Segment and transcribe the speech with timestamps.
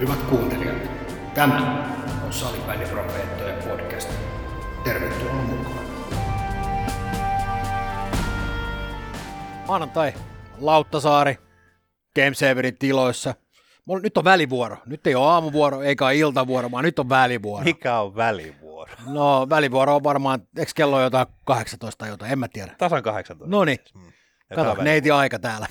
[0.00, 0.76] Hyvät kuuntelijat,
[1.34, 1.84] tämä
[2.26, 4.10] on Salibändiprofeettojen podcast.
[4.84, 5.80] Tervetuloa mukaan.
[9.68, 10.12] Maanantai,
[10.58, 11.38] Lauttasaari,
[12.16, 13.34] Gamesaverin tiloissa.
[13.84, 14.76] Mulla, nyt on välivuoro.
[14.86, 17.64] Nyt ei ole aamuvuoro eikä ole iltavuoro, vaan nyt on välivuoro.
[17.64, 18.92] Mikä on välivuoro?
[19.06, 22.74] No välivuoro on varmaan, eikö kello on jotain 18 tai jotain, en mä tiedä.
[22.78, 23.50] Tasan 18.
[23.56, 24.12] No niin, Mm.
[24.54, 25.66] Kato, neiti aika täällä.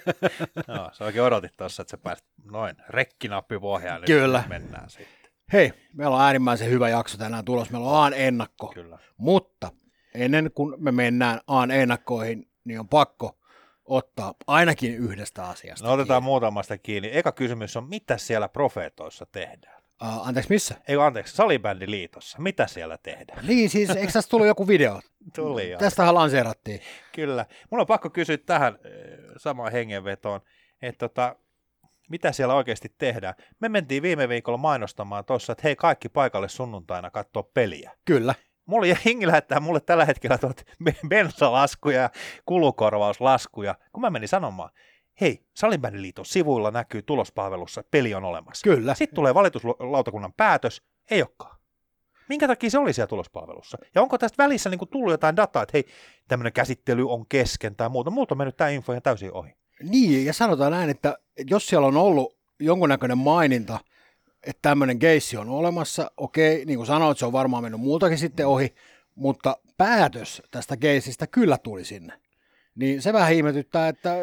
[0.68, 4.00] Joo, sä oikein odotit tuossa, että sä pääsit noin rekkinappi pohjaan.
[4.00, 4.44] Nyt Kyllä.
[4.48, 5.30] mennään sitten.
[5.52, 7.70] Hei, meillä on äärimmäisen hyvä jakso tänään tulos.
[7.70, 8.66] Meillä on Aan ennakko.
[8.66, 8.98] Kyllä.
[9.16, 9.72] Mutta
[10.14, 13.38] ennen kuin me mennään Aan ennakkoihin, niin on pakko
[13.84, 15.86] ottaa ainakin yhdestä asiasta.
[15.86, 16.30] No otetaan kiinni.
[16.30, 17.10] muutamasta kiinni.
[17.12, 19.73] Eka kysymys on, mitä siellä profeetoissa tehdään?
[20.02, 20.74] Uh, anteeksi, missä?
[20.88, 22.38] Ei anteeksi, salibändiliitossa.
[22.38, 23.46] Mitä siellä tehdään?
[23.46, 25.00] Niin, siis eikö tästä tullut joku video?
[25.36, 25.78] Tuli jo.
[25.78, 26.80] Tästähän lanseerattiin.
[27.12, 27.46] Kyllä.
[27.70, 30.40] Mun on pakko kysyä tähän eh, samaan hengenvetoon,
[30.82, 31.36] että tota,
[32.10, 33.34] mitä siellä oikeasti tehdään.
[33.60, 37.92] Me mentiin viime viikolla mainostamaan tuossa, että hei kaikki paikalle sunnuntaina katsoa peliä.
[38.04, 38.34] Kyllä.
[38.66, 40.62] Mulla ja Hingi lähettää mulle tällä hetkellä tuot
[41.08, 42.10] bensalaskuja ja
[42.46, 44.70] kulukorvauslaskuja, kun mä menin sanomaan,
[45.20, 48.64] hei, Salibändiliiton sivuilla näkyy tulospalvelussa, että peli on olemassa.
[48.64, 48.94] Kyllä.
[48.94, 51.56] Sitten tulee valituslautakunnan päätös, ei olekaan.
[52.28, 53.78] Minkä takia se oli siellä tulospalvelussa?
[53.94, 55.84] Ja onko tästä välissä niin tullut jotain dataa, että hei,
[56.28, 58.10] tämmöinen käsittely on kesken tai muuta.
[58.10, 59.50] Multa on mennyt tämä info ihan täysin ohi.
[59.82, 61.18] Niin, ja sanotaan näin, että
[61.50, 63.78] jos siellä on ollut jonkunnäköinen maininta,
[64.42, 68.46] että tämmöinen keissi on olemassa, okei, niin kuin sanoit, se on varmaan mennyt muultakin sitten
[68.46, 68.74] ohi,
[69.14, 72.23] mutta päätös tästä keissistä kyllä tuli sinne.
[72.74, 74.14] Niin se vähän ihmetyttää, että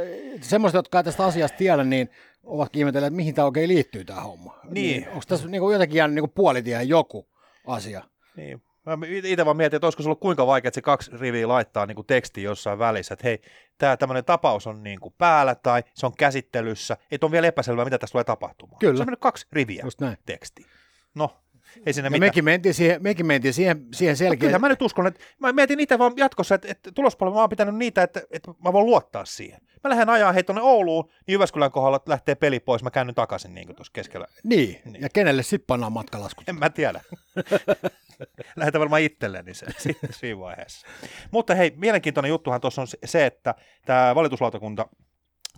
[0.41, 2.09] semmoiset, jotka ei tästä asiasta tiedä, niin
[2.43, 4.59] ovat ihmetelleet, että mihin tämä oikein liittyy tämä homma.
[4.69, 5.07] Niin.
[5.07, 7.27] Onko tässä niin kuin jotenkin jäänyt niin puolitiehen joku
[7.67, 8.03] asia?
[8.35, 8.61] Niin.
[8.85, 11.85] Mä itse vaan mietin, että olisiko se ollut kuinka vaikea, että se kaksi riviä laittaa
[11.85, 13.41] niin tekstiin jossain välissä, että hei,
[13.77, 17.85] tämä tämmöinen tapaus on niin kuin päällä tai se on käsittelyssä, että on vielä epäselvää,
[17.85, 18.79] mitä tässä tulee tapahtumaan.
[18.79, 18.97] Kyllä.
[18.97, 20.17] Se on mennyt kaksi riviä Just näin.
[20.25, 20.67] tekstiin.
[21.15, 21.37] No,
[21.85, 22.27] ei siinä mitään.
[22.27, 24.47] mekin mentiin siihen, mekin mentiin siihen, siihen No, selkeä...
[24.47, 27.49] kyllä mä nyt uskon, että mä mietin itse vaan jatkossa, että, että tulospalvelu mä oon
[27.49, 29.61] pitänyt niitä, että, että mä voin luottaa siihen.
[29.83, 33.53] Mä lähden ajaa hei tuonne Ouluun, niin Jyväskylän kohdalla lähtee peli pois, mä käännyn takaisin
[33.55, 34.27] niin tuossa keskellä.
[34.43, 35.01] Niin, Niin.
[35.01, 36.49] ja kenelle sitten pannaan matkalaskut?
[36.49, 37.01] En mä tiedä.
[38.55, 40.87] Lähetän varmaan itselleni se sitten siinä vaiheessa.
[41.31, 43.55] Mutta hei, mielenkiintoinen juttuhan tuossa on se- se, että
[43.85, 44.87] tämä valituslautakunta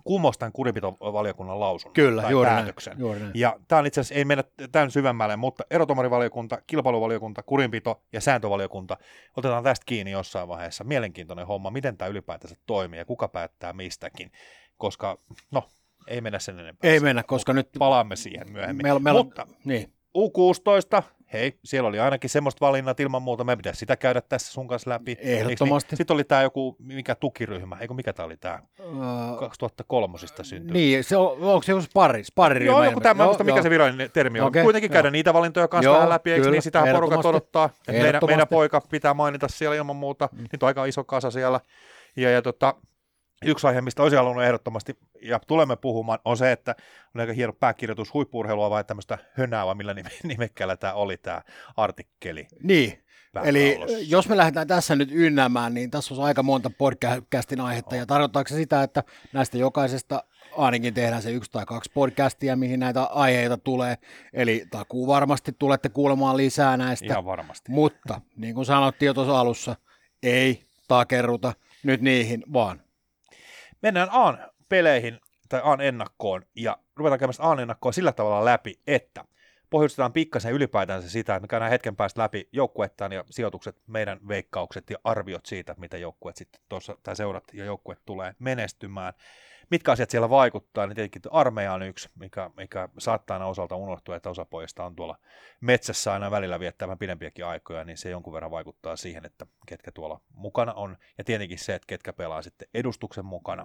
[0.04, 2.90] kumosi tämän kuripitovaliokunnan lausunnon Kyllä, tai juuri päätöksen.
[2.90, 3.00] näin.
[3.00, 3.32] Juuri näin.
[3.34, 8.96] Ja tämä on itse asiassa, ei mennä tämän syvemmälle, mutta erotomarivaliokunta, kilpailuvaliokunta, kurinpito ja sääntövaliokunta,
[9.36, 10.84] otetaan tästä kiinni jossain vaiheessa.
[10.84, 14.32] Mielenkiintoinen homma, miten tämä ylipäätänsä toimii ja kuka päättää mistäkin,
[14.76, 15.18] koska
[15.50, 15.68] no,
[16.08, 16.90] ei mennä sen enempää.
[16.90, 18.82] Ei mennä, koska nyt Palaamme siihen myöhemmin.
[18.86, 21.02] meillä, meillä, Mutta niin, U16,
[21.34, 24.90] hei, siellä oli ainakin semmoista valinnat ilman muuta, me pitäisi sitä käydä tässä sun kanssa
[24.90, 25.16] läpi.
[25.20, 25.88] Ehdottomasti.
[25.90, 25.96] Niin?
[25.96, 30.72] Sitten oli tämä joku, mikä tukiryhmä, eikö mikä tämä oli tämä, uh, 2003 syntynyt.
[30.72, 32.72] niin se on, onko se joku sparri, sparriryhmä?
[32.72, 33.62] Joo, joku tämä, Joo, mikä joo.
[33.62, 34.46] se virallinen termi on.
[34.46, 35.12] Okei, Kuitenkin käydä joo.
[35.12, 37.70] niitä valintoja kanssa Joo, vähän läpi, eikö niin sitä porukat odottaa.
[37.88, 40.44] Että meidän, meidän poika pitää mainita siellä ilman muuta, mm.
[40.52, 41.60] nyt on aika iso kasa siellä.
[42.16, 42.74] Ja, ja tota,
[43.50, 46.74] yksi aihe, mistä olisin halunnut ehdottomasti, ja tulemme puhumaan, on se, että
[47.14, 51.42] on aika hieno pääkirjoitus huippuurheilua vai tämmöistä hönää, vai millä nime- nimekkäällä tämä oli tämä
[51.76, 52.46] artikkeli.
[52.62, 53.04] Niin,
[53.44, 53.78] eli
[54.08, 58.48] jos me lähdetään tässä nyt ynnäämään, niin tässä on aika monta podcastin aihetta, ja tarkoittaako
[58.48, 59.02] se sitä, että
[59.32, 60.24] näistä jokaisesta
[60.56, 63.98] ainakin tehdään se yksi tai kaksi podcastia, mihin näitä aiheita tulee,
[64.32, 67.72] eli takuu varmasti tulette kuulemaan lisää näistä, Ihan varmasti.
[67.72, 69.76] mutta niin kuin sanottiin jo tuossa alussa,
[70.22, 71.52] ei takerruta
[71.82, 72.80] nyt niihin, vaan
[73.84, 79.24] Mennään Aan peleihin tai Aan ennakkoon ja ruvetaan käymään Aan ennakkoa sillä tavalla läpi, että
[79.70, 84.90] pohjustetaan pikkasen ylipäätänsä sitä, että me käydään hetken päästä läpi joukkuettaan ja sijoitukset, meidän veikkaukset
[84.90, 89.12] ja arviot siitä, mitä joukkueet sitten tuossa, tai seurat ja joukkueet tulee menestymään.
[89.70, 94.16] Mitkä asiat siellä vaikuttaa, niin tietenkin armeija on yksi, mikä, mikä saattaa aina osalta unohtua,
[94.16, 95.18] että osa pojista on tuolla
[95.60, 100.20] metsässä aina välillä viettämään pidempiäkin aikoja, niin se jonkun verran vaikuttaa siihen, että ketkä tuolla
[100.34, 103.62] mukana on, ja tietenkin se, että ketkä pelaa sitten edustuksen mukana.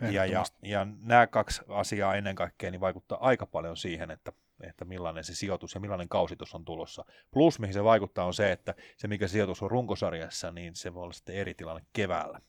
[0.00, 0.10] kyllä.
[0.12, 4.84] Ja, ja, ja nämä kaksi asiaa ennen kaikkea niin vaikuttaa aika paljon siihen, että, että
[4.84, 7.04] millainen se sijoitus ja millainen kausitus on tulossa.
[7.30, 11.02] Plus, mihin se vaikuttaa, on se, että se mikä sijoitus on runkosarjassa, niin se voi
[11.02, 12.40] olla sitten eri tilanne keväällä.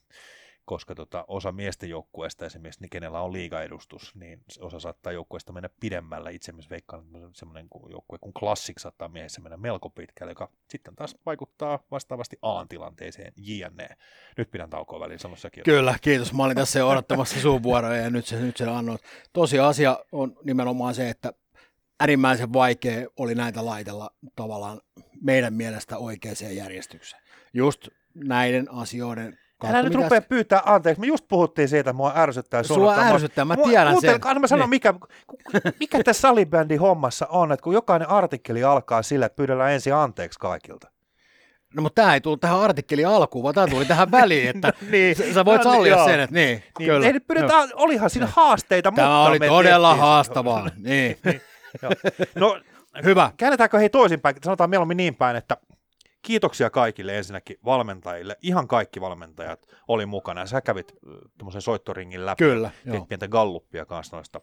[0.66, 5.70] Koska tota, osa miesten joukkueesta esimerkiksi, niin kenellä on liigaedustus, niin osa saattaa joukkueesta mennä
[5.80, 6.30] pidemmällä.
[6.30, 7.04] Itse esimerkiksi veikkaan,
[7.34, 13.34] semmoinen joukkue kuin Classic saattaa miehessä mennä melko pitkälle, joka sitten taas vaikuttaa vastaavasti A-tilanteeseen,
[13.38, 13.90] jne.
[14.38, 15.62] Nyt pidän taukoa väliin, sano säkin.
[15.62, 15.78] jotain.
[15.78, 16.34] Kyllä, kiitos.
[16.34, 19.02] Mä olin tässä jo odottamassa sun vuoroja ja nyt se, nyt se annoit.
[19.34, 21.34] Tosi asia on nimenomaan se, että
[22.00, 24.82] äärimmäisen vaikea oli näitä laitella tavallaan
[25.22, 27.22] meidän mielestä oikeaan järjestykseen.
[27.54, 31.00] Just näiden asioiden Älä nyt rupea pyytää anteeksi.
[31.02, 34.20] Me just puhuttiin siitä, että mua ärsyttää Sua ärsyttää, mä tiedän mua, sen.
[34.26, 34.70] Anna mä sanon, Niin.
[34.70, 34.94] mikä,
[35.80, 40.40] mikä tässä salibändin hommassa on, että kun jokainen artikkeli alkaa sillä, että pyydellään ensin anteeksi
[40.40, 40.88] kaikilta.
[41.76, 45.16] No mutta tämä ei tullut tähän artikkelin alkuun, vaan tämä tuli tähän väliin, että niin.
[45.16, 46.06] sä, sä voit No, sallia joo.
[46.06, 47.08] sen, että niin, Niin, kyllä.
[47.08, 50.70] ei nyt pyydetä, olihan siinä haasteita, mutta Tämä oli me todella haastavaa.
[50.84, 51.18] Niin.
[51.82, 51.92] Joo.
[52.36, 52.60] No,
[53.04, 53.32] Hyvä.
[53.38, 55.58] käännetäänkö hei toisinpäin, sanotaan mieluummin niin päin, että
[56.26, 58.38] kiitoksia kaikille ensinnäkin valmentajille.
[58.42, 60.42] Ihan kaikki valmentajat oli mukana.
[60.42, 60.94] Ja sä kävit
[61.38, 62.44] tuommoisen soittoringin läpi.
[62.44, 64.42] Kyllä, Teit pientä galluppia kanssa noista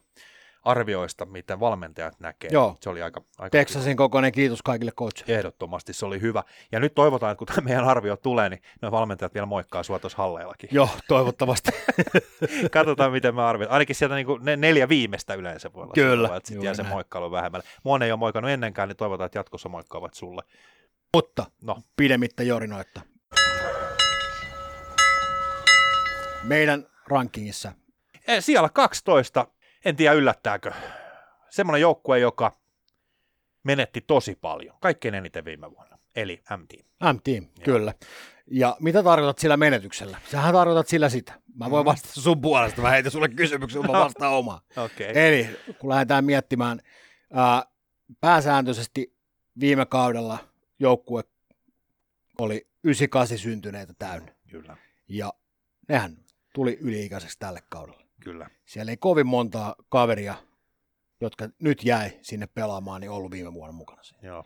[0.64, 2.50] arvioista, miten valmentajat näkee.
[2.52, 2.76] Joo.
[2.80, 5.34] Se oli aika, aika Texasin kokoinen kiitos kaikille coachille.
[5.38, 6.42] Ehdottomasti se oli hyvä.
[6.72, 9.98] Ja nyt toivotaan, että kun tämä meidän arvio tulee, niin nuo valmentajat vielä moikkaa sua
[9.98, 10.68] tuossa halleillakin.
[10.72, 11.70] Joo, toivottavasti.
[12.70, 13.74] Katsotaan, miten me arvioidaan.
[13.74, 15.92] Ainakin sieltä niin ne neljä viimeistä yleensä voi olla.
[15.94, 17.66] Kyllä, Että sitten jää se moikkailu vähemmälle.
[17.84, 20.42] Mua ei ole moikannut ennenkään, niin toivotaan, että jatkossa moikkaavat sulle.
[21.14, 23.00] Mutta No, pidemmittä jorinoitta.
[26.42, 27.72] Meidän rankingissa
[28.40, 29.46] Siellä 12,
[29.84, 30.72] en tiedä yllättääkö,
[31.50, 32.52] semmoinen joukkue, joka
[33.64, 36.72] menetti tosi paljon, kaikkein eniten viime vuonna, eli MT.
[37.12, 37.94] M-team, kyllä.
[38.50, 40.18] Ja mitä tarkoitat sillä menetyksellä?
[40.30, 41.40] Sähän tarkoitat sillä sitä.
[41.54, 44.60] Mä voin vastata sun puolesta, mä heitän sulle kysymyksen, mä vastaan omaa.
[44.76, 45.06] Okay.
[45.14, 45.48] Eli
[45.78, 46.80] kun lähdetään miettimään,
[47.32, 47.64] ää,
[48.20, 49.16] pääsääntöisesti
[49.60, 50.51] viime kaudella
[50.82, 51.24] joukkue
[52.38, 54.34] oli 98 syntyneitä täynnä.
[54.50, 54.76] Kyllä,
[55.08, 55.32] Ja
[55.88, 56.16] nehän
[56.54, 58.04] tuli yli-ikäiseksi tälle kaudelle.
[58.24, 58.50] kyllä.
[58.64, 60.34] Siellä ei kovin montaa kaveria,
[61.20, 64.28] jotka nyt jäi sinne pelaamaan, niin ollut viime vuonna mukana siinä.
[64.28, 64.44] Joo.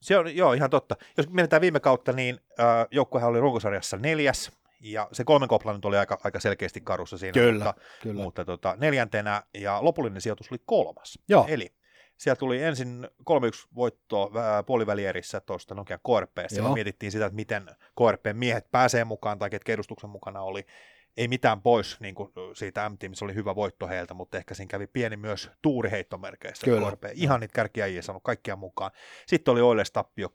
[0.00, 0.96] Se on joo, ihan totta.
[1.16, 5.84] Jos mietitään viime kautta, niin äh, joukkuehan oli runkosarjassa neljäs, ja se kolmen kopla nyt
[5.84, 7.32] oli aika, aika selkeästi karussa siinä.
[7.32, 8.22] Kyllä, mutta, kyllä.
[8.22, 11.18] mutta tota, neljäntenä, ja lopullinen sijoitus oli kolmas.
[11.28, 11.46] Joo.
[11.48, 11.74] Eli
[12.16, 14.32] siellä tuli ensin 3-1 voitto
[14.66, 16.58] puolivälierissä tuosta Nokia KRPstä.
[16.60, 16.68] Joo.
[16.68, 17.66] Ja mietittiin sitä, että miten
[17.98, 20.66] KRPn miehet pääsee mukaan tai ketkä edustuksen mukana oli.
[21.16, 24.68] Ei mitään pois niin kuin siitä m missä oli hyvä voitto heiltä, mutta ehkä siinä
[24.68, 26.64] kävi pieni myös tuuriheittomerkeissä.
[26.64, 26.90] Kyllä.
[26.90, 27.04] KRP.
[27.14, 28.90] Ihan niitä kärkiä ei saanut kaikkia mukaan.
[29.26, 30.28] Sitten oli Oilers tappio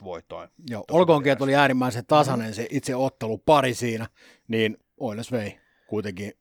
[0.00, 0.48] 3-1 voitoin.
[0.70, 4.06] Joo, olkoonkin, että oli äärimmäisen tasainen se itse ottelu pari siinä,
[4.48, 6.32] niin Oilers vei kuitenkin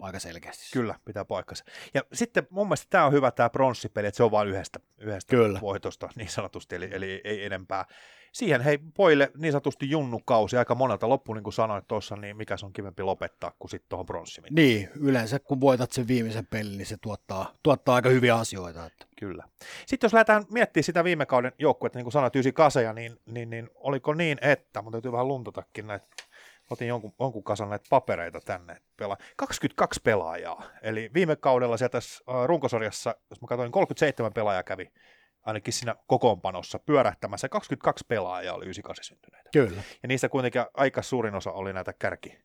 [0.00, 0.64] aika selkeästi.
[0.72, 1.64] Kyllä, pitää paikkansa.
[1.94, 5.30] Ja sitten mun mielestä tämä on hyvä tämä pronssipeli, että se on vain yhdestä, yhdestä
[5.30, 5.60] Kyllä.
[5.60, 7.84] voitosta niin sanotusti, eli, eli ei enempää.
[8.32, 12.56] Siihen hei poille niin sanotusti junnukausi aika monelta loppu, niin kuin sanoit tuossa, niin mikä
[12.56, 14.54] se on kivempi lopettaa kuin sitten tuohon pronssimiin.
[14.54, 18.86] Niin, yleensä kun voitat sen viimeisen pelin, niin se tuottaa, tuottaa aika hyviä asioita.
[18.86, 19.06] Että.
[19.18, 19.44] Kyllä.
[19.86, 23.70] Sitten jos lähdetään miettimään sitä viime kauden joukkuetta, niin kuin sanoit 98, niin, niin, niin
[23.74, 26.06] oliko niin, että, mutta täytyy vähän luntatakin näitä,
[26.70, 29.16] otin jonkun, jonkun kasan näitä papereita tänne, pelaa.
[29.36, 34.92] 22 pelaajaa, eli viime kaudella sieltä tässä äh, runkosarjassa, jos mä katsoin, 37 pelaajaa kävi
[35.42, 39.50] ainakin siinä kokoonpanossa pyörähtämässä, 22 pelaajaa oli 98 syntyneitä.
[39.52, 39.82] Kyllä.
[40.02, 42.38] Ja niistä kuitenkin aika suurin osa oli näitä kärki,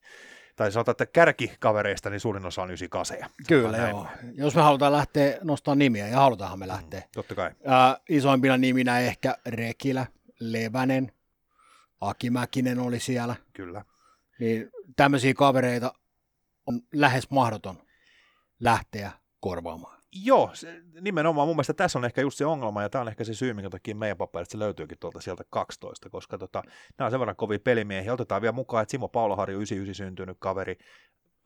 [0.55, 3.29] tai sanotaan, että kärkikavereista, niin suurin osa on 98.
[3.47, 4.07] Kyllä, joo.
[4.33, 7.03] Jos me halutaan lähteä nostaa nimiä, ja halutaanhan me lähteä.
[7.13, 7.51] Totta kai.
[7.65, 10.07] Ää, isoimpina niminä ehkä Rekilä,
[10.39, 11.11] Levänen,
[12.01, 13.35] Aki Mäkinen oli siellä.
[13.53, 13.85] Kyllä.
[14.39, 15.93] Niin tämmöisiä kavereita
[16.65, 17.83] on lähes mahdoton
[18.59, 20.03] lähteä korvaamaan.
[20.15, 23.23] Joo, se, nimenomaan mun mielestä tässä on ehkä just se ongelma, ja tämä on ehkä
[23.23, 26.63] se syy, minkä takia meidän paperista se löytyykin tuolta sieltä 12, koska tota,
[26.97, 28.13] nämä on sen verran kovia pelimiehiä.
[28.13, 30.77] Otetaan vielä mukaan, että Simo Paulaharju, 99 syntynyt kaveri,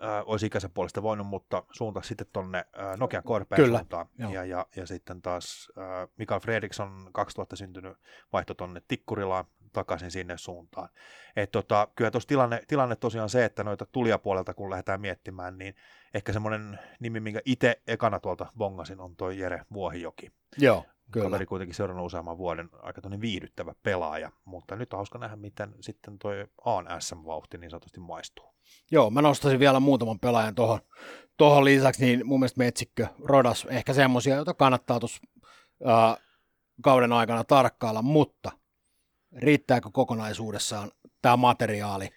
[0.03, 4.07] äh, olisi ikäisen puolesta voinut, mutta suunta sitten tuonne äh, Nokian korpeen Kyllä, suuntaan.
[4.17, 7.97] Ja, ja, ja, sitten taas äh, Mikael Fredriksson 2000 syntynyt
[8.33, 9.45] vaihto tuonne Tikkurilaan
[9.77, 10.89] takaisin sinne suuntaan.
[11.35, 15.75] Et tota, kyllä tuossa tilanne, tilanne tosiaan se, että noita tulijapuolelta kun lähdetään miettimään, niin
[16.13, 20.31] ehkä semmoinen nimi, minkä itse ekana tuolta bongasin, on toi Jere Vuohijoki.
[20.57, 21.25] Joo, kyllä.
[21.25, 26.19] Kaveri kuitenkin seurannut useamman vuoden aika viihdyttävä pelaaja, mutta nyt on hauska nähdä, miten sitten
[26.19, 28.53] toi Aan SM-vauhti niin sanotusti maistuu.
[28.91, 30.79] Joo, mä nostaisin vielä muutaman pelaajan tuohon
[31.37, 35.21] tohon lisäksi, niin mun mielestä Metsikkö, Rodas, ehkä semmoisia, joita kannattaa tuossa
[36.83, 38.51] kauden aikana tarkkailla, mutta
[39.37, 40.91] riittääkö kokonaisuudessaan
[41.21, 42.09] tämä materiaali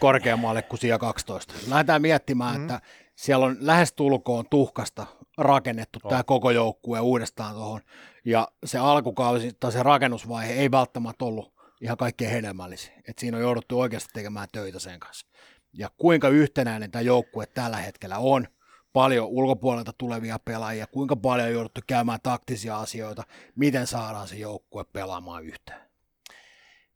[0.00, 1.54] korkeammalle kuin siellä 12?
[1.68, 2.60] Lähdetään miettimään, Mhm.
[2.60, 2.64] mm.
[2.74, 2.80] että
[3.16, 5.06] siellä on lähestulkoon tuhkasta
[5.38, 6.08] rakennettu On.
[6.10, 7.80] tämä koko joukkue uudestaan tuohon,
[8.24, 12.92] ja se alkukausi tai se rakennusvaihe ei välttämättä ollut ihan kaikkein hedelmällisin.
[13.08, 15.26] Et siinä on jouduttu oikeasti tekemään töitä sen kanssa.
[15.72, 18.46] Ja kuinka yhtenäinen tämä joukkue tällä hetkellä on,
[18.94, 23.22] paljon ulkopuolelta tulevia pelaajia, kuinka paljon on jouduttu käymään taktisia asioita,
[23.54, 25.80] miten saadaan se joukkue pelaamaan yhteen.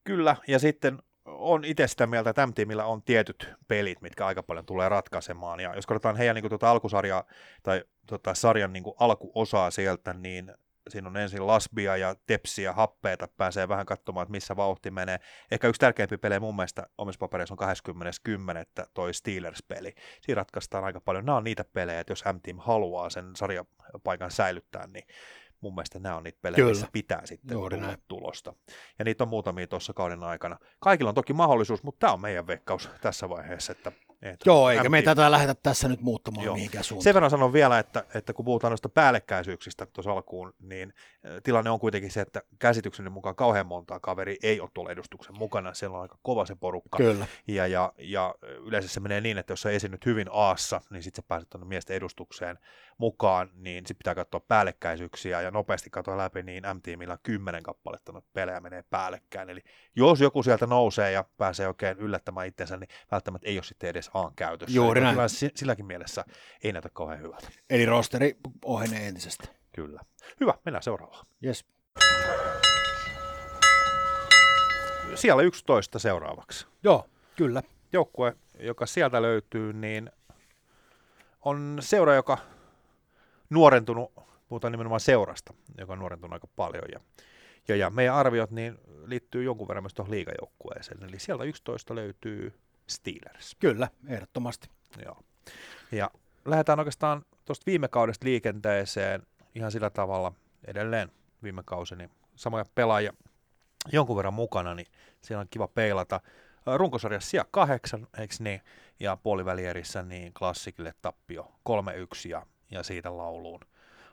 [0.04, 4.66] Kyllä, ja sitten on itse sitä mieltä, että M-tiimillä on tietyt pelit, mitkä aika paljon
[4.66, 7.24] tulee ratkaisemaan, ja jos katsotaan heidän niin tuota alkusarjaa
[7.62, 10.54] tai tota, sarjan niin alkuosaa sieltä, niin
[10.90, 15.18] siinä on ensin lasbia ja tepsiä, happeita, pääsee vähän katsomaan, että missä vauhti menee.
[15.50, 18.02] Ehkä yksi tärkeimpi pelejä mun mielestä omissa papereissa on
[18.80, 18.86] 20.10.
[18.94, 19.94] toi Steelers-peli.
[20.22, 21.24] Siinä ratkaistaan aika paljon.
[21.26, 25.04] Nämä on niitä pelejä, että jos M-Team haluaa sen sarjapaikan säilyttää, niin
[25.60, 26.70] mun mielestä nämä on niitä pelejä, Kyllä.
[26.70, 28.02] missä pitää sitten Juuri tulla näin.
[28.08, 28.54] tulosta.
[28.98, 30.58] Ja niitä on muutamia tuossa kauden aikana.
[30.80, 34.88] Kaikilla on toki mahdollisuus, mutta tämä on meidän veikkaus tässä vaiheessa, että että Joo, eikä
[34.88, 36.54] me M-Team tätä lähdetä tässä nyt muuttamaan Joo.
[36.54, 37.04] mihinkään suuntaan.
[37.04, 40.94] sen verran sanon vielä, että, että kun puhutaan noista päällekkäisyyksistä tuossa alkuun, niin
[41.42, 45.74] tilanne on kuitenkin se, että käsitykseni mukaan kauhean montaa kaveri ei ole tuolla edustuksen mukana.
[45.74, 46.96] Siellä on aika kova se porukka.
[46.96, 47.26] Kyllä.
[47.48, 48.34] Ja, ja, ja
[48.66, 51.68] yleensä se menee niin, että jos sä esiinnyt hyvin Aassa, niin sitten sä pääset tuonne
[51.68, 52.58] miesten edustukseen
[52.98, 58.28] mukaan, niin sitten pitää katsoa päällekkäisyyksiä ja nopeasti katsoa läpi, niin M-tiimillä kymmenen kappaletta noita
[58.32, 59.50] pelejä menee päällekkäin.
[59.50, 59.60] Eli
[59.96, 64.10] jos joku sieltä nousee ja pääsee oikein yllättämään itsensä, niin välttämättä ei ole sitten edes
[64.14, 64.76] Aan käytössä.
[64.76, 65.16] Juuri näin.
[65.54, 66.24] Silläkin mielessä
[66.64, 67.48] ei näytä kauhean hyvältä.
[67.70, 69.48] Eli rosteri ohenee entisestä.
[69.72, 70.00] Kyllä.
[70.40, 71.26] Hyvä, mennään seuraavaan.
[71.44, 71.66] Yes.
[75.14, 76.66] Siellä 11 seuraavaksi.
[76.82, 77.62] Joo, kyllä.
[77.92, 80.10] Joukkue, joka sieltä löytyy, niin
[81.40, 82.38] on seura, joka
[83.50, 84.12] nuorentunut,
[84.48, 86.84] puhutaan nimenomaan seurasta, joka on nuorentunut aika paljon.
[86.92, 87.00] Ja,
[87.68, 91.04] ja, ja meidän arviot niin liittyy jonkun verran myös tuohon liigajoukkueeseen.
[91.04, 93.56] Eli sieltä 11 löytyy Steelers.
[93.60, 94.68] Kyllä, ehdottomasti.
[95.04, 95.16] Joo.
[95.92, 96.10] Ja
[96.44, 100.32] lähdetään oikeastaan tuosta viime kaudesta liikenteeseen ihan sillä tavalla
[100.66, 101.10] edelleen
[101.42, 103.12] viime kausi, niin samoja pelaajia
[103.92, 104.86] jonkun verran mukana, niin
[105.20, 106.20] siellä on kiva peilata.
[106.76, 108.60] Runkosarjassa sija kahdeksan, eikö niin?
[109.00, 111.72] Ja puolivälierissä niin klassikille tappio 3-1
[112.28, 113.60] ja, ja siitä lauluun.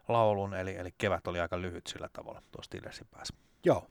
[0.07, 3.33] lauluun eli, eli kevät oli aika lyhyt sillä tavalla tuossa Steelersin päässä.
[3.63, 3.87] Joo.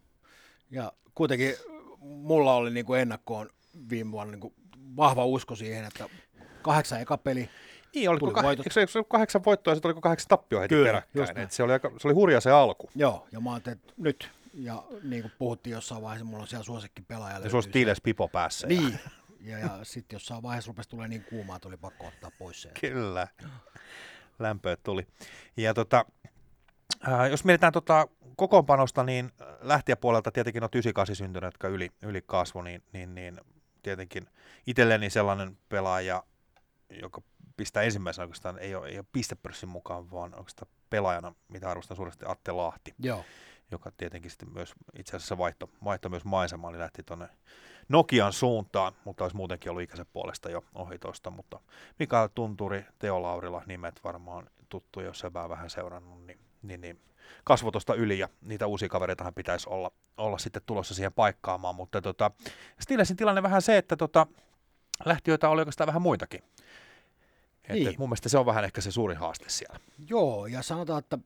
[0.71, 1.55] Ja kuitenkin
[2.01, 3.51] mulla oli niin kuin ennakkoon
[3.91, 4.55] viime vuonna niin kuin
[4.97, 6.09] vahva usko siihen, että
[6.63, 7.51] kahdeksan eka peli.
[7.95, 8.67] Niin, oliko kah- voitot.
[8.67, 11.39] eikö se ollut kahdeksan voittoa ja sitten oliko kahdeksan tappioa heti Kyllä, peräkkäin?
[11.47, 12.91] Et se, oli aika, se oli hurja se alku.
[12.95, 16.65] Joo, ja mä ajattelin, että nyt, ja niin kuin puhuttiin jossain vaiheessa, mulla on siellä
[16.65, 17.39] suosikki pelaaja.
[17.39, 18.67] Ja sulla Steelers Pipo päässä.
[18.67, 18.99] ja- Niin,
[19.41, 22.71] ja, ja sitten jossain vaiheessa rupesi tulee niin kuumaa, että oli pakko ottaa pois se.
[22.81, 23.29] Kyllä.
[24.39, 25.07] Lämpöä tuli.
[25.57, 26.05] Ja tota,
[27.01, 32.63] ää, jos mietitään tota kokoonpanosta, niin lähtijäpuolelta tietenkin on 98 syntyneet, jotka yli, yli kasvo,
[32.63, 33.41] niin, niin, niin
[33.83, 34.27] tietenkin
[34.67, 36.23] itselleni sellainen pelaaja,
[37.03, 37.23] joka
[37.57, 42.25] pistää ensimmäisenä oikeastaan, ei ole, ei ole pistepörssin mukaan, vaan oikeastaan pelaajana, mitä arvostan suuresti
[42.29, 43.25] Atte Lahti, Joo,
[43.71, 47.29] joka tietenkin sitten myös itse asiassa vaihto, vaihto myös maisemaa, eli lähti tuonne
[47.89, 51.61] Nokian suuntaan, mutta olisi muutenkin ollut ikäisen puolesta jo ohi tuosta, mutta
[51.99, 57.01] Mikael Tunturi, Teo Laurila, nimet varmaan tuttuja, jos sepää vähän seurannut, niin, niin, niin
[57.45, 62.03] kasvo tuosta yli ja niitä uusia kavereitahan pitäisi olla, olla sitten tulossa siihen paikkaamaan, mutta
[62.03, 62.31] tota,
[62.81, 64.27] Steelersin tilanne vähän se, että tota,
[65.05, 66.43] lähtiöitä oli oikeastaan vähän muitakin.
[67.65, 67.89] Et, Niin.
[67.89, 69.81] et mun mielestä se on vähän ehkä se suurin haaste siellä.
[70.09, 71.19] Joo, ja sanotaan, että,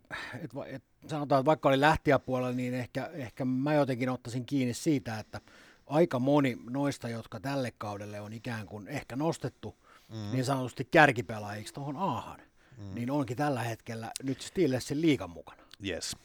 [0.42, 4.74] että, va- että, sanotaan, että vaikka oli lähtijäpuolella, niin ehkä, ehkä mä jotenkin ottaisin kiinni
[4.74, 5.40] siitä, että
[5.88, 9.76] aika moni noista, jotka tälle kaudelle on ikään kuin ehkä nostettu
[10.08, 10.32] mm.
[10.32, 12.40] niin sanotusti kärkipelaajiksi tuohon Aahan,
[12.76, 12.94] mm.
[12.94, 15.62] niin onkin tällä hetkellä nyt Steelersin liigan mukana.
[15.86, 16.16] Yes.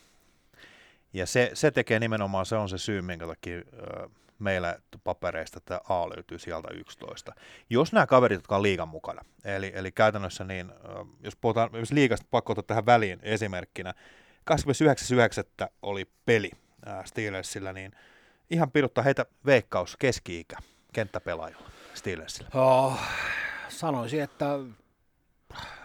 [1.13, 5.79] Ja se, se tekee nimenomaan, se on se syy, minkä takia ö, meillä papereista tämä
[5.89, 7.33] A löytyy sieltä 11.
[7.69, 11.91] Jos nämä kaverit, jotka on liigan mukana, eli, eli käytännössä niin, ö, jos puhutaan jos
[11.91, 13.93] liigasta, pakko ottaa tähän väliin esimerkkinä,
[15.63, 15.67] 29.9.
[15.81, 16.51] oli peli
[16.85, 17.91] ää, Steelersillä, niin
[18.53, 20.57] ihan piruttaa heitä veikkaus keski-ikä
[20.93, 22.49] kenttäpelaajilla Steelersillä.
[22.53, 22.99] Oh,
[23.69, 24.45] sanoisin, että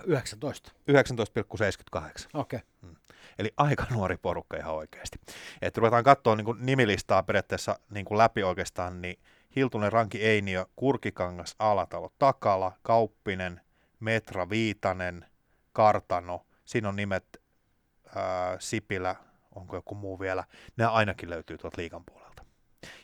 [0.05, 0.73] 19.
[0.91, 2.29] 19,78.
[2.35, 2.61] Okei.
[2.83, 2.95] Okay.
[3.39, 5.19] Eli aika nuori porukka ihan oikeasti.
[5.63, 9.19] Et ruvetaan katsoa niin kuin nimilistaa periaatteessa niin kuin läpi oikeastaan, niin
[9.57, 13.61] Hiltunen, Ranki, Einiö, Kurkikangas, Alatalo, Takala, Kauppinen,
[14.01, 15.27] Metra, Viitanen,
[15.73, 16.47] Kartano.
[16.65, 17.25] Siinä on nimet
[18.17, 19.17] ää, Sipilä,
[19.55, 20.45] onko joku muu vielä.
[20.77, 22.28] Nämä ainakin löytyy tuolta liigan puolelta,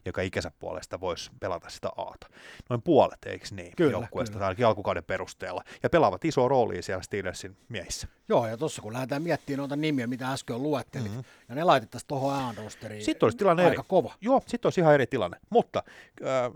[0.05, 2.27] joka ikänsä puolesta voisi pelata sitä Aata.
[2.71, 4.47] Noin puolet, eikö niin, Kyllä, joukkueesta, kyllä.
[4.47, 5.65] ainakin alkukauden perusteella.
[5.83, 8.09] Ja pelaavat isoa roolia siellä Steelersin miehissä.
[8.29, 11.17] Joo, ja tuossa kun lähdetään miettimään noita nimiä, mitä äsken luettelit, Mhm.
[11.17, 11.45] mm-hmm.
[11.49, 13.89] ja ne laitettaisiin tuohon äänrosteriin, Sitten olisi tilanne aika eri.
[13.89, 14.15] kova.
[14.21, 15.37] Joo, sitten olisi ihan eri tilanne.
[15.51, 15.83] Mutta
[16.23, 16.53] äh,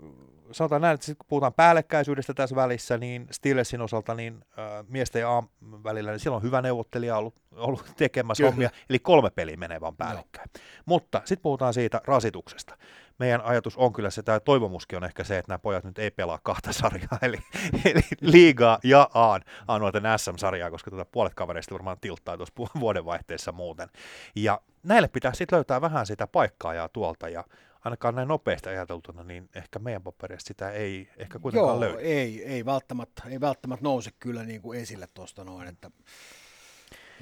[0.51, 5.19] sanotaan näin, että sit kun puhutaan päällekkäisyydestä tässä välissä, niin Steelersin osalta niin äh, miesten
[5.19, 5.43] ja
[5.83, 8.51] välillä, niin siellä on hyvä neuvottelija ollut, ollut tekemässä Kyllä.
[8.51, 10.49] hommia, eli kolme peliä menee vaan päällekkäin.
[10.85, 12.77] Mutta sitten puhutaan siitä rasituksesta.
[13.19, 16.11] Meidän ajatus on kyllä se, tai toivomuskin on ehkä se, että nämä pojat nyt ei
[16.11, 17.37] pelaa kahta sarjaa, eli,
[17.85, 23.89] eli liigaa ja Aan, Aanuoten SM-sarjaa, koska tuota puolet kavereista varmaan tilttaa tuossa vuodenvaihteessa muuten.
[24.35, 27.43] Ja näille pitää sitten löytää vähän sitä paikkaa ja tuolta, ja
[27.85, 31.99] ainakaan näin nopeasti ajateltuna, niin ehkä meidän paperista sitä ei ehkä kuitenkaan Joo, löydy.
[31.99, 35.91] ei, ei, välttämättä, ei välttämättä nouse kyllä niin kuin esille tuosta noin, että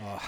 [0.04, 0.22] oh,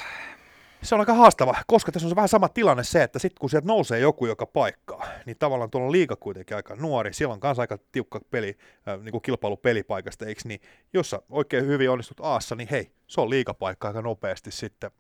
[0.81, 3.49] Se on aika haastava, koska tässä on se vähän sama tilanne se, että sitten kun
[3.49, 7.39] sieltä nousee joku joka paikkaa, niin tavallaan tuolla on liiga kuitenkin aika nuori, siellä on
[7.39, 8.57] kanssa aika tiukka peli,
[8.87, 10.61] äh, niin kuin kilpailu pelipaikasta, eikö niin,
[10.93, 14.91] jos sä oikein hyvin onnistut Aassa, niin hei, se on liigapaikka aika nopeasti sitten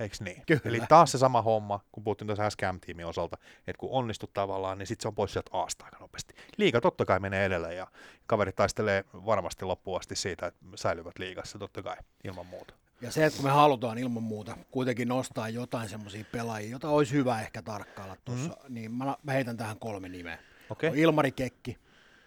[0.00, 0.42] Eikö niin?
[0.46, 0.60] Kyllä.
[0.64, 4.86] Eli taas se sama homma, kun puhuttiin tuossa SCM-tiimin osalta, että kun onnistut tavallaan, niin
[4.86, 6.34] sitten se on pois sieltä aasta aika nopeasti.
[6.56, 7.86] Liiga totta kai menee edelle ja
[8.26, 12.74] kaveri taistelee varmasti loppuun asti siitä, että säilyvät liigassa totta kai ilman muuta.
[13.00, 17.12] Ja se, että kun me halutaan ilman muuta kuitenkin nostaa jotain semmoisia pelaajia, jota olisi
[17.12, 18.74] hyvä ehkä tarkkailla tuossa, mm-hmm.
[18.74, 20.38] niin mä, mä heitän tähän kolme nimeä.
[20.70, 21.78] On Ilmari Kekki,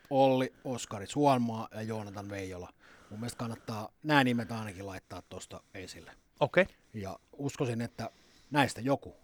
[0.10, 2.74] Olli, Oskari Suonmaa ja Joonatan Veijola.
[3.10, 6.12] Mun mielestä kannattaa nämä nimet ainakin laittaa tuosta esille.
[6.40, 6.66] Okei.
[6.94, 8.10] Ja uskoisin, että
[8.52, 9.16] näistä joku,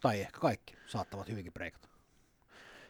[0.00, 1.88] tai ehkä kaikki, saattavat hyvinkin breikata.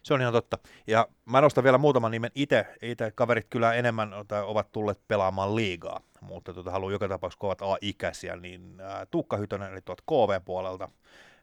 [0.03, 0.59] Se on ihan totta.
[0.87, 2.67] Ja mä nostan vielä muutaman nimen itse.
[2.83, 7.63] Itse kaverit kyllä enemmän tai ovat tulleet pelaamaan liigaa, mutta tota, haluan joka tapauksessa kovat
[7.63, 10.89] A-ikäisiä, niin ää, Tuukka Hytönen eli tuolta KV-puolelta.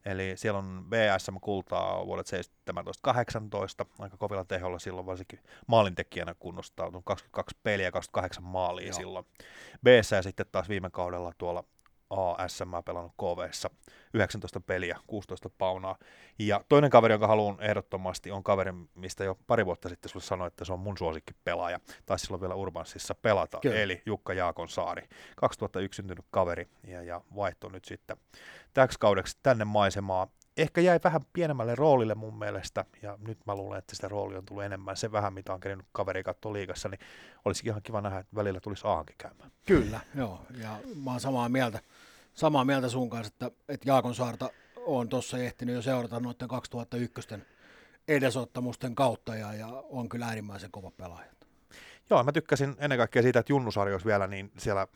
[0.05, 2.27] Eli siellä on BSM-kultaa vuodet
[2.72, 8.94] 17-18, aika kovilla teholla silloin varsinkin maalintekijänä kunnostautunut, 22 peliä, 28 maalia Joo.
[8.94, 9.25] silloin.
[9.84, 11.63] BS sitten taas viime kaudella tuolla
[12.10, 13.70] ASM pelannut KVssa
[14.14, 15.98] 19 peliä, 16 paunaa.
[16.40, 20.48] Ja toinen kaveri, jonka haluan ehdottomasti, on kaveri, mistä jo pari vuotta sitten sulle sanoin,
[20.48, 21.80] että se on mun suosikkipelaaja.
[22.06, 23.76] Tai silloin vielä Urbanssissa pelata, Kyllä.
[23.76, 25.08] eli Jukka Jaakonsaari.
[25.36, 28.18] 2001 syntynyt kaveri ja, ja vaihtoi nyt sitten
[28.74, 30.28] täksi kaudeksi tänne maisemaa.
[30.58, 34.46] Ehkä jäi vähän pienemmälle roolille mun mielestä, ja nyt mä luulen, että sitä roolia on
[34.46, 34.98] tullut enemmän.
[34.98, 37.00] Se vähän, mitä on kerinyt kaveri katsoa liigassa, niin
[37.46, 39.52] olisi ihan kiva nähdä, että välillä tulisi Aahankin käymään.
[39.66, 40.42] Kyllä, joo.
[40.62, 41.80] Ja mä oon samaa mieltä,
[42.34, 44.50] samaa mieltä sun kanssa, että, että Jaakon Saarta
[44.86, 47.22] on tuossa ehtinyt jo seurata noiden 2001
[48.08, 51.32] edesottamusten kautta ja, ja on kyllä äärimmäisen kova pelaaja.
[52.10, 54.88] Joo, mä tykkäsin ennen kaikkea siitä, että Junnusarjoissa vielä, niin siellä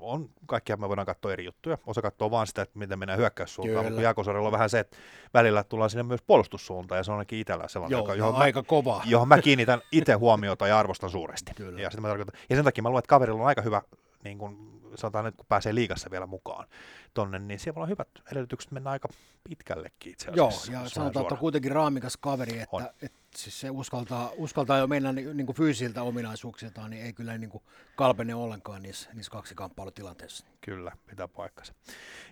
[0.00, 1.78] on, kaikkia me voidaan katsoa eri juttuja.
[1.86, 3.90] Osa katsoo vaan sitä, että miten mennään hyökkäyssuuntaan, Kyllä.
[3.90, 4.96] mutta Jaakosarjalla on vähän se, että
[5.34, 8.38] välillä tullaan sinne myös puolustussuuntaan, ja se on ainakin itsellä sellainen, Joo, joka, johon, mä,
[8.38, 9.02] aika kova.
[9.04, 11.52] johon mä kiinnitän itse huomiota ja arvostan suuresti.
[11.54, 11.80] Kyllä.
[11.80, 13.82] Ja, sitä mä tarkoitan, ja sen takia mä luulen, että kaverilla on aika hyvä,
[14.24, 16.68] niin kun sanotaan nyt, kun pääsee liigassa vielä mukaan
[17.14, 19.08] tonne, niin siellä on hyvät edellytykset mennä aika
[19.48, 20.72] pitkällekin itse Joo, asiassa.
[20.72, 22.82] ja jos vähän sanotaan, että on kuitenkin raamikas kaveri, On.
[22.82, 27.12] että, että siis se uskaltaa, uskaltaa jo mennä niin, niin kuin fyysiltä ominaisuuksiltaan, niin ei
[27.12, 27.62] kyllä niin kuin
[27.96, 30.46] kalpene ollenkaan niissä, niissä kaksikamppailu-tilanteissa.
[30.60, 31.74] Kyllä, pitää paikkansa.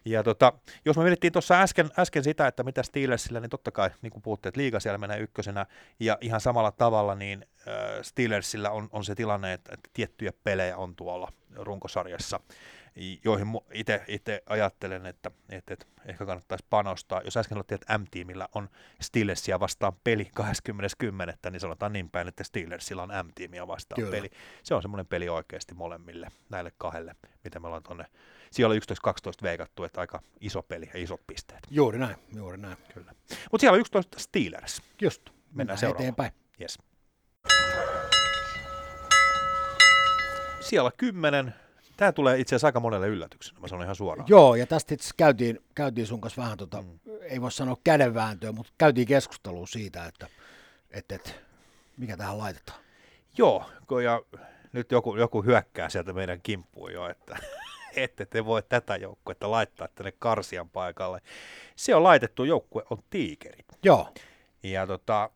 [0.04, 0.52] Ja tota,
[0.84, 4.22] jos me mietittiin tuossa äsken, äsken sitä, että mitä Steelersillä, niin totta kai, niin kuin
[4.22, 5.66] puhuttiin, että liiga siellä menee ykkösenä,
[6.00, 10.76] ja ihan samalla tavalla, niin äh, Steelersillä on, on se tilanne, että, että tiettyjä pelejä
[10.76, 12.40] on tuolla runkosarjassa,
[13.24, 13.46] joihin
[14.08, 17.20] itse ajattelen, että, että, että ehkä kannattaisi panostaa.
[17.24, 18.68] Jos äsken oltiin, että M-tiimillä on
[19.00, 20.30] Steelersia vastaan peli
[21.44, 24.10] 20.10, niin sanotaan niin päin, että Steelersillä on M-tiimiä vastaan Kyllä.
[24.16, 24.30] peli.
[24.62, 28.04] Se on semmoinen peli oikeasti molemmille, näille kahdelle, mitä me ollaan tuonne.
[28.50, 31.60] Siellä on 11-12 veikattu, että aika iso peli ja isot pisteet.
[31.70, 32.76] Juuri näin, juuri näin.
[32.94, 33.12] Kyllä.
[33.52, 34.82] Mutta siellä on 11 Steelers.
[35.00, 36.02] Just, Mennään mennään seuraavaan.
[36.02, 36.32] eteenpäin.
[36.60, 36.78] Yes.
[40.64, 41.54] Siellä 10.
[41.96, 44.28] Tämä tulee itse asiassa aika monelle yllätyksenä, mä sanon ihan suoraan.
[44.28, 46.98] Joo, ja tästä itse käytiin, käytiin sun kanssa vähän, tota, Mm.
[47.22, 50.26] ei voi sanoa kädenvääntöä, mutta käytiin keskustelua siitä, että,
[50.90, 51.30] että, että
[51.96, 52.78] mikä tähän laitetaan.
[53.38, 53.64] Joo,
[54.04, 54.22] ja
[54.72, 57.36] nyt joku, joku hyökkää sieltä meidän kimppuun jo, että
[57.96, 61.20] ette te voi tätä joukkuetta laittaa tänne Karsian paikalle.
[61.76, 63.66] Se on laitettu joukkue, on Tiikerit.
[63.82, 64.08] Joo,
[64.62, 65.30] Ja tota,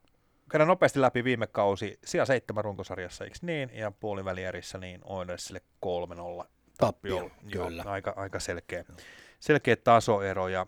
[0.51, 3.71] käydään nopeasti läpi viime kausi, siellä seitsemän runkosarjassa, eikö niin?
[3.73, 5.61] Ja puolivälierissä niin Oilersille
[6.43, 6.47] 3-0
[6.79, 7.31] tappio, Joo,
[7.69, 7.85] kyllä.
[7.87, 8.85] aika, aika selkeä,
[9.41, 10.49] selkeä tasoero.
[10.49, 10.67] Ja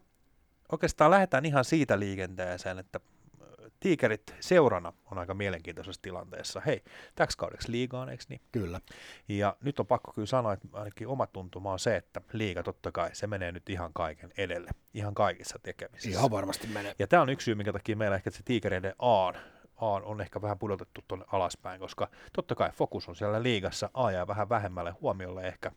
[0.72, 3.00] oikeastaan lähdetään ihan siitä liikenteeseen, että
[3.40, 6.62] ö, Tiikerit seurana on aika mielenkiintoisessa tilanteessa.
[6.66, 8.40] Hei, täksi kaudeksi liigaan, eikö niin?
[8.52, 8.80] Kyllä.
[9.28, 12.92] Ja nyt on pakko kyllä sanoa, että ainakin oma tuntuma on se, että liiga totta
[12.92, 16.18] kai, se menee nyt ihan kaiken edelle, ihan kaikissa tekemisissä.
[16.18, 16.94] Ihan varmasti menee.
[16.98, 19.32] Ja tämä on yksi syy, minkä takia meillä ehkä se tiikereiden A
[19.80, 24.10] A on ehkä vähän pudotettu tuonne alaspäin, koska totta kai fokus on siellä liigassa, A
[24.10, 25.72] jää vähän vähemmälle huomiolle ehkä,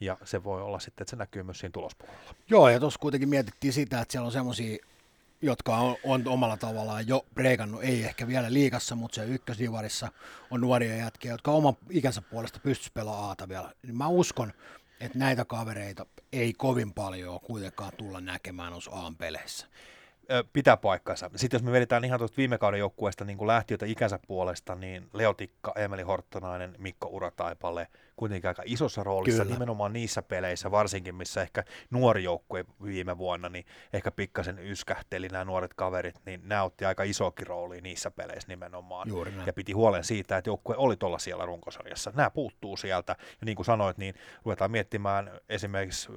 [0.00, 2.34] ja se voi olla sitten, että se näkyy myös siinä tulospuolella.
[2.50, 4.78] Joo, ja tuossa kuitenkin mietittiin sitä, että siellä on semmoisia,
[5.42, 10.08] jotka on, on omalla tavallaan jo breikannut, ei ehkä vielä liikassa, mutta se ykkösdivarissa
[10.50, 13.72] on nuoria jätkiä, jotka oman ikänsä puolesta pystyisi pelaamaan Aata vielä.
[13.82, 14.52] Niin mä uskon,
[15.00, 19.66] että näitä kavereita ei kovin paljon kuitenkaan tulla näkemään noissa A-peleissä.
[20.52, 21.30] Pitää paikkansa.
[21.36, 25.72] Sitten jos me vedetään ihan tuosta viime kauden joukkueesta niin lähtiötä ikänsä puolesta, niin Leotikka,
[25.76, 29.54] Emeli Horttonainen, Mikko Urataipale, kuitenkin aika isossa roolissa Kyllä.
[29.54, 35.44] nimenomaan niissä peleissä, varsinkin missä ehkä nuori joukkue viime vuonna, niin ehkä pikkasen yskähteli nämä
[35.44, 39.08] nuoret kaverit, niin nämä otti aika isokin rooli niissä peleissä nimenomaan.
[39.08, 39.46] Juuri näin.
[39.46, 42.12] Ja piti huolen siitä, että joukkue oli tuolla siellä runkosarjassa.
[42.14, 43.16] Nämä puuttuu sieltä.
[43.18, 46.12] Ja niin kuin sanoit, niin ruvetaan miettimään esimerkiksi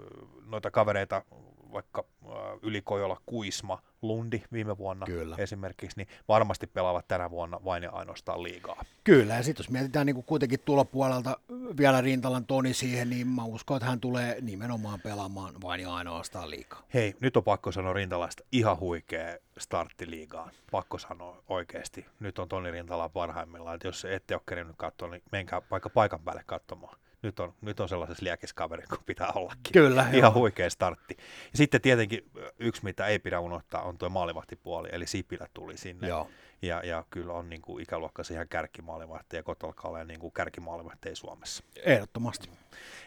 [0.46, 1.24] noita kavereita
[1.72, 5.36] vaikka äh, Ylikojola, Kuisma, Lundi viime vuonna Kyllä.
[5.40, 8.84] esimerkiksi, niin varmasti pelaavat tänä vuonna vain ja ainoastaan liigaa.
[9.04, 11.38] Kyllä, ja sitten jos mietitään niin kuitenkin tulopuolelta
[11.78, 16.50] vielä Rintalan Toni siihen, niin mä uskon, että hän tulee nimenomaan pelaamaan vain ja ainoastaan
[16.50, 16.84] liikaa.
[16.94, 20.52] Hei, nyt on pakko sanoa Rintalaista ihan huikea startti liigaan.
[20.72, 22.06] Pakko sanoa oikeasti.
[22.20, 23.76] Nyt on Toni Rintala parhaimmillaan.
[23.76, 26.98] Että jos ette ole kerinyt katsoa, niin menkää vaikka paikan päälle katsomaan.
[27.26, 29.74] Nyt on, nyt on sellaisessa liekiskaveri, kun pitää ollakin.
[29.74, 30.34] Kyllä, Ihan joo.
[30.34, 31.18] huikea startti.
[31.52, 36.08] Ja sitten tietenkin yksi, mitä ei pidä unohtaa, on tuo maalivahtipuoli, eli Sipilä tuli sinne.
[36.08, 36.30] Joo.
[36.62, 41.16] Ja, ja kyllä on niin kuin ikäluokkansa ihan kärkimaalivahti ja Kotolka ole niin kuin kärkimaalivahti
[41.16, 41.64] Suomessa.
[41.76, 42.50] Ehdottomasti.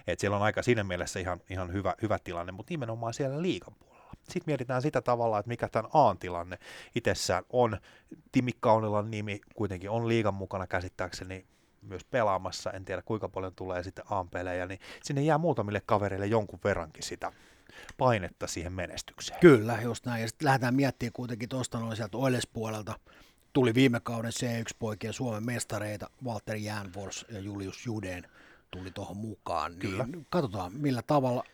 [0.07, 3.75] Et siellä on aika siinä mielessä ihan, ihan hyvä, hyvä tilanne, mutta nimenomaan siellä liigan
[3.75, 4.13] puolella.
[4.23, 6.59] Sitten mietitään sitä tavalla, että mikä tämän A-tilanne
[6.95, 7.79] itsessään on.
[8.33, 11.47] Timi Kaunilan nimi kuitenkin on liigan mukana käsittääkseni
[11.83, 12.71] myös pelaamassa.
[12.71, 17.33] En tiedä kuinka paljon tulee sitten A-pelejä, niin sinne jää muutamille kavereille jonkun verrankin sitä
[17.99, 19.41] painetta siihen menestykseen.
[19.41, 20.23] Kyllä, just näin.
[20.23, 22.99] Ja sitten lähdetään miettimään kuitenkin tuosta noin sieltä Oiles-puolelta.
[23.53, 28.29] Tuli viime kauden C1-poikien Suomen mestareita, Walter Jänfors ja Julius Judeen
[28.71, 29.75] tuli tuohon mukaan.
[29.75, 30.05] Kyllä.
[30.05, 31.45] Niin katsotaan, millä tavalla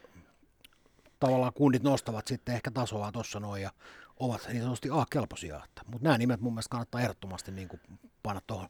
[1.21, 3.71] tavallaan kundit nostavat sitten ehkä tasoa tuossa noin ja
[4.21, 5.61] ovat niin sanotusti A-kelpoisia.
[5.87, 7.81] Mutta nämä nimet mun mielestä kannattaa ehdottomasti niin kuin
[8.23, 8.69] panna tuohon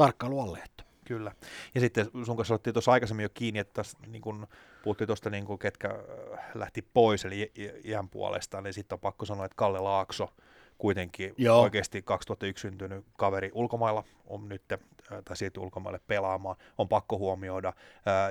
[0.00, 0.58] tarkkailu alle.
[0.58, 0.84] Että.
[1.04, 1.32] Kyllä.
[1.74, 4.46] Ja sitten sun kanssa otettiin tuossa aikaisemmin jo kiinni, että tässä, niin kun
[4.82, 7.52] puhuttiin tuosta, niin kun, ketkä äh, lähti pois, eli
[7.84, 10.34] iän puolesta, niin sitten on pakko sanoa, että Kalle Laakso
[10.78, 11.60] kuitenkin Joo.
[11.62, 14.78] oikeasti 2001 syntynyt kaveri ulkomailla on nyt, äh,
[15.24, 17.68] tai siirtyi ulkomaille pelaamaan, on pakko huomioida.
[17.68, 17.74] Äh,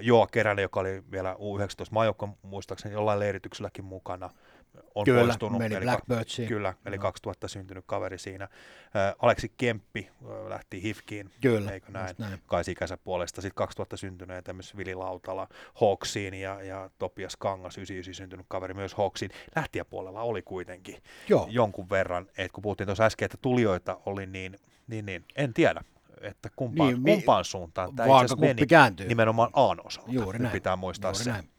[0.02, 4.30] Joa Keränen, joka oli vielä U19 maajoukko muistaakseni jollain leiritykselläkin mukana,
[4.96, 5.60] on Kyllä, poistunut.
[5.60, 6.48] meni eli Blackbirdziin.
[6.48, 7.02] Kyllä, eli Joo.
[7.02, 8.44] 2000 syntynyt kaveri siinä.
[8.44, 8.50] Äh,
[9.20, 12.16] Aleksi Kemppi äh, lähti HIFKiin, Kyllä, eikö näin?
[12.18, 12.40] näin.
[12.48, 13.42] kaisikänsä puolesta.
[13.42, 15.48] Sitten 2000 syntyneet esimerkiksi Vili Lautala
[15.82, 19.32] Hawksiin ja, ja Topias Kangas 99 syntynyt kaveri myös Hawksiin.
[19.56, 20.98] Lähtijäpuolella oli kuitenkin
[21.30, 21.48] Joo.
[21.50, 25.82] jonkun verran, että kun puhuttiin tuossa äsken, että tulijoita oli niin, niin, niin en tiedä,
[26.22, 29.08] että kumpaan, Niin, mi- kumpaan suuntaan tämä itse meni kääntyy.
[29.08, 30.12] nimenomaan Aan osalta.
[30.12, 30.54] Juuri Nyt näin.
[30.54, 31.32] pitää muistaa Juuri se.
[31.32, 31.50] näin.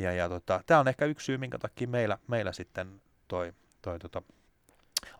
[0.00, 3.98] Ja, ja tota, tämä on ehkä yksi syy, minkä takia meillä, meillä sitten toi, toi
[3.98, 4.22] tota,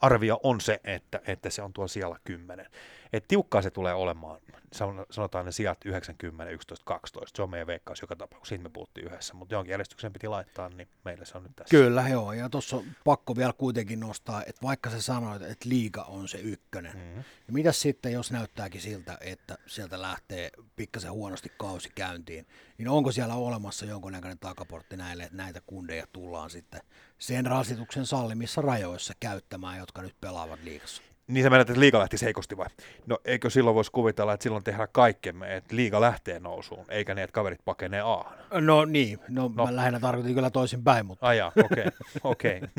[0.00, 2.66] arvio on se, että, että se on tuo siellä 10.
[3.12, 4.40] Et tiukkaa se tulee olemaan,
[4.73, 7.37] San- sanotaan ne sijat 90, 11, 12.
[7.37, 10.68] Se on meidän veikkaus joka tapauksessa, siitä me puhuttiin yhdessä, mutta jonkin järjestyksen piti laittaa,
[10.68, 11.70] niin meillä se on nyt tässä.
[11.70, 12.33] Kyllä, joo.
[12.33, 16.38] Ja tuossa on pakko vielä kuitenkin nostaa, että vaikka sä sanoit, että liiga on se
[16.38, 17.01] ykkönen, mm.
[17.01, 17.23] Mm-hmm.
[17.46, 22.46] niin mitäs sitten, jos näyttääkin siltä, että sieltä lähtee pikkasen huonosti kausi käyntiin,
[22.79, 26.81] niin onko siellä olemassa jonkunnäköinen takaportti näille, että näitä kundeja tullaan sitten
[27.18, 31.03] sen rasituksen sallimissa rajoissa käyttämään, jotka nyt pelaavat liigassa?
[31.30, 32.66] Niin sä menet, että liiga lähti heikosti vai?
[33.06, 37.22] No eikö silloin voisi kuvitella, että silloin tehdään kaikkemme, että liiga lähtee nousuun, eikä niin,
[37.24, 38.38] että kaverit pakenee Aahan.
[38.66, 39.66] No niin, no, No.
[39.66, 41.84] mä lähinnä tarkoitin kyllä toisin päin, mutta Ajaa, okei,
[42.24, 42.60] okei.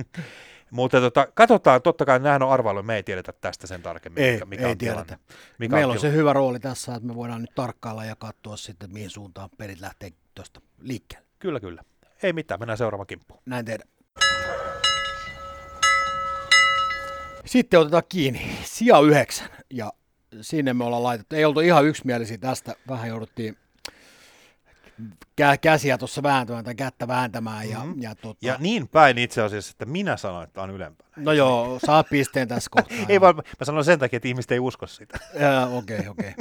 [0.71, 4.33] Mutta tota, katsotaan, totta kai nämähän on arvailu, me ei tiedetä tästä sen tarkemmin, ei,
[4.33, 5.03] mikä, mikä ei on tiedetä.
[5.03, 5.25] tilanne.
[5.59, 6.11] Mikä Meillä on tilanne.
[6.11, 9.49] se hyvä rooli tässä, että me voidaan nyt tarkkailla ja katsoa sitten, että mihin suuntaan
[9.57, 11.27] pelit lähtee tuosta liikkeelle.
[11.39, 11.83] Kyllä, kyllä.
[12.23, 13.41] Ei mitään, mennään seuraavaan kimppuun.
[13.45, 13.89] Näin tehdään.
[17.45, 18.57] Sitten otetaan kiinni.
[18.63, 19.49] Sija yhdeksän.
[19.69, 19.93] Ja
[20.41, 21.35] sinne me ollaan laitettu.
[21.35, 22.75] Ei oltu ihan yksimielisiä tästä.
[22.87, 23.57] Vähän jouduttiin
[25.41, 27.69] kä- käsiä tuossa vääntämään tai kättä vääntämään.
[27.69, 28.01] Ja, Mhm.
[28.01, 31.09] ja, tota, Ja niin päin itse asiassa, että minä sanoin, että on ylempänä.
[31.17, 32.97] no joo, saat pisteen tässä kohtaa.
[33.09, 35.19] Ei vaan, mä sanon sen takia, että ihmiset ei usko sitä.
[35.71, 36.09] Okei, okei.
[36.09, 36.33] Okay, okay.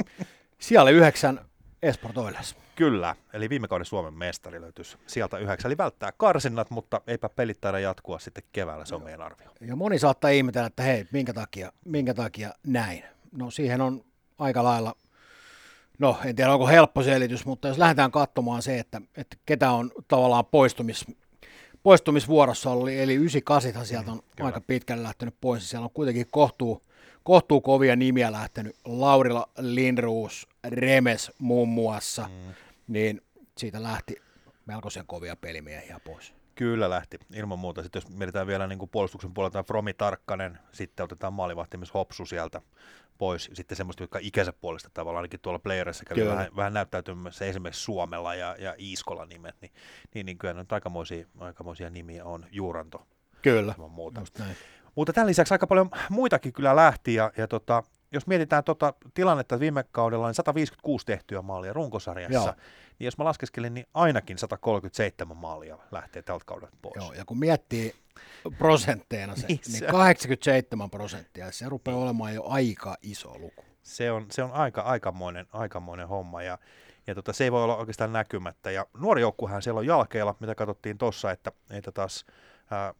[0.59, 1.39] Sijalle yhdeksän
[1.83, 2.55] Esport Oilers.
[2.81, 7.61] Kyllä, eli viime kauden Suomen mestari löytyisi sieltä yhdeksän, eli välttää karsinnat, mutta eipä pelit
[7.61, 9.47] taida jatkua sitten keväällä, se on meidän arvio.
[9.61, 13.03] Ja moni saattaa ihmetellä, että hei, minkä takia, minkä takia näin?
[13.31, 14.03] No siihen on
[14.39, 14.95] aika lailla,
[15.99, 19.91] no en tiedä onko helppo selitys, mutta jos lähdetään katsomaan se, että, että ketä on
[20.07, 21.05] tavallaan poistumis,
[21.83, 24.45] poistumisvuorossa ollut, eli 98 sieltä on Mm, kyllä.
[24.47, 26.81] aika pitkälle lähtenyt pois, siellä on kuitenkin kohtuu,
[27.23, 32.53] kohtuu kovia nimiä lähtenyt, Laurila, Lindruus, Remes muun muassa, mm.
[32.91, 33.21] Niin
[33.57, 34.15] siitä lähti
[34.65, 36.33] melkoisen kovia pelimiehiä pois.
[36.55, 37.83] Kyllä lähti, ilman muuta.
[37.83, 42.61] Sitten jos mietitään vielä niin kuin puolustuksen puolelta Fromi Tarkkanen, sitten otetaan maalivahtimis Hopsu sieltä
[43.17, 43.49] pois.
[43.53, 46.35] Sitten semmoista, jotka ikänsä puolesta tavallaan ainakin tuolla playerissa kävi Kyllä.
[46.35, 49.71] vähän, vähän näyttäytymässä esimerkiksi Suomella ja, ja Iiskola nimet, niin,
[50.13, 53.07] niin, niin kyllä ne nyt aikamoisia, aikamoisia nimiä on Juuranto
[53.41, 54.21] Kyllä, muuta.
[54.95, 59.59] Mutta tämän lisäksi aika paljon muitakin kyllä lähti ja, ja tota, jos mietitään tota tilannetta,
[59.59, 62.53] viime kaudella niin 156 tehtyä maalia runkosarjassa, Joo.
[62.99, 66.95] niin jos mä laskeskelin, niin ainakin 137 maalia lähtee tältä kaudelta pois.
[66.95, 67.95] Joo, ja kun miettii
[68.57, 73.65] prosentteina se, Niin niin, se- 87 prosenttia, se rupeaa olemaan jo aika iso luku.
[73.83, 76.57] Se on, se on aika, aikamoinen, aikamoinen homma ja,
[77.07, 78.71] ja tota, se ei voi olla oikeastaan näkymättä.
[78.71, 82.25] Ja nuori joukkuehan siellä on jalkeilla, mitä katsottiin tuossa, että, että taas
[82.71, 82.93] ää,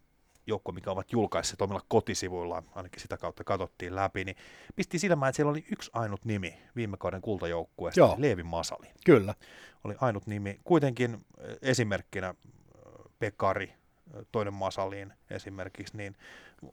[0.46, 4.36] joukko, mikä ovat julkaisseet omilla kotisivuillaan, ainakin sitä kautta katsottiin läpi, niin
[4.76, 8.14] pisti silmään, että siellä oli yksi ainut nimi viime kauden kultajoukkueesta, Joo.
[8.18, 8.86] Leevi Masali.
[9.04, 9.34] Kyllä.
[9.84, 10.60] Oli ainut nimi.
[10.64, 12.34] Kuitenkin äh, esimerkkinä äh,
[13.18, 13.68] Pekari,
[14.16, 16.16] äh, toinen Masaliin esimerkiksi, niin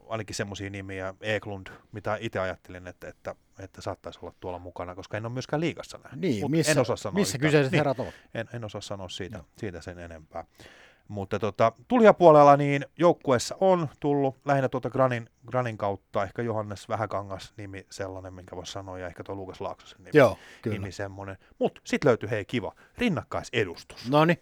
[0.10, 5.18] ainakin semmoisia nimiä, Eklund, mitä itse ajattelin, että, että, että saattaisi olla tuolla mukana, koska
[5.18, 6.22] en ole myöskään liigassa nähnyt.
[6.22, 7.48] Niin, Mut missä, en osaa sanoa missä yhtään.
[7.48, 8.14] kyseiset niin, herrat ovat?
[8.34, 9.46] en, en osaa sanoa siitä, Joo.
[9.58, 10.46] siitä sen enempää.
[11.10, 17.54] Mutta tota, tulijapuolella niin joukkueessa on tullut lähinnä tuota Granin, Granin kautta, ehkä Johannes Vähäkangas
[17.58, 20.78] nimi sellainen, minkä voisi sanoa, ja ehkä tuo Luukas Laaksosen nimi, Joo, kyllä.
[20.78, 21.38] nimi semmoinen.
[21.60, 24.10] Mutta sitten löytyi hei kiva rinnakkaisedustus.
[24.10, 24.42] No niin,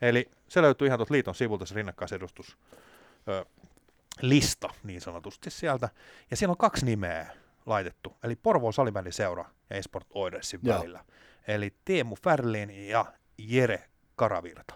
[0.00, 2.58] Eli se löytyy ihan tuolta liiton sivulta se rinnakkaisedustus
[3.28, 3.44] ö,
[4.20, 5.88] lista niin sanotusti sieltä.
[6.30, 7.26] Ja siellä on kaksi nimeä
[7.66, 11.04] laitettu, eli Porvoon salibändiseura ja Esport Oidersin välillä.
[11.48, 13.04] Eli Teemu Färlin ja
[13.38, 13.84] Jere
[14.16, 14.74] Karavirta.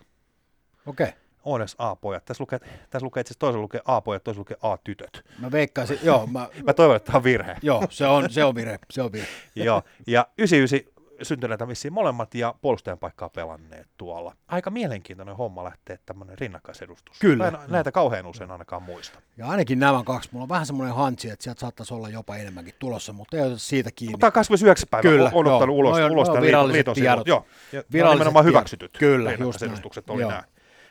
[0.89, 1.07] Okei.
[1.09, 1.19] Okay.
[1.45, 2.25] Oines A-pojat.
[2.25, 2.59] Tässä lukee,
[2.91, 5.25] tässä lukee itse asiassa toisella lukee A-pojat, toisella lukee A-tytöt.
[5.39, 7.57] Mä veikkaisin, joo, mä, Mä toivon, että tämä on virhe.
[7.63, 9.29] joo, se on, se on virhe, se on virhe.
[9.55, 14.37] Joo, ja 99 syntyneitä vissiin molemmat ja puolustajan paikkaa pelanneet tuolla.
[14.49, 17.19] Aika mielenkiintoinen homma lähtee tämmöinen rinnakkaisedustus.
[17.19, 17.51] Kyllä.
[17.51, 19.19] Mä en näitä kauhean usein ainakaan muista.
[19.37, 22.75] Ja ainakin nämä kaksi, mulla on vähän semmoinen hansi, että sieltä saattaisi olla jopa enemmänkin
[22.79, 24.13] tulossa, mutta ei oteta siitä kiinni.
[24.13, 25.79] Mutta 29 päivää Kyllä, on ottanut joo.
[25.81, 27.27] ulos, on- ulos on tämän liiton, tiedot.
[27.27, 28.55] Joo, ja Viralliset nimenomaan tiedot.
[28.55, 29.73] hyväksytyt Kyllä, just näin.
[30.09, 30.31] oli Joo.
[30.31, 30.43] nämä.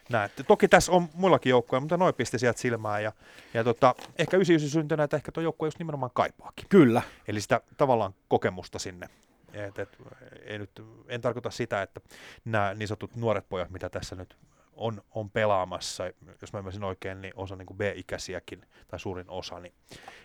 [0.10, 0.32] Näet.
[0.48, 3.12] Toki tässä on muillakin joukkoja, mutta noi pisti sieltä silmään ja,
[3.54, 6.66] ja tota, ehkä 99 syntyneitä, ehkä tuo joukkue just nimenomaan kaipaakin.
[6.70, 9.10] Kyllä, Eli sitä tavallaan kokemusta sinne.
[9.54, 9.90] Et, et,
[10.46, 12.02] ei nyt, en tarkoita sitä, että
[12.46, 14.38] nämä niin sanotut nuoret pojat, mitä tässä nyt
[14.78, 16.04] on, on pelaamassa,
[16.42, 19.74] jos mä ymmärsin oikein, niin osa niin kuin B-ikäisiäkin, tai suurin osa, niin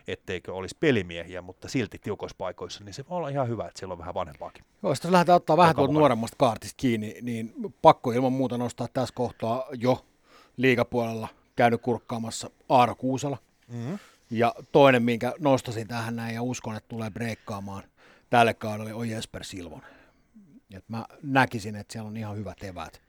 [0.08, 3.92] etteikö olisi pelimiehiä, mutta silti tiukoissa paikoissa, niin se voi olla ihan hyvä, että siellä
[3.92, 4.64] on vähän vanhempaakin.
[4.82, 9.14] Joo, jos lähdetään ottaa vähän tuolta nuoremmasta kaartista kiinni, niin pakko ilman muuta nostaa tässä
[9.14, 10.04] kohtaa jo
[10.56, 13.38] liigapuolella käynyt kurkkaamassa Aaro Kuusala.
[13.68, 13.98] Mm-hmm.
[14.30, 17.82] Ja toinen, minkä nostasin tähän näin ja uskon, että tulee breikkaamaan
[18.30, 19.90] tälle kaudelle, on Jesper Silvonen.
[20.74, 23.00] Et mä näkisin, että siellä on ihan hyvät eväät.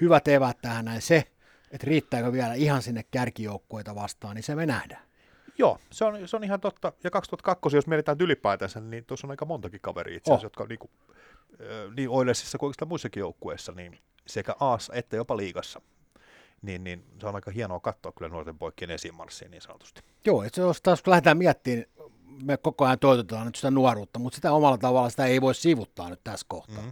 [0.00, 1.02] Hyvät eväät tähän näin.
[1.02, 1.24] Se,
[1.70, 5.02] että riittääkö vielä ihan sinne kärkijoukkueita vastaan, niin se me nähdään.
[5.58, 6.92] Joo, se on, se on ihan totta.
[7.04, 10.50] Ja 2002, jos mietitään ylipäätänsä, niin tuossa on aika montakin kaveria itse asiassa, Oh.
[10.50, 10.90] jotka on niin, kuin,
[11.96, 15.80] niin Oilesissa kuin oikeastaan muissakin joukkueissa, niin sekä Aassa että jopa liigassa.
[16.62, 20.02] Niin, niin se on aika hienoa katsoa kyllä nuorten poikien esimarssiin niin sanotusti.
[20.24, 21.86] Joo, että jos taas kun lähdetään miettimään,
[22.44, 26.10] me koko ajan toitotetaan nyt sitä nuoruutta, mutta sitä omalla tavalla sitä ei voi sivuttaa
[26.10, 26.82] nyt tässä kohtaa.
[26.82, 26.90] Mhm.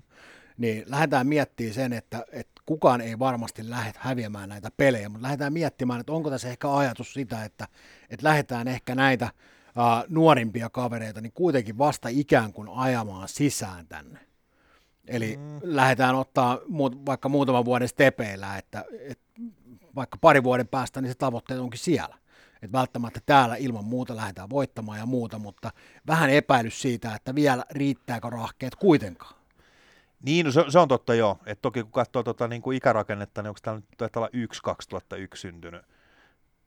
[0.58, 5.52] Niin lähdetään miettimään sen, että, että kukaan ei varmasti lähde häviämään näitä pelejä, mutta lähdetään
[5.52, 7.68] miettimään, että onko tässä ehkä ajatus sitä, että,
[8.10, 9.30] että lähdetään ehkä näitä
[9.68, 14.20] uh, nuorimpia kavereita niin kuitenkin vasta ikään kuin ajamaan sisään tänne.
[15.06, 15.60] Eli mm.
[15.62, 19.24] lähdetään ottaa muut, vaikka muutaman vuoden stepeillä, että, että
[19.94, 22.16] vaikka pari vuoden päästä, niin se tavoitteet onkin siellä.
[22.62, 25.70] Että välttämättä täällä ilman muuta lähdetään voittamaan ja muuta, mutta
[26.06, 29.45] vähän epäilys siitä, että vielä riittääkö rahkeet kuitenkaan.
[30.26, 31.38] Niin, no se, se on totta joo.
[31.46, 34.62] Et toki kun katsoo tota, niin kuin ikärakennetta, niin onko täällä nyt taitaa olla yksi
[34.62, 35.82] 2001 syntynyt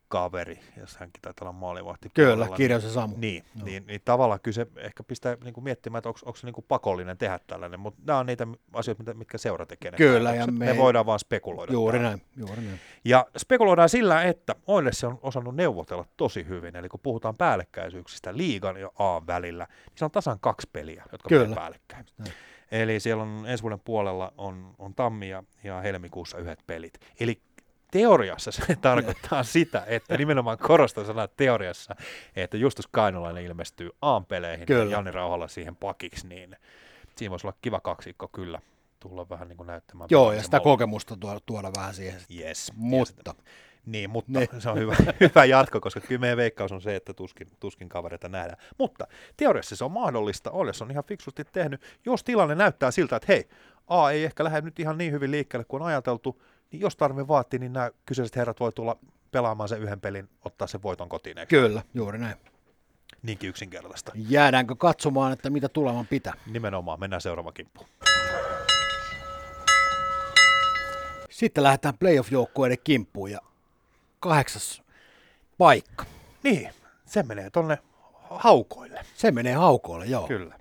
[0.08, 2.10] kaveri, jos hänkin taitaa olla maalivahti.
[2.14, 3.16] Kyllä, puolella, kirjaus ja Samu.
[3.18, 6.48] Niin, niin, niin tavallaan kyllä se ehkä pistää niin kuin miettimään, että onko, onko se
[6.48, 9.92] niin kuin pakollinen tehdä tällainen, mutta nämä on niitä asioita, mitä, mitkä seura tekee.
[9.92, 11.74] Kyllä, ja me me voidaan vaan spekuloida.
[11.74, 12.10] Juuri täällä.
[12.10, 12.80] näin, juuri näin.
[13.06, 18.78] Ja spekuloidaan sillä, että Oilers on osannut neuvotella tosi hyvin, eli kun puhutaan päällekkäisyyksistä liigan
[18.78, 21.42] ja A välillä, niin siellä on tasan kaksi peliä, jotka Kyllä.
[21.42, 22.06] menee päällekkäin.
[22.18, 22.34] näin.
[22.72, 27.00] Eli siellä on ensi vuoden puolella on, on tammi ja, ja helmikuussa yhdet pelit.
[27.20, 27.42] Eli
[27.92, 31.96] teoriassa se tarkoittaa sitä, että nimenomaan korostan sanaa teoriassa,
[32.36, 34.84] että Justus Kainulainen ilmestyy A-peleihin Kyllä.
[34.84, 36.56] ja Janni Rauhala siihen pakiksi, niin
[37.16, 38.60] siinä voisi olla kiva kaksikko kyllä
[39.00, 40.08] tulla vähän niin kuin näyttämään.
[40.12, 40.64] Joo, ja sitä mallia.
[40.64, 42.22] kokemusta tuoda, tuoda vähän siihen.
[42.40, 42.72] Yes.
[42.76, 43.36] Mutta
[43.86, 44.50] Niin, mutta Niin.
[44.62, 48.30] se on hyvä, hyvä jatko, koska kyllä meidän veikkaus on se, että tuskin, tuskin kavereita
[48.30, 48.58] nähdään.
[48.78, 53.26] Mutta teoriassa se on mahdollista, Oles on ihan fiksusti tehnyt, jos tilanne näyttää siltä, että
[53.34, 53.50] hei,
[53.88, 57.28] A ei ehkä lähde nyt ihan niin hyvin liikkeelle kuin on ajateltu, niin jos tarve
[57.28, 58.98] vaatii, niin nämä kyseiset herrat voi tulla
[59.32, 61.38] pelaamaan sen yhden pelin, ottaa sen voiton kotiin.
[61.38, 61.50] Eikö?
[61.50, 62.36] kyllä, juuri näin.
[63.24, 64.12] Niinkin yksinkertaista.
[64.16, 66.34] Jäädäänkö katsomaan, että mitä tulevan pitää?
[66.52, 67.88] Nimenomaan, mennään seuraavaan kimppuun.
[71.30, 73.40] Sitten lähdetään playoff-joukkueiden kimppuun ja
[74.20, 74.84] kahdeksas
[75.58, 76.06] paikka.
[76.44, 76.74] Niin,
[77.06, 77.78] se menee tonne
[78.30, 79.06] haukoille.
[79.16, 80.28] Se menee haukoille, joo.
[80.28, 80.60] Kyllä.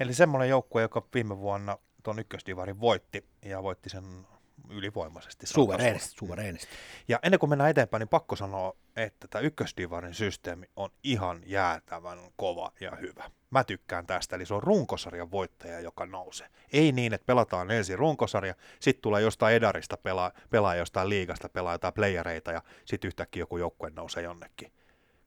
[0.00, 4.26] Eli semmoinen joukkue, joka viime vuonna tuon ykkösdivarin voitti ja voitti sen
[4.70, 5.46] ylivoimaisesti.
[5.46, 6.68] Suvereenisti, suvereenisti.
[7.08, 12.18] Ja ennen kuin mennään eteenpäin, niin pakko sanoa että tämä ykkösdivarin systeemi on ihan jäätävän
[12.36, 13.30] kova ja hyvä.
[13.50, 16.48] Mä tykkään tästä, eli se on runkosarjan voittaja, joka nousee.
[16.72, 21.74] Ei niin, että pelataan ensin runkosarja, sitten tulee jostain edarista pelaa, pelaa jostain liigasta, pelaa
[21.74, 24.72] jotain playereita ja sitten yhtäkkiä joku joukkue nousee jonnekin.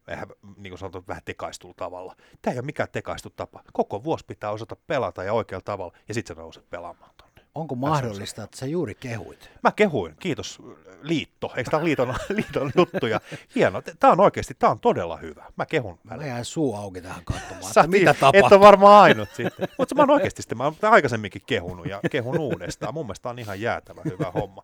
[0.07, 0.27] Eihän,
[0.57, 2.15] niin kuin sanottu, vähän tekaistulla tavalla.
[2.41, 3.63] Tämä ei ole mikään tekaistu tapa.
[3.73, 7.11] Koko vuosi pitää osata pelata ja oikealla tavalla, ja sitten sä nouset pelaamaan.
[7.55, 9.49] Onko mahdollista, että sä juuri kehuit?
[9.63, 10.61] Mä kehuin, kiitos
[11.01, 11.53] liitto.
[11.55, 13.05] Eikö tämä liiton, liiton juttu?
[13.07, 13.21] Ja
[13.55, 15.45] hieno, tämä on oikeasti, tämä on todella hyvä.
[15.55, 15.99] Mä kehun.
[16.03, 18.57] Mä jäin suu auki tähän katsomaan, Sä että mitä Et tapahtuu.
[18.57, 19.67] ole varmaan ainut sitten.
[19.77, 22.93] Mutta mä oon oikeasti sitten, mä oon aikaisemminkin kehunut ja kehun uudestaan.
[22.93, 24.63] Mun mielestä on ihan jäätävä hyvä homma.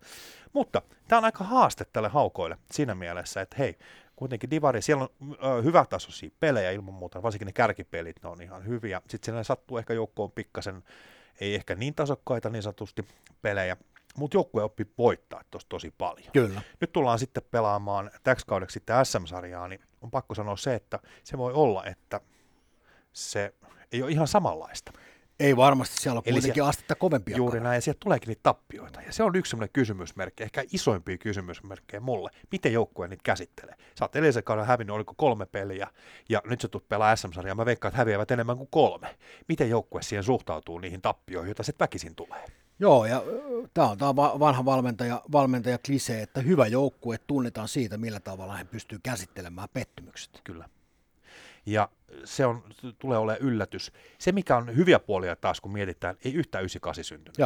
[0.53, 3.77] Mutta tämä on aika haaste tälle haukoille siinä mielessä, että hei,
[4.15, 5.09] kuitenkin Divari, siellä on
[5.43, 9.01] ö, hyvätasoisia pelejä ilman muuta, varsinkin ne kärkipelit, ne on ihan hyviä.
[9.07, 10.83] Sitten siellä sattuu ehkä joukkoon pikkasen,
[11.39, 13.07] ei ehkä niin tasokkaita niin sanotusti
[13.41, 13.77] pelejä,
[14.17, 16.31] mutta joukkue oppi voittaa tuossa tosi paljon.
[16.33, 16.61] Kyllä.
[16.81, 21.37] Nyt tullaan sitten pelaamaan täksi kaudeksi sitten SM-sarjaa, niin on pakko sanoa se, että se
[21.37, 22.21] voi olla, että
[23.13, 23.53] se
[23.91, 24.91] ei ole ihan samanlaista.
[25.39, 27.37] Ei varmasti, siellä on Eli kuitenkin siellä- astetta kovempia.
[27.37, 29.01] Juuri näin, ja sieltä tuleekin niitä tappioita.
[29.01, 32.29] Ja se on yksi sellainen kysymysmerkki, ehkä isoimpia kysymysmerkkejä mulle.
[32.51, 33.75] Miten joukkue niitä käsittelee?
[33.99, 35.87] Sä oot edellisen kauden hävinnyt, oliko kolme peliä,
[36.29, 37.55] ja nyt sä tulet pelaa SM-sarjaa.
[37.55, 39.15] Mä veikkaan, että häviävät enemmän kuin kolme.
[39.47, 42.45] Miten joukkue siihen suhtautuu niihin tappioihin, joita sitten väkisin tulee?
[42.79, 43.23] Joo, ja
[43.73, 48.19] tämä on, tää on va- vanha valmentaja, valmentaja klisee, että hyvä joukkue tunnetaan siitä, millä
[48.19, 50.41] tavalla he pystyy käsittelemään pettymykset.
[50.43, 50.69] Kyllä.
[51.65, 51.89] Ja
[52.23, 52.63] se on,
[52.99, 53.91] tulee olemaan yllätys.
[54.19, 57.37] Se, mikä on hyviä puolia taas, kun mietitään, ei yhtään 98 syntynyt.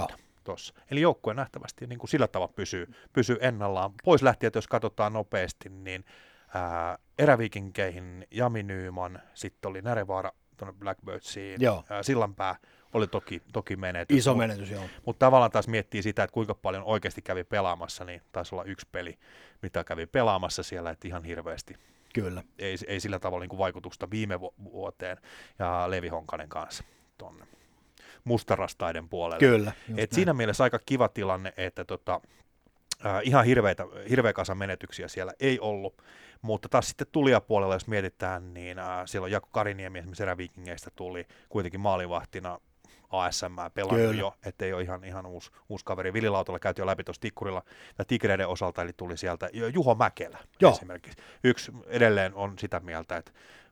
[0.43, 0.73] Tossa.
[0.91, 3.91] Eli joukkue nähtävästi niin kuin sillä tavalla pysyy, pysyy ennallaan.
[4.03, 6.05] Pois lähtien, jos katsotaan nopeasti, niin
[6.53, 11.83] ää, eräviikinkeihin Jami Nyyman, sitten oli Närevaara tuonne Blackbirdsiin, Joo.
[11.89, 12.55] ää, Sillanpää
[12.93, 14.17] oli toki, toki menetys.
[14.17, 14.83] Iso Mut- menetys, joo.
[15.05, 18.87] mutta tavallaan taas miettii sitä, että kuinka paljon oikeasti kävi pelaamassa, niin taisi olla yksi
[18.91, 19.17] peli,
[19.61, 21.75] mitä kävi pelaamassa siellä, että ihan hirveästi
[22.13, 22.43] Kyllä.
[22.59, 25.17] ei, ei sillä tavalla niin kuin vaikutusta viime vu- vuoteen
[25.59, 26.83] ja Levi Honkanen kanssa
[27.17, 27.45] tuonne
[28.23, 29.39] mustarastaiden puolelle.
[29.39, 29.71] Kyllä.
[29.97, 32.21] Et siinä mielessä aika kiva tilanne, että tota,
[33.05, 36.01] äh, ihan hirveitä, hirveä kasa menetyksiä siellä ei ollut,
[36.41, 41.25] mutta taas sitten tulijapuolella, jos mietitään, niin äh, siellä on Jako Kariniemi esimerkiksi eräviikingeistä tuli
[41.49, 42.59] kuitenkin maalivahtina
[43.09, 44.19] ASM pelannut Kyllä.
[44.21, 46.13] jo, ettei ole ihan, ihan uusi, uusi kaveri.
[46.13, 47.63] Vililautalla käytiin jo läpi tuossa Tikkurilla
[47.97, 50.71] ja Tigreiden osalta, eli tuli sieltä Juho Mäkelä Joo.
[50.71, 51.17] esimerkiksi.
[51.43, 53.31] Yksi edelleen on sitä mieltä, että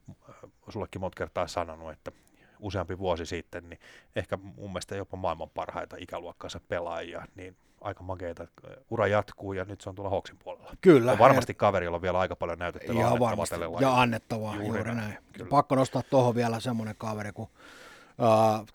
[0.10, 0.36] äh,
[0.69, 2.12] sullekin monta kertaa sanonut, että
[2.60, 3.80] useampi vuosi sitten, niin
[4.15, 8.43] ehkä mun mielestä jopa maailman parhaita ikäluokkansa pelaajia, niin aika makeita.
[8.43, 10.71] että Ura jatkuu ja nyt se on tuolla Hawksin puolella.
[10.82, 11.12] Kyllä.
[11.12, 13.56] Ja varmasti kaverilla on vielä aika paljon näytettävää Ihan varmasti.
[13.80, 15.23] Ja annettavaa, juuri, Juuri juuri näin, näin.
[15.34, 15.50] kyllä.
[15.50, 17.50] Pakko nostaa tuohon vielä semmoinen kaveri kuin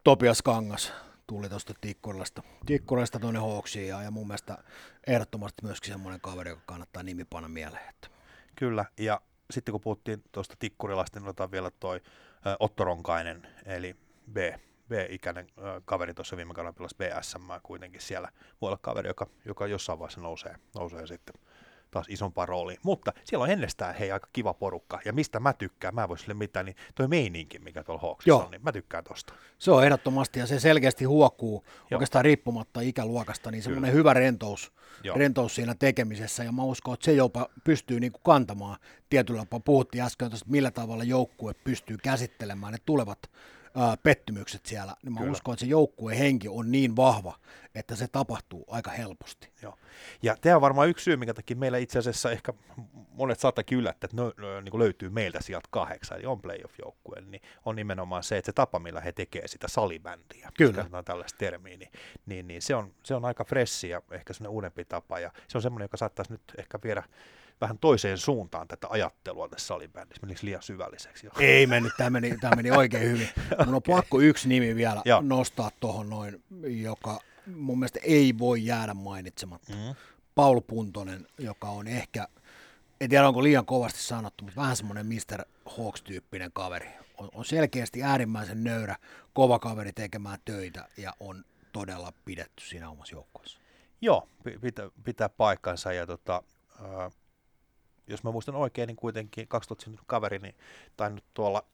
[0.04, 0.92] Topias Kangas
[1.26, 4.58] tuli tuosta Tikkurilasta, Tikkurilasta tuonne Hawksiin ja, ja mun mielestä
[5.06, 7.88] ehdottomasti myöskin semmoinen kaveri, joka kannattaa nimi panna mieleen.
[7.88, 8.08] Että.
[8.56, 12.00] Kyllä, ja sitten kun puhuttiin tuosta Tikkurilasta, niin otetaan vielä toi
[12.46, 13.96] ö, Otto Ronkainen, eli
[14.32, 14.36] B,
[14.88, 15.46] B-ikäinen
[15.84, 18.28] kaveri tuossa viime kaudella pelasi BSM kuitenkin siellä.
[18.60, 21.34] Voi olla kaveri, joka, joka jossain vaiheessa nousee, nousee sitten
[21.92, 22.78] taas isompaan rooliin.
[22.82, 26.18] Mutta siellä on ennestään hei aika kiva porukka, ja mistä mä tykkään, mä en voi
[26.18, 28.44] sille mitään, niin toi meininki, mikä tuolla Hawksissa Joo.
[28.44, 29.34] on, niin mä tykkään tosta.
[29.58, 31.96] Se on ehdottomasti ja se selkeästi huokuu Joo.
[31.98, 35.16] oikeastaan riippumatta ikäluokasta, niin semmoinen hyvä rentous, Joo.
[35.16, 38.76] rentous siinä tekemisessä ja mä uskon, että se jopa pystyy niinku kantamaan
[39.10, 39.60] tietyllä tapaa.
[39.60, 43.18] Puhuttiin äsken tuosta, millä tavalla joukkue pystyy käsittelemään ne tulevat
[43.76, 45.32] ää, pettymykset siellä, niin mä Kyllä.
[45.32, 47.38] uskon, että se joukkueen henki on niin vahva,
[47.74, 49.48] että se tapahtuu aika helposti.
[49.62, 49.78] Joo.
[50.22, 52.52] Ja tämä on varmaan yksi syy, minkä takia meillä itse asiassa ehkä
[53.12, 54.32] monet saattakin yllättää, että no,
[54.62, 58.78] niin löytyy meiltä sieltä kahdeksan, eli on playoff-joukkue, niin on nimenomaan se, että se tapa,
[58.78, 60.72] millä he tekee sitä salibändiä, Kyllä.
[60.72, 61.90] käytetään tällaista termiä, niin,
[62.26, 65.58] niin, niin se, on, se on aika fressi ja ehkä sellainen uudempi tapa, ja se
[65.58, 67.02] on semmoinen, joka saattaisi nyt ehkä viedä
[67.62, 71.32] vähän toiseen suuntaan tätä ajattelua tässä salibändissä, menikö liian syvälliseksi jo?
[71.38, 73.28] Ei mennyt, tämä meni, tämä meni oikein hyvin.
[73.66, 75.20] Mun on pakko yksi nimi vielä Joo.
[75.20, 77.20] nostaa tuohon noin, joka
[77.56, 79.72] mun mielestä ei voi jäädä mainitsematta.
[79.72, 79.94] Mm.
[80.34, 82.28] Paul Puntonen, joka on ehkä,
[83.00, 85.44] en tiedä onko liian kovasti sanottu, mutta vähän semmoinen Mr.
[85.66, 86.88] Hawks-tyyppinen kaveri.
[87.18, 88.96] On, on selkeästi äärimmäisen nöyrä,
[89.32, 93.58] kova kaveri tekemään töitä ja on todella pidetty siinä omassa joukkueessa.
[94.00, 96.42] Joo, pi- pitää, pitää paikkansa ja tota,
[98.12, 100.54] jos mä muistan oikein, niin kuitenkin 2000 syntynyt kaveri, niin
[100.96, 101.64] tainnut tuolla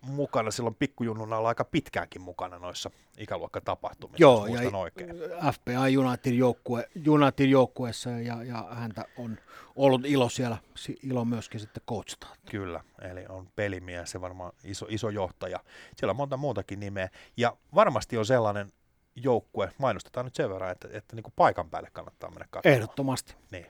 [0.00, 5.16] mukana silloin pikkujunnuna olla aika pitkäänkin mukana noissa ikäluokkatapahtumissa, Joo, ja oikein.
[5.52, 9.38] FPA United, joukkue, United joukkueessa ja, ja häntä on
[9.76, 12.26] ollut ilo siellä, si- ilo myöskin sitten coachata.
[12.50, 15.60] Kyllä, eli on pelimies ja varmaan iso, iso johtaja.
[15.96, 17.08] Siellä on monta muutakin nimeä.
[17.36, 18.72] Ja varmasti on sellainen
[19.16, 22.74] joukkue, mainostetaan nyt sen verran, että, että niin kuin paikan päälle kannattaa mennä katsomaan.
[22.76, 23.34] Ehdottomasti.
[23.50, 23.66] Niin.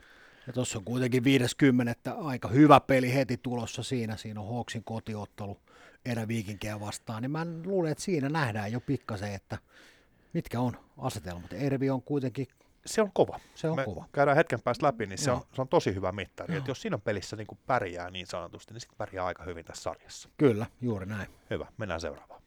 [0.47, 2.13] Ja tuossa on kuitenkin 50.
[2.13, 4.17] aika hyvä peli heti tulossa siinä.
[4.17, 5.57] Siinä on Hawksin kotiottelu
[6.05, 7.21] eräviikinkejä vastaan.
[7.21, 9.57] Niin mä luulen, että siinä nähdään jo pikkasen, että
[10.33, 11.53] mitkä on asetelmat.
[11.53, 12.47] Ervi on kuitenkin
[12.85, 13.39] se on kova.
[13.55, 14.05] Se on Me kova.
[14.11, 16.53] käydään hetken päästä läpi, niin se on, se on tosi hyvä mittari.
[16.53, 16.57] Joo.
[16.57, 19.83] Että jos siinä pelissä niin kuin pärjää niin sanotusti, niin sitten pärjää aika hyvin tässä
[19.83, 20.29] sarjassa.
[20.37, 21.27] Kyllä, juuri näin.
[21.49, 22.41] Hyvä, mennään seuraavaan.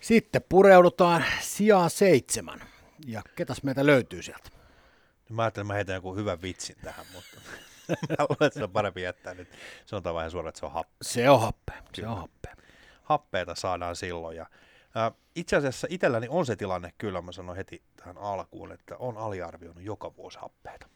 [0.00, 2.60] Sitten pureudutaan sijaan seitsemän.
[3.06, 4.50] Ja ketäs meitä löytyy sieltä?
[5.28, 7.40] Mä ajattelin, että mä heitän joku hyvän vitsin tähän, mutta
[8.08, 9.48] mä luulen, että se on parempi jättää nyt.
[9.86, 10.98] Sanotaan vähän suoraan, että se on happe.
[11.02, 11.82] Se on happea.
[11.94, 12.54] Se on happea.
[13.02, 14.36] happeita saadaan silloin.
[14.36, 14.46] Ja,
[15.34, 19.84] itse asiassa itselläni on se tilanne, kyllä mä sanon heti tähän alkuun, että on aliarvioinut
[19.84, 20.88] joka vuosi happeita.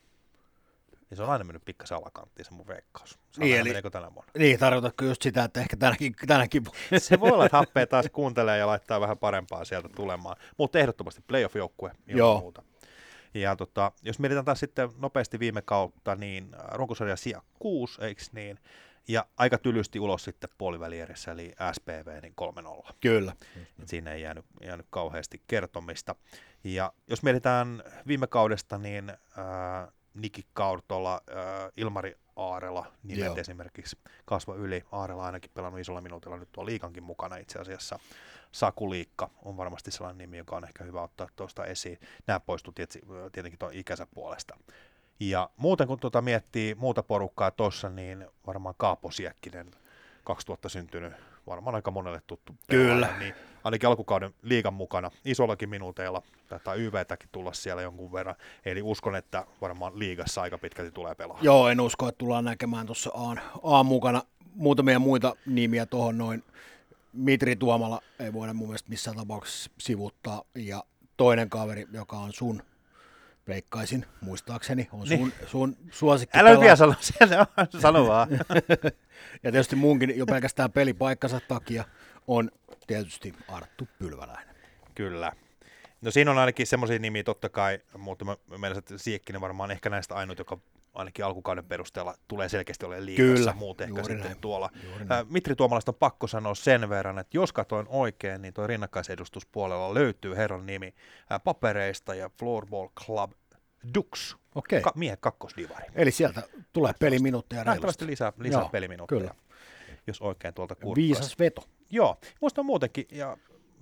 [1.12, 3.10] Niin se on aina mennyt pikkasen alakanttiin se mun veikkaus.
[3.10, 4.32] Saa Niin, eli- tänä vuonna.
[4.38, 6.62] Niin, tarkoitatko just sitä, että ehkä tänäkin, tänäkin
[6.98, 10.36] Se voi olla, että happea taas kuuntelee ja laittaa vähän parempaa sieltä tulemaan.
[10.56, 12.40] Mutta ehdottomasti playoff-joukkue Joo.
[12.40, 12.62] muuta.
[13.34, 18.22] Ja tota, jos mietitään taas sitten nopeasti viime kautta, niin äh, runkosarja sija 6, eikö
[18.32, 18.58] niin?
[19.08, 22.34] Ja aika tylysti ulos sitten puolivälieressä, eli SPV, niin
[22.88, 22.92] 3-0.
[23.00, 23.32] Kyllä.
[23.82, 26.14] Et siinä ei jäänyt, jäänyt kauheasti kertomista.
[26.64, 33.36] Ja jos mietitään viime kaudesta, niin äh, Niki Kaurtola, äh, Ilmari Aarela nimet Joo.
[33.36, 34.84] esimerkiksi kasva yli.
[34.92, 37.98] Aarela ainakin pelannut isolla minuutilla nyt tuo liikankin mukana itse asiassa.
[38.52, 41.98] Saku Liikka on varmasti sellainen nimi, joka on ehkä hyvä ottaa tuosta esiin.
[42.26, 42.74] Nämä poistuu
[43.32, 44.56] tietenkin tuon ikänsä puolesta.
[45.20, 49.70] Ja muuten kun tuota miettii muuta porukkaa tuossa, niin varmaan Kaapo Siekkinen,
[50.24, 51.12] 2000 syntynyt,
[51.46, 52.54] varmaan aika monelle tuttu.
[52.70, 53.06] Kyllä.
[53.06, 53.34] pelaaja, Niin
[53.64, 56.22] ainakin alkukauden liigan mukana, isollakin minuuteilla,
[56.64, 58.34] tai YVtäkin tulla siellä jonkun verran.
[58.64, 61.38] Eli uskon, että varmaan liigassa aika pitkälti tulee pelaa.
[61.42, 64.22] Joo, en usko, että tullaan näkemään tuossa Aan, Aan mukana
[64.54, 66.44] muutamia muita nimiä tuohon noin.
[67.12, 70.42] Mitri Tuomala ei voida mun mielestä missään tapauksessa sivuttaa.
[70.54, 70.84] Ja
[71.16, 72.62] toinen kaveri, joka on sun,
[73.48, 75.32] veikkaisin muistaakseni, on sun, Niin.
[75.46, 76.38] sun suosikki.
[76.38, 77.28] Älä vielä sano, sen,
[77.80, 78.28] sano vaan.
[79.42, 81.84] Ja tietysti munkin jo pelkästään pelipaikkansa takia
[82.26, 82.50] on
[82.86, 84.54] tietysti Arttu Pylväläinen.
[84.94, 85.32] Kyllä.
[86.00, 89.70] No siinä on ainakin semmoisia nimiä totta kai, mutta mä mä meinasin, että Siekkinen varmaan
[89.70, 90.58] ehkä näistä ainut, joka
[90.94, 94.40] ainakin alkukauden perusteella tulee selkeästi olemaan liigassa, Kyllä, muut ehkä sitten näin.
[94.40, 94.70] tuolla.
[95.08, 99.94] Ää, Mitri Tuomalasta on pakko sanoa sen verran, että jos katoin oikein, niin tuo rinnakkaisedustuspuolella
[99.94, 100.94] löytyy herran nimi
[101.30, 103.32] ää, papereista ja Floorball Club
[103.94, 104.80] Dux, Okei.
[104.82, 105.86] Ka- miehen kakkosdivari.
[105.94, 108.06] Eli sieltä tulee peliminuutteja reilusti.
[108.06, 109.34] lisää, lisää Joo, peliminuutteja, kyllä.
[110.06, 111.00] jos oikein tuolta kurkkaisi.
[111.08, 111.64] Viisas veto.
[111.90, 113.36] Joo, muista muutenkin, ja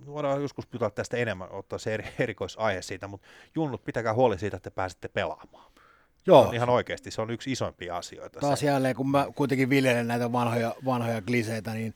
[0.05, 4.57] voidaan joskus jutella tästä enemmän, ottaa se eri, erikoisaihe siitä, mutta junnut, pitäkää huoli siitä,
[4.57, 5.70] että pääsette pelaamaan.
[6.25, 8.39] Joo, On ihan oikeasti, se on yksi isoimpia asioita.
[8.39, 8.65] taas se.
[8.65, 11.95] jälleen, kun mä kuitenkin viljelen näitä vanhoja, vanhoja kliseitä, niin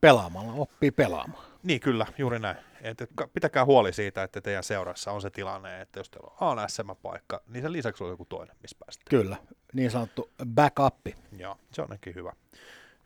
[0.00, 1.44] pelaamalla oppii pelaamaan.
[1.62, 2.56] Niin kyllä, juuri näin.
[2.82, 2.98] Et,
[3.34, 7.40] pitäkää huoli siitä, että teidän seurassa on se tilanne, että jos teillä on A SM-paikka,
[7.48, 9.10] niin sen lisäksi on joku toinen, missä pääsette.
[9.10, 9.36] Kyllä,
[9.72, 11.06] niin sanottu backup.
[11.38, 12.32] Joo, se on ainakin hyvä,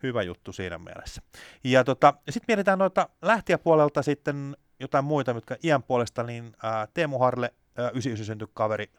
[0.03, 1.21] hyvä juttu siinä mielessä.
[1.63, 7.19] Ja tota, sitten mietitään noita lähtijäpuolelta sitten jotain muita, mitkä iän puolesta, niin ää, Teemu
[7.19, 8.89] Harle, ää, 99 synty kaveri,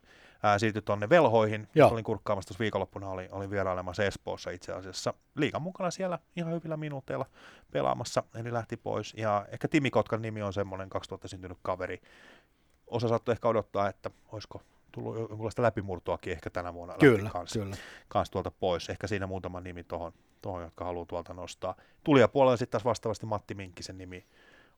[0.43, 1.69] ää, siirtyi tuonne velhoihin.
[1.75, 1.91] Joo.
[1.91, 5.15] Olin kurkkaamassa tuossa viikonloppuna, oli, olin vierailemassa Espoossa itse asiassa.
[5.35, 7.27] Liikan mukana siellä ihan hyvillä minuuteilla
[7.71, 9.15] pelaamassa, eli lähti pois.
[9.17, 12.03] Ja ehkä Timi Kotkan nimi on semmoinen 2000 syntynyt kaveri.
[12.87, 14.63] Osa saattoi ehkä odottaa, että olisiko
[14.93, 17.77] tullut jonkinlaista läpimurtoakin ehkä tänä vuonna Kyllä, kanssa kyllä.
[18.09, 18.91] kanssa tuolta pois.
[18.91, 20.13] Ehkä siinä muutama nimi tuohon,
[20.43, 21.75] tohon, jotka haluaa tuolta nostaa.
[22.05, 24.27] Tulijapuolella sitten taas vastaavasti Matti Minkkisen nimi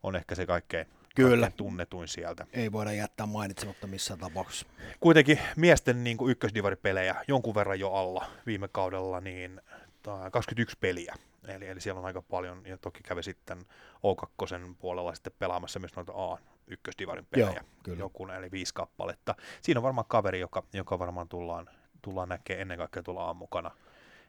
[0.03, 1.31] on ehkä se kaikkein, Kyllä.
[1.31, 2.47] kaikkein tunnetuin sieltä.
[2.53, 4.67] Ei voida jättää mainitsematta missään tapauksessa.
[5.01, 9.61] Kuitenkin miesten niin kuin ykkösdivaripelejä jonkun verran jo alla viime kaudella, niin
[10.03, 11.15] tää 21 peliä.
[11.49, 13.59] Eli, eli siellä on aika paljon, ja toki kävi sitten
[13.97, 17.53] O2 puolella sitten pelaamassa myös noita A ykkösdivarin pelejä.
[17.53, 17.99] Joo, kyllä.
[17.99, 19.35] Joku, eli viisi kappaletta.
[19.63, 21.71] Siinä on varmaan kaveri, joka, joka varmaan tullaan,
[22.03, 23.71] tullaan näkemään ennen kaikkea tulla A mukana.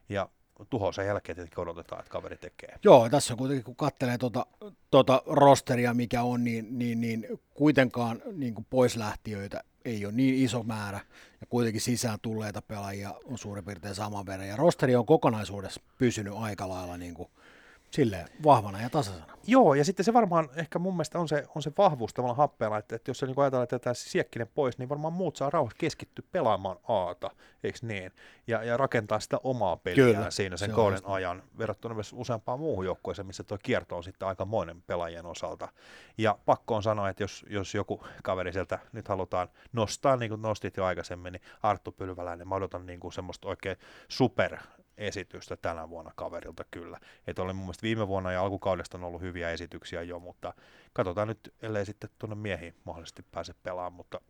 [0.09, 0.29] Ja
[0.69, 2.75] tuhoisen jälkeen tietenkin odotetaan, että kaveri tekee.
[2.83, 4.45] Joo, tässä on kuitenkin, kun katselee tuota,
[4.91, 10.63] tuota rosteria, mikä on, niin, niin, niin kuitenkaan niin kuin poislähtiöitä ei ole niin iso
[10.63, 10.99] määrä,
[11.41, 16.33] ja kuitenkin sisään tulleita pelaajia on suurin piirtein saman verran, ja rosteri on kokonaisuudessa pysynyt
[16.37, 17.29] aika lailla niin kuin,
[17.91, 19.31] silleen vahvana ja tasaisena.
[19.47, 22.77] Joo, ja sitten se varmaan ehkä mun mielestä on se, on se vahvuus tavallaan happeella,
[22.77, 25.77] että, että jos se niin ajatellaan, että se siekkinen pois, niin varmaan muut saa rauhassa
[25.77, 27.31] keskittyä pelaamaan Aata,
[27.63, 28.11] eikö niin?
[28.47, 32.59] Ja, ja rakentaa sitä omaa peliä Kyllä, siinä sen se kauden ajan, verrattuna myös useampaan
[32.59, 35.67] muuhun joukkueeseen, missä tuo kierto on sitten aikamoinen pelaajien osalta.
[36.17, 40.41] Ja pakko on sanoa, että jos, jos joku kaveri sieltä nyt halutaan nostaa, niin kuin
[40.41, 43.77] nostit jo aikaisemmin, niin Arttu Pylväläinen, mä odotan niin kuin semmoista oikein
[44.07, 44.57] super
[45.01, 46.99] esitystä tänä vuonna kaverilta kyllä.
[47.27, 50.53] Että oli mun mielestä viime vuonna ja alkukaudesta on ollut hyviä esityksiä jo, mutta
[50.93, 54.21] katsotaan nyt, ellei sitten tuonne miehiin mahdollisesti pääse pelaamaan, mutta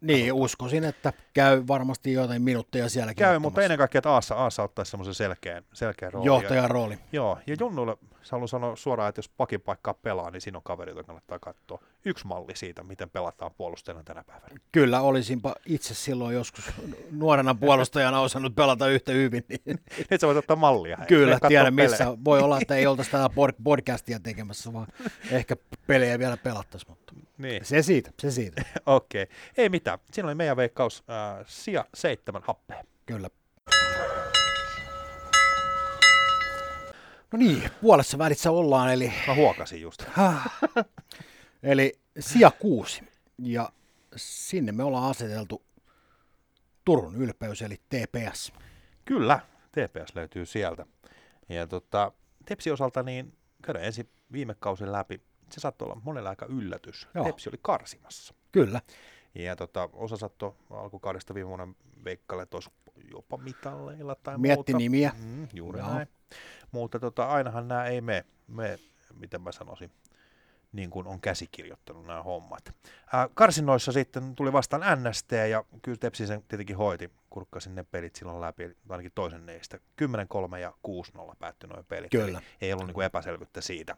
[0.00, 3.24] Niin, uskoisin, että käy varmasti jotain minuutteja sielläkin.
[3.24, 3.62] Käy, mutta ottamassa.
[3.62, 6.26] ennen kaikkea, että Aassa, Aassa ottaisi semmoisen selkeän, selkeän roolin.
[6.26, 6.98] Johtajan rooli.
[7.12, 7.96] Joo, ja Junnulle
[8.32, 11.82] haluan sanoa suoraan, että jos pakin paikkaa pelaa, niin siinä on kaveri, jota kannattaa katsoa.
[12.04, 14.54] Yksi malli siitä, miten pelataan puolustajana tänä päivänä.
[14.72, 16.64] Kyllä, olisinpa itse silloin joskus
[17.10, 19.44] nuorena puolustajana osannut pelata yhtä hyvin.
[19.48, 19.60] Niin
[20.10, 20.98] Nyt sä voit ottaa mallia.
[21.08, 21.90] kyllä, tiedän pelejä.
[21.90, 22.16] missä.
[22.24, 24.86] Voi olla, että ei oltaisi tätä pod- podcastia tekemässä, vaan
[25.30, 25.56] ehkä
[25.86, 26.90] pelejä vielä pelattaisiin.
[26.90, 28.62] Mutta Niin, se siitä, se siitä.
[28.86, 29.22] okei.
[29.22, 29.36] Okay.
[29.56, 29.98] Ei mitään.
[30.12, 32.84] Siinä oli meidän veikkaus äh, sija seitsemän happea.
[33.06, 33.28] Kyllä.
[37.32, 40.02] No niin, puolessa välissä ollaan, eli, Mä huokasin just.
[41.62, 43.02] eli sija kuusi.
[43.38, 43.72] Ja
[44.16, 45.62] sinne me ollaan aseteltu
[46.84, 48.52] Turun ylpeys, eli TPS.
[49.04, 49.40] Kyllä,
[49.72, 50.86] TPS löytyy sieltä.
[51.48, 52.12] Ja tota,
[52.44, 55.20] Tepsi osalta niin käydään ensin viime kausin läpi.
[55.50, 57.08] Se saattoi olla monella aika yllätys.
[57.14, 57.24] Joo.
[57.24, 58.34] Tepsi oli karsimassa.
[58.52, 58.80] Kyllä,
[59.34, 61.68] Ja tota, osa saattoi alkukaudesta viime vuonna
[62.04, 62.70] veikkaille, että olisi
[63.10, 64.78] jopa mitalleilla tai Mietti muuta.
[64.78, 65.12] nimiä.
[65.18, 65.94] Mm, juuri Joo.
[65.94, 66.08] näin.
[66.72, 68.78] Mutta tota, ainahan nämä ei mene, me,
[69.14, 69.90] miten mä sanoisin,
[70.72, 72.74] niin kuin on käsikirjoittanut nämä hommat.
[73.12, 78.16] Ää, karsinnoissa sitten tuli vastaan NST ja kyllä Tepsi sen tietenkin hoiti, kurkkasin ne pelit
[78.16, 79.78] silloin läpi, ainakin toisen neistä.
[80.56, 82.10] 10-3 ja 6-0 päättyi noin pelit.
[82.10, 82.38] Kyllä.
[82.38, 83.96] Eli ei ollut niin kuin epäselvyyttä siitä.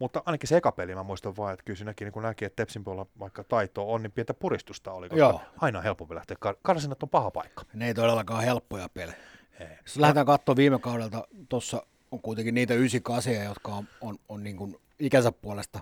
[0.00, 2.84] Mutta ainakin se eka peli, mä muistan vaan, että kyllä siinäkin niin näki, että Tepsin
[2.84, 5.40] puolella vaikka taitoa on, niin pientä puristusta oli, koska Joo.
[5.60, 6.36] aina on helpompi lähteä.
[6.46, 7.64] Kar- karsinnat on paha paikka.
[7.74, 9.18] ne ei todellakaan helppoja pelejä.
[9.60, 9.66] Ei.
[9.86, 14.56] Jos lähdetään katsomaan viime kaudelta, tuossa on kuitenkin niitä 98, jotka on, on, on niin
[14.56, 15.80] kuin ikänsä puolesta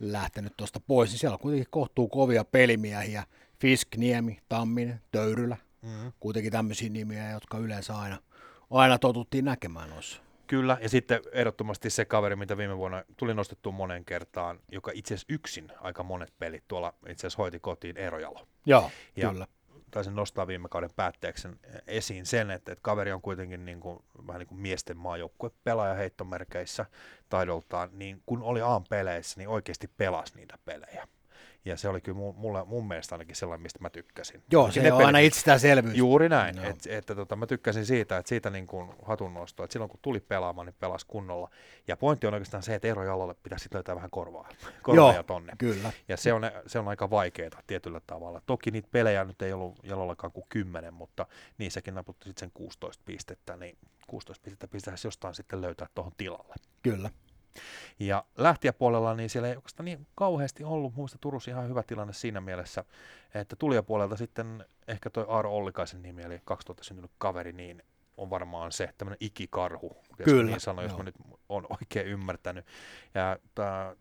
[0.00, 3.24] lähtenyt tuosta pois, niin siellä on kuitenkin kohtuu kovia pelimiehiä.
[3.60, 6.12] Fisk, Niemi, Tamminen, Töyrylä, Mm-hmm.
[6.20, 8.18] kuitenkin tämmöisiä nimiä, jotka yleensä aina,
[8.70, 10.20] aina totuttiin näkemään noissa.
[10.46, 15.14] Kyllä, ja sitten ehdottomasti se kaveri, mitä viime vuonna tuli nostettua monen kertaan, joka itse
[15.14, 18.46] asiassa yksin aika monet pelit tuolla itse asiassa hoiti kotiin Erojalo.
[18.66, 19.46] Joo, Ja- kyllä.
[19.94, 21.48] Taisin nostaa viime kauden päätteeksi
[21.86, 25.94] esiin sen, että, että kaveri on kuitenkin niin kuin, vähän niin kuin miesten maajoukkue pelaaja
[25.94, 26.86] heittomerkeissä
[27.28, 31.08] taidoltaan, niin kun oli A-peleissä, niin oikeasti pelasi niitä pelejä.
[31.64, 34.42] Ja se oli kyllä mu- mulle, mun mielestä ainakin sellainen, mistä mä tykkäsin.
[34.50, 35.96] Joo, se ole pelit, aina itsestäänselvyys.
[35.96, 39.90] Juuri näin, että et, tota, mä tykkäsin siitä, että siitä niin kuin hatunnostoa, että silloin
[39.90, 41.50] kun tuli pelaamaan, niin pelasi kunnolla.
[41.88, 44.48] Ja pointti on oikeastaan se, että Eero Jalolle pitäisi löytää vähän korvaa,
[44.82, 45.52] korvaa Joo, tonne.
[45.58, 45.92] Kyllä.
[46.08, 48.42] Ja se on, se on aika vaikeaa tietyllä tavalla.
[48.46, 51.26] Toki niitä pelejä nyt ei ollut Jalollakaan kuin 10, mutta
[51.58, 56.54] niissäkin naputti sitten sen 16 pistettä, niin 16 pistettä pitäisi jostain sitten löytää tuohon tilalle.
[56.82, 57.10] Kyllä.
[57.98, 60.94] Ja lähtijäpuolella niin siellä ei oikeastaan niin kauheasti ollut.
[60.94, 62.84] Muista Turussa ihan hyvä tilanne siinä mielessä,
[63.34, 67.82] että tulijapuolelta sitten ehkä toi Aaro Ollikaisen nimi, eli 2000 syntynyt kaveri, niin
[68.16, 71.14] on varmaan se tämmöinen ikikarhu, jos Kyllä, niin sanon, jos mä nyt
[71.48, 72.66] on oikein ymmärtänyt.
[73.14, 73.38] Ja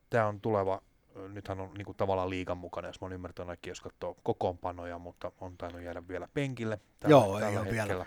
[0.10, 0.82] tämä on tuleva,
[1.28, 5.58] nythän on niinku tavallaan liigan mukana, jos mä oon ymmärtänyt jos katsoo kokoonpanoja, mutta on
[5.58, 8.06] tainnut jäädä vielä penkille tällä, Joo, ei tällä ole vielä.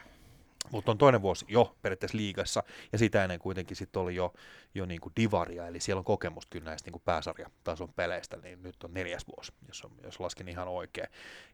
[0.71, 2.63] Mutta on toinen vuosi jo periaatteessa liigassa,
[2.93, 4.33] ja sitä ennen kuitenkin sitten oli jo,
[4.75, 8.63] jo niin kuin divaria, eli siellä on kokemusta kyllä näistä niin kuin pääsarjatason peleistä, niin
[8.63, 11.09] nyt on neljäs vuosi, jos, on, jos laskin ihan oikein,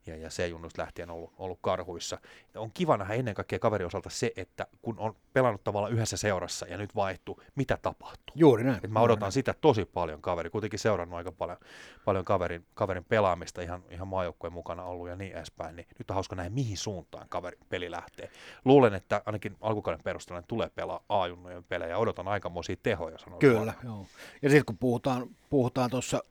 [0.07, 2.19] ja, ja se junnusta lähtien ollut, ollut karhuissa.
[2.55, 6.67] On kiva nähdä ennen kaikkea kaverin osalta se, että kun on pelannut tavallaan yhdessä seurassa
[6.67, 8.35] ja nyt vaihtuu, mitä tapahtuu.
[8.35, 8.81] Juuri näin.
[8.85, 11.59] Et mä odotan sitä tosi paljon kaveri, kuitenkin seurannut aika paljon,
[12.05, 16.15] paljon kaverin, kaverin pelaamista, ihan, ihan maajoukkueen mukana ollut ja niin edespäin, niin nyt on
[16.15, 18.31] hauska nähdä, mihin suuntaan kaveri peli lähtee.
[18.65, 23.19] Luulen, että ainakin alkukauden perusteella tulee pelaa A-junnojen pelejä ja odotan aikamoisia tehoja.
[23.19, 24.07] sanon Kyllä, joo.
[24.43, 26.23] Ja sitten kun puhutaan, puhutaan tuossa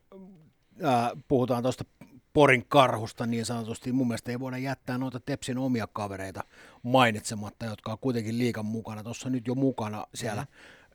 [0.84, 1.86] ää, puhutaan tuosta
[2.34, 6.44] Porin karhusta niin sanotusti, mun mielestä ei voida jättää noita Tepsin omia kavereita
[6.84, 9.04] mainitsematta, jotka on kuitenkin liikan mukana.
[9.04, 10.48] Tuossa nyt jo mukana siellä,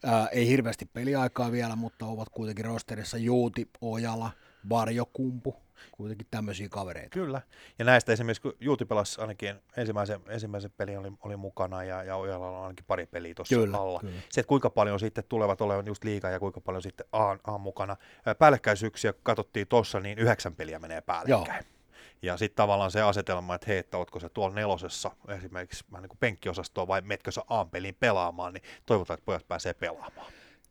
[0.04, 4.30] ää, ei hirveästi peliaikaa vielä, mutta ovat kuitenkin rosterissa Juuti, Ojala,
[4.68, 5.56] Varjokumpu,
[5.92, 7.08] kuitenkin tämmöisiä kavereita.
[7.08, 7.40] Kyllä.
[7.78, 12.16] Ja näistä esimerkiksi, kun Juuti pelasi ainakin ensimmäisen, ensimmäisen pelin oli, oli mukana ja, ja
[12.16, 14.00] Ojalalla on ainakin pari peliä tuossa alla.
[14.00, 14.12] kyllä.
[14.30, 17.58] Se, että kuinka paljon sitten tulevat olemaan just liikaa ja kuinka paljon sitten A, A
[17.58, 17.96] mukana.
[18.26, 21.64] Ää, Päällekkäisyyksiä katsottiin tuossa, niin yhdeksän peliä menee päällekkäin.
[22.22, 26.08] Ja sitten tavallaan se asetelma, että hei, että ootko se tuolla nelosessa esimerkiksi vähän niin
[26.08, 30.26] kuin penkkiosastoa vai metkö sä A-peliin pelaamaan, niin toivotaan, että pojat pääsee pelaamaan.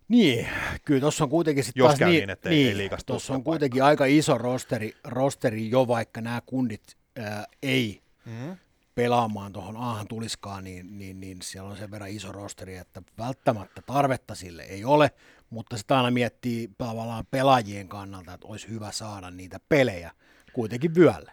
[0.08, 0.48] Niin,
[0.86, 3.44] kyllä tuossa on kuitenkin sitten Jos taas niin, niin, että ei- ei liigasta tuossa on
[3.44, 6.84] kuitenkin aika iso rosteri, rosteri jo, vaikka nämä kundit
[7.20, 8.58] ää, ei Mm.
[8.96, 13.82] pelaamaan tuohon aahan tuliskaan, niin, niin, niin siellä on sen verran iso rosteri, että välttämättä
[13.82, 15.12] tarvetta sille ei ole,
[15.50, 20.12] mutta sitä aina miettii tavallaan pelaajien kannalta, että olisi hyvä saada niitä pelejä
[20.54, 21.32] kuitenkin vyölle.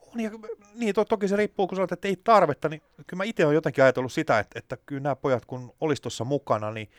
[0.00, 0.30] On, ja,
[0.74, 3.54] niin, to, toki se riippuu, kun sanoit, että ei tarvetta, niin kyllä mä itse olen
[3.54, 6.90] jotenkin ajatellut sitä, että, että kyllä nämä pojat, kun olisi tuossa mukana, niin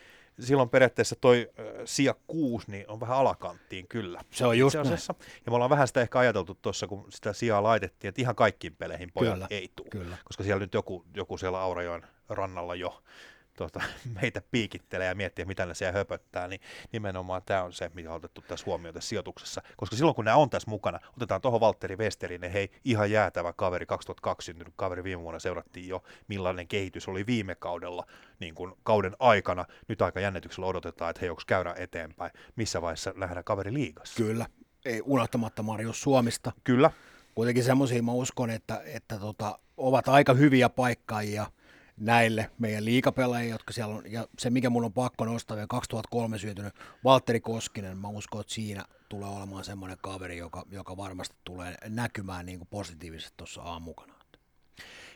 [0.41, 4.21] silloin periaatteessa toi äh, sija 6 niin on vähän alakanttiin kyllä.
[4.31, 5.15] Se on just asiassa.
[5.45, 8.75] Ja me ollaan vähän sitä ehkä ajateltu tuossa, kun sitä sijaa laitettiin, että ihan kaikkiin
[8.75, 9.89] peleihin pojat Kyllä, ei tule.
[9.89, 10.17] Kyllä.
[10.23, 13.03] Koska siellä nyt joku, joku siellä Aurajoen rannalla jo
[13.57, 13.81] tuota,
[14.21, 18.15] meitä piikittelee ja miettii, mitä ne siellä höpöttää, niin nimenomaan tämä on se, mitä on
[18.15, 19.61] otettu tässä huomioon tässä sijoituksessa.
[19.77, 23.53] Koska silloin, kun nämä on tässä mukana, otetaan tuohon Valtteri Westerinen, niin hei, ihan jäätävä
[23.53, 28.05] kaveri, 2002 syntynyt kaveri, viime vuonna seurattiin jo, millainen kehitys oli viime kaudella,
[28.39, 29.65] niin kuin kauden aikana.
[29.87, 34.23] Nyt aika jännityksellä odotetaan, että hei, onko käydä eteenpäin, missä vaiheessa lähdetään kaveri liigassa.
[34.23, 34.45] Kyllä.
[34.85, 36.51] Ei unohtamatta Marius Suomista.
[36.63, 36.91] Kyllä,
[37.35, 41.45] Kuitenkin semmoisia mä uskon, että, että tota, ovat aika hyviä paikkaajia
[42.01, 46.37] näille meidän liikapelaajille, jotka siellä on, ja se mikä mun on pakko nostaa vielä 2003
[46.37, 46.73] syntynyt
[47.03, 52.45] Valtteri Koskinen, mä uskon, että siinä tulee olemaan semmoinen kaveri, joka, joka varmasti tulee näkymään
[52.45, 54.13] niin kuin positiivisesti tuossa aamukana.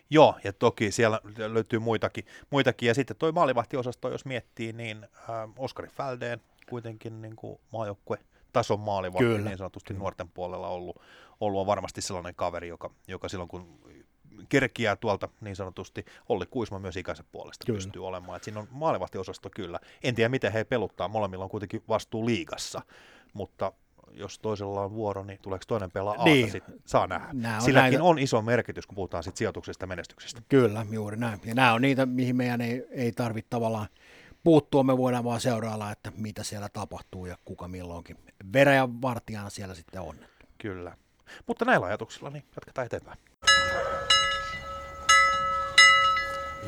[0.09, 2.87] Joo, ja toki siellä löytyy muitakin, muitakin.
[2.87, 8.17] ja sitten toi maalivahtiosasto, jos miettii, niin äh, Oskari Fäldeen kuitenkin niin kuin maajoukkue
[8.53, 11.01] tason maalivahti Kyllä, niin sanotusti nuorten puolella ollut,
[11.39, 13.79] ollut on varmasti sellainen kaveri, joka, joka silloin kun
[14.49, 17.77] kerkiää tuolta niin sanotusti, Olli Kuisma myös ikänsä puolesta Kyllä.
[17.77, 18.37] pystyy olemaan.
[18.37, 19.79] Et siinä on maalivahtiosasto kyllä.
[20.03, 22.81] En tiedä, miten he peluttaa, molemmilla on kuitenkin vastuu liigassa,
[23.33, 23.73] mutta
[24.11, 26.51] jos toisella on vuoro, niin tuleeko toinen pelaa Aata, Niin.
[26.51, 27.29] sit saa nähdä.
[27.33, 30.41] Nää on Silläkin näitä- on iso merkitys, kun puhutaan sit sijoituksesta ja menestyksestä.
[30.49, 31.41] Kyllä, juuri näin.
[31.45, 33.87] Ja nämä on niitä, mihin meidän ei, ei tarvitse tavallaan
[34.43, 38.17] puuttua, me voidaan vaan seurailla, että mitä siellä tapahtuu ja kuka milloinkin
[38.53, 40.15] veräjän vartijana siellä sitten on.
[40.57, 40.97] Kyllä.
[41.47, 43.17] Mutta näillä ajatuksilla niin jatketaan eteenpäin.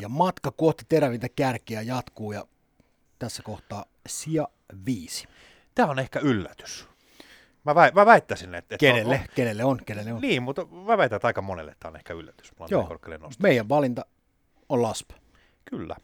[0.00, 2.44] Ja matka kohti terävintä kärkiä jatkuu ja
[3.18, 4.48] tässä kohtaa sija
[4.86, 5.28] viisi.
[5.74, 6.88] Tämä on ehkä yllätys.
[7.64, 8.74] Mä, väi, mä väittäisin, että...
[8.74, 9.14] että Kenelle?
[9.14, 9.80] On, Kenelle on?
[9.86, 10.16] Kenelle on?
[10.16, 12.52] on, niin, mutta mä väitän, että aika monelle tämä on ehkä yllätys.
[12.70, 12.98] Joo.
[13.42, 14.04] Meidän valinta
[14.68, 15.10] on Lasp.
[15.64, 15.96] Kyllä.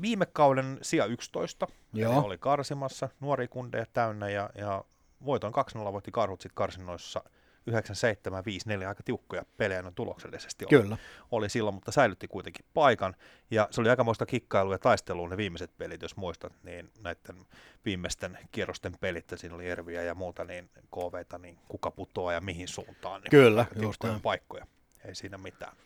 [0.00, 2.20] Viime kauden sija 11 Joo.
[2.24, 4.84] oli karsimassa, nuori kundeja täynnä ja, ja
[5.24, 7.24] voiton 2-0 voitti karhut sit karsinnoissa
[7.68, 10.96] 9-7-5-4 aika tiukkoja pelejä noin tuloksellisesti oli, Kyllä.
[11.30, 13.16] oli silloin, mutta säilytti kuitenkin paikan.
[13.50, 17.46] Ja se oli aikamoista kikkailua ja taistelua ne viimeiset pelit, jos muistat, niin näiden
[17.84, 22.40] viimeisten kierrosten pelit, ja siinä oli Erviä ja muuta, niin KVta, niin kuka putoaa ja
[22.40, 23.20] mihin suuntaan.
[23.20, 24.66] Niin Kyllä, just paikkoja,
[25.04, 25.76] ei siinä mitään.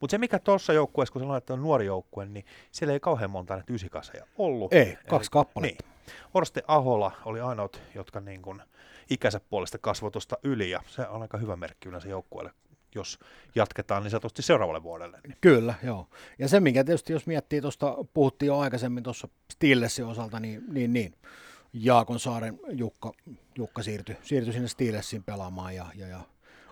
[0.00, 3.30] Mutta se mikä tuossa joukkueessa, kun sanoin, että on nuori joukkue, niin siellä ei kauhean
[3.30, 4.72] monta näitä ysikaseja ollut.
[4.72, 5.84] Ei, kaksi kappaletta.
[5.84, 5.96] Niin.
[6.34, 8.62] Orste Ahola oli ainoat, jotka niin kuin
[9.10, 12.52] ikänsä puolesta kasvoi tuosta yli, ja se on aika hyvä merkki yleensä joukkueelle,
[12.94, 13.18] jos
[13.54, 15.20] jatketaan niin sanotusti seuraavalle vuodelle.
[15.26, 15.36] Niin.
[15.40, 16.08] Kyllä, joo.
[16.38, 20.92] Ja se, mikä tietysti, jos miettii tuosta, puhuttiin jo aikaisemmin tuossa Steelesin osalta, niin, niin,
[20.92, 21.14] niin.
[21.72, 23.12] Jaakon Saaren Jukka,
[23.58, 26.20] Jukka siirtyi, siirtyi sinne Steelesiin pelaamaan ja, ja, ja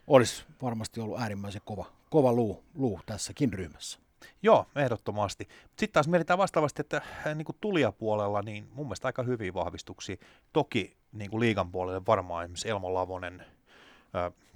[0.06, 3.98] olisi varmasti ollut äärimmäisen kova, kova luu, luu tässäkin ryhmässä.
[4.42, 5.48] Joo, ehdottomasti.
[5.66, 10.16] Sitten taas mietitään vastaavasti, että äh, niin kuin tulijapuolella, niin mun mielestä aika hyviä vahvistuksia.
[10.52, 13.44] Toki niin kuin liigan puolelle varmaan esimerkiksi Elmo Lavonen,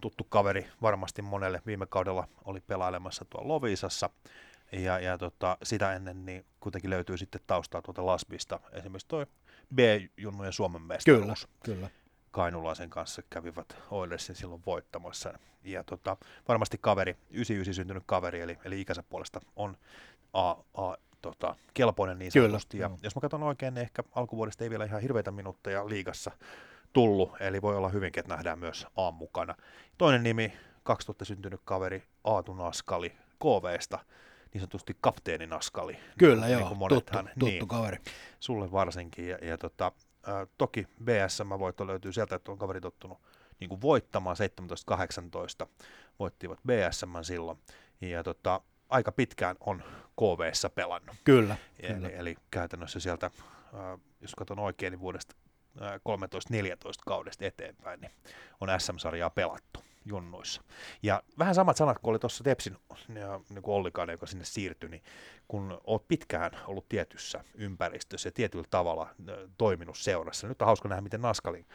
[0.01, 4.11] tuttu kaveri varmasti monelle viime kaudella oli pelailemassa tuolla Lovisassa.
[4.73, 8.61] Ja, ja tota, sitä ennen niin kuitenkin löytyy sitten taustaa tuolta Lasbista.
[8.73, 9.27] Esimerkiksi toi
[9.75, 11.49] B-junnujen Suomen Kyllä, mestaruus.
[11.65, 11.91] kyllä.
[12.31, 15.39] Kainulaisen kanssa kävivät Oilersin silloin voittamassa.
[15.65, 16.17] Ja tota,
[16.49, 19.77] varmasti kaveri, 99 syntynyt kaveri, eli, eli ikänsä puolesta on
[20.33, 22.79] A, A, tota, kelpoinen niin Kyllä, sanotusti.
[22.79, 22.99] Ja joo.
[23.03, 26.31] jos mä katson oikein, niin ehkä alkuvuodesta ei vielä ihan hirveitä minuutteja liigassa
[26.93, 29.55] tullut, eli voi olla hyvinkin, että nähdään myös A mukana.
[29.99, 30.53] Toinen nimi,
[30.83, 33.99] 2000 syntynyt kaveri Aatu Naskali KVsta,
[34.55, 35.99] niin sanotusti kapteeni Naskali.
[36.19, 36.69] Kyllä, niin joo.
[36.69, 37.99] kuin monethan, tuttu, tuttu niin, kaveri.
[38.41, 39.29] sulle varsinkin.
[39.29, 39.93] Ja, ja tota,
[40.27, 43.19] ää, toki BSM-voitto löytyy sieltä, että on kaveri tottunut
[43.61, 44.37] niin kuin voittamaan
[45.65, 45.69] 17-18.
[46.19, 47.59] Voittivat BSM silloin.
[48.01, 49.83] Ja tota, aika pitkään on
[50.17, 51.17] KVssä pelannut.
[51.25, 52.09] Kyllä, Eli, kyllä.
[52.09, 53.31] eli käytännössä sieltä,
[53.75, 55.37] ää, jos katson oikein, niin vuodesta
[55.81, 56.01] ää, 13-14
[57.07, 58.11] kaudesta eteenpäin, niin
[58.61, 60.63] on SM-sarjaa pelattu junnuissa.
[61.03, 62.77] Ja vähän samat sanat kuin oli tuossa Tepsin
[63.15, 65.03] ja, niin kuin Ollikainen, joka sinne siirtyi, niin
[65.49, 69.09] kun olet pitkään ollut tietyssä ympäristössä ja tietyllä tavalla
[69.59, 71.67] toiminut seurassa, nyt on hauska nähdä, miten Naskalin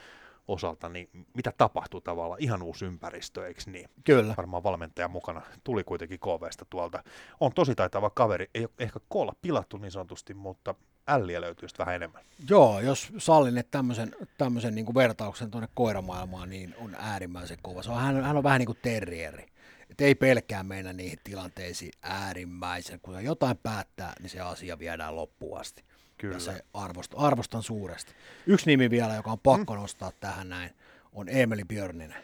[0.48, 3.89] osalta, niin mitä tapahtuu tavallaan, ihan uusi ympäristö, eikö niin?
[4.04, 4.34] Kyllä.
[4.38, 7.04] varmaan valmentaja mukana, tuli kuitenkin KVstä tuolta.
[7.39, 10.76] On tosi taitava kaveri, ei ole ehkä koolla pilattu niin sanotusti, mutta
[11.08, 12.24] älliä löytyy sitten vähän enemmän.
[12.50, 17.84] Joo, jos sallin, että tämmöisen, tämmöisen niin kuin vertauksen tuonne koiramaailmaan, niin on äärimmäisen kova.
[17.84, 19.46] Se on, hän, hän on vähän niin kuin terrieri.
[19.89, 23.00] Et ei pelkää mennä niihin tilanteisiin äärimmäisen.
[23.00, 25.84] Kun jotain päättää, niin se asia viedään loppuun asti.
[26.24, 26.36] Kyllä.
[26.36, 28.14] Ja se arvostan, arvostan suuresti.
[28.48, 30.72] Yksi nimi vielä, joka on pakko nostaa tähän näin,
[31.14, 32.24] on Emeli Björninen.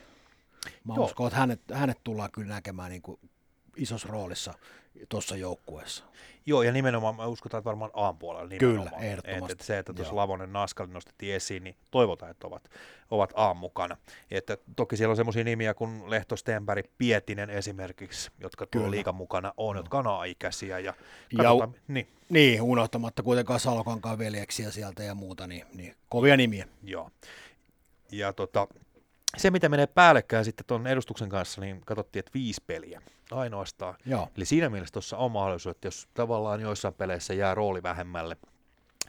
[0.83, 1.05] Mä Joo.
[1.05, 3.19] uskon, että hänet, hänet tullaan kyllä näkemään niin kuin
[3.75, 4.53] isossa roolissa
[5.09, 6.03] tuossa joukkueessa.
[6.45, 8.89] Joo, ja nimenomaan mä uskotaan, että varmaan A-puolella nimenomaan.
[8.89, 9.53] Kyllä, ehdottomasti.
[9.53, 10.15] Et, et se, että tuossa.
[10.15, 12.69] Lavonen Naskali nostettiin esiin, niin toivotaan, että ovat,
[13.11, 13.97] ovat A mukana.
[14.31, 18.95] Että toki siellä on semmoisia nimiä kuin Lehto, Stenberg, Pietinen esimerkiksi, jotka tuolla Kyllä.
[18.95, 20.79] liikan mukana on, jotka on A-ikäisiä.
[20.79, 20.93] Ja,
[21.31, 26.67] Ja- niin, Niin, unohtamatta kuitenkaan Salokankaan veljeksiä sieltä ja muuta, niin, niin kovia nimiä.
[26.83, 27.11] Joo.
[28.11, 28.67] Ja tota,
[29.37, 33.01] se, mitä menee päällekkäin sitten tuon edustuksen kanssa, niin katsottiin, että viisi peliä
[33.31, 33.95] ainoastaan.
[34.05, 38.37] Joo, Eli siinä mielessä tuossa on mahdollisuus, että jos tavallaan joissain peleissä jää rooli vähemmälle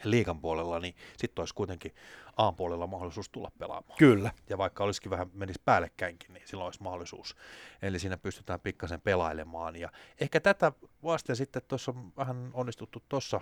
[0.04, 1.94] liikan puolella, niin sitten olisi kuitenkin
[2.36, 3.98] A-puolella mahdollisuus tulla pelaamaan.
[3.98, 4.30] kyllä.
[4.48, 7.36] Ja vaikka olisikin vähän menisi päällekkäinkin, niin silloin olisi mahdollisuus.
[7.82, 9.76] Eli siinä pystytään pikkasen pelailemaan.
[9.76, 9.90] Ja
[10.20, 10.72] ehkä tätä
[11.04, 13.40] vasten sitten tuossa on vähän onnistuttu tuossa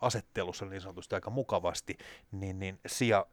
[0.00, 1.98] asettelussa niin sanotusti aika mukavasti,
[2.30, 3.26] niin, niin sija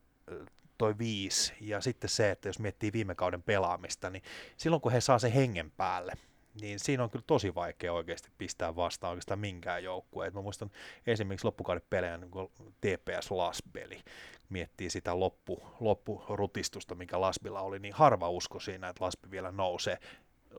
[0.77, 1.53] toi viisi.
[1.61, 4.23] Ja sitten se, että jos miettii viime kauden pelaamista, niin
[4.57, 6.13] silloin kun he saa sen hengen päälle,
[6.61, 10.33] niin siinä on kyllä tosi vaikea oikeasti pistää vastaan oikeastaan minkään joukkueen.
[10.33, 10.71] Mä muistan
[11.07, 12.31] esimerkiksi loppukauden pelejä, niin
[12.81, 14.03] TPS Las-peli,
[14.49, 19.97] miettii sitä loppu, loppurutistusta, mikä Lasbilla oli, niin harva usko siinä, että Laspi vielä nousee.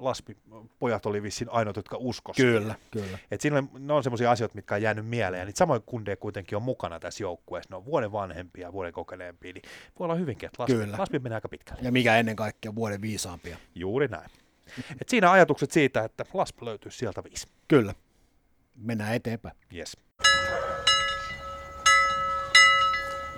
[0.00, 0.36] Laspi,
[0.78, 3.18] pojat oli vissiin ainoat, jotka uskoivat Kyllä, kyllä.
[3.30, 6.16] et siinä on, ne on semmoisia asioita, mitkä on jäänyt mieleen, ja niitä samoin kundeja
[6.16, 7.70] kuitenkin on mukana tässä joukkueessa.
[7.70, 9.62] Ne on vuoden vanhempia, vuoden kokeneempia, niin
[9.98, 10.98] voi olla hyvinkin, että Laspi, Kyllä.
[10.98, 11.82] Laspi menee aika pitkälle.
[11.82, 13.56] Ja mikä ennen kaikkea vuoden viisaampia.
[13.74, 14.30] Juuri näin.
[15.00, 17.46] Et siinä ajatukset siitä, että Laspi löytyy sieltä viisi.
[17.68, 17.94] Kyllä.
[18.76, 19.56] Mennään eteenpäin.
[19.76, 19.96] Yes.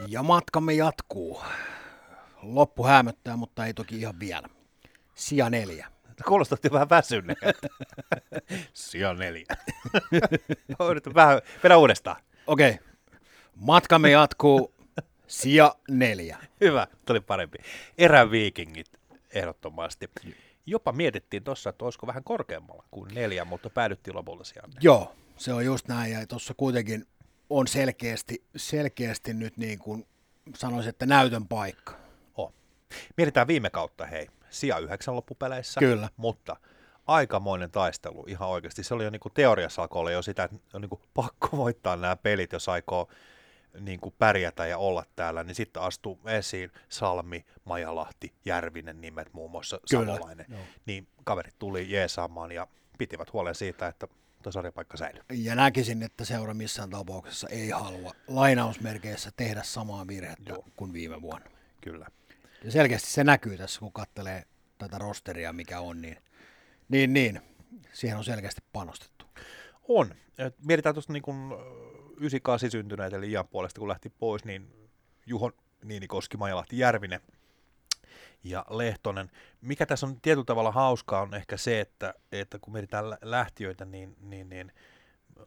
[0.08, 1.42] Ja matkamme jatkuu.
[2.42, 4.48] Loppu hämöttää, mutta ei toki ihan vielä.
[5.14, 5.95] Sija neljä.
[6.24, 7.68] Kuulostatte vähän väsyneeltä.
[8.72, 9.46] Sija neljä.
[10.90, 12.16] Yritän vähän, vedä uudestaan.
[12.46, 12.70] Okei.
[12.70, 12.86] Okay.
[13.54, 14.74] Matkamme jatkuu.
[15.26, 16.38] Sija neljä.
[16.60, 17.58] Hyvä, tuli parempi.
[17.98, 18.86] Eräviikingit
[19.34, 20.10] ehdottomasti.
[20.66, 24.76] Jopa mietittiin tuossa, että olisiko vähän korkeammalla kuin neljä, mutta päädyttiin lopulta sieltä.
[24.80, 26.12] Joo, se on just näin.
[26.12, 27.06] Ja tuossa kuitenkin
[27.50, 30.06] on selkeästi, selkeästi nyt niin kuin
[30.54, 31.92] sanoisin, että näytön paikka.
[32.36, 32.52] On.
[33.16, 36.08] Mietitään viime kautta, hei, sija yhdeksän loppupeleissä, Kyllä.
[36.16, 36.56] mutta
[37.06, 38.82] aikamoinen taistelu ihan oikeasti.
[38.82, 41.48] Se oli jo niin kuin teoriassa alkoi olla jo sitä, että on niin kuin pakko
[41.56, 43.08] voittaa nämä pelit, jos aikoo
[43.80, 49.50] niin kuin pärjätä ja olla täällä, niin sitten astuu esiin Salmi, Majalahti, Järvinen nimet muun
[49.50, 50.46] muassa, Kyllä, Savolainen.
[50.48, 50.60] joo.
[50.86, 52.66] Niin kaverit tuli jeesaamaan ja
[52.98, 54.08] pitivät huolen siitä, että
[54.42, 55.22] tuo sarjapaikka säilyy.
[55.32, 60.64] Ja näkisin, että seura missään tapauksessa ei halua lainausmerkeissä tehdä samaa virhettä Joo.
[60.76, 61.50] kuin viime vuonna.
[61.80, 62.06] Kyllä.
[62.66, 64.44] Ja selkeästi se näkyy tässä, kun katselee
[64.78, 66.16] tätä rosteria, mikä on, niin,
[66.88, 67.40] niin, niin
[67.92, 69.26] siihen on selkeästi panostettu.
[69.88, 70.14] On.
[70.38, 71.52] Et Mietitään tuosta niin kuin
[72.16, 74.88] 98 syntyneet, eli Ian puolesta kun lähti pois, niin
[75.26, 75.52] Juho
[75.84, 77.20] Niinikoski, Majalahti, Järvinen
[78.44, 79.30] ja Lehtonen.
[79.60, 83.84] Mikä tässä on tietyllä tavalla hauskaa on ehkä se, että, että kun mietitään lä- lähtiöitä,
[83.84, 84.72] niin, niin, niin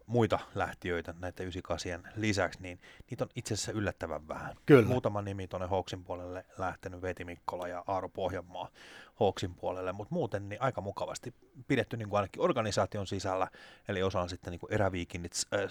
[0.08, 2.80] muita lähtiöitä näitä 98 lisäksi, niin
[3.10, 4.56] niitä on itse asiassa yllättävän vähän.
[4.66, 4.88] Kyllä.
[4.88, 8.70] Muutama nimi tuonne Hawksin puolelle lähtenyt, Veti Mikkola ja Aaro Pohjanmaa
[9.20, 11.34] Hawksin puolelle, mutta muuten niin aika mukavasti
[11.68, 13.48] pidetty niin kuin ainakin organisaation sisällä,
[13.88, 15.70] eli osa on sitten niin kuin eräviikinnit, äh, äh,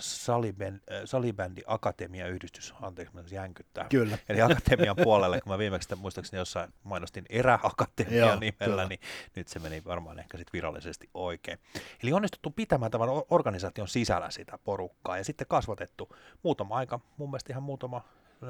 [1.05, 3.87] salibändi akatemia yhdistys, anteeksi mä jänkyttää.
[3.91, 4.19] Kyllä.
[4.29, 8.89] Eli akatemian puolelle, kun mä viimeksi muistaakseni jossain mainostin eräakatemia Joo, nimellä, kyllä.
[8.89, 9.01] niin
[9.37, 11.59] nyt se meni varmaan ehkä sitten virallisesti oikein.
[12.03, 17.53] Eli onnistuttu pitämään tämän organisaation sisällä sitä porukkaa ja sitten kasvatettu muutama aika, mun mielestä
[17.53, 18.03] ihan muutama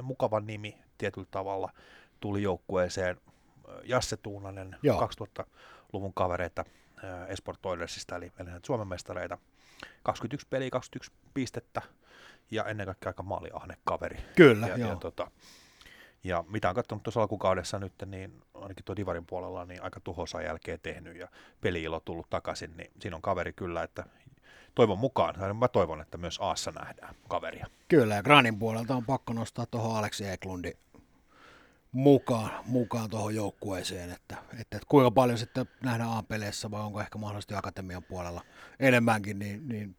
[0.02, 1.72] mukava nimi tietyllä tavalla
[2.20, 3.20] tuli joukkueeseen.
[3.84, 5.08] Jasse Tuunanen, Joo.
[5.40, 6.64] 2000-luvun kavereita
[7.04, 9.38] äh, Esport Oilersista, eli, eli Suomen mestareita.
[10.02, 11.82] 21 peliä, 21 pistettä
[12.50, 14.18] ja ennen kaikkea aika maaliahne kaveri.
[14.36, 14.90] Kyllä, ja, joo.
[14.90, 15.30] ja, tota,
[16.24, 20.42] ja mitä on katsonut tuossa alkukaudessa nyt, niin ainakin tuo Divarin puolella niin aika tuhosa
[20.42, 21.28] jälkeen tehnyt ja
[21.60, 24.04] peli-ilo tullut takaisin, niin siinä on kaveri kyllä, että
[24.74, 27.66] toivon mukaan, mä toivon, että myös Aassa nähdään kaveria.
[27.88, 30.72] Kyllä, ja Granin puolelta on pakko nostaa tuohon Aleksi Eklundi
[31.92, 37.18] mukaan, mukaan tuohon joukkueeseen, että, että, että kuinka paljon sitten nähdään A-peleissä vai onko ehkä
[37.18, 38.42] mahdollisesti akatemian puolella
[38.80, 39.96] enemmänkin, niin, niin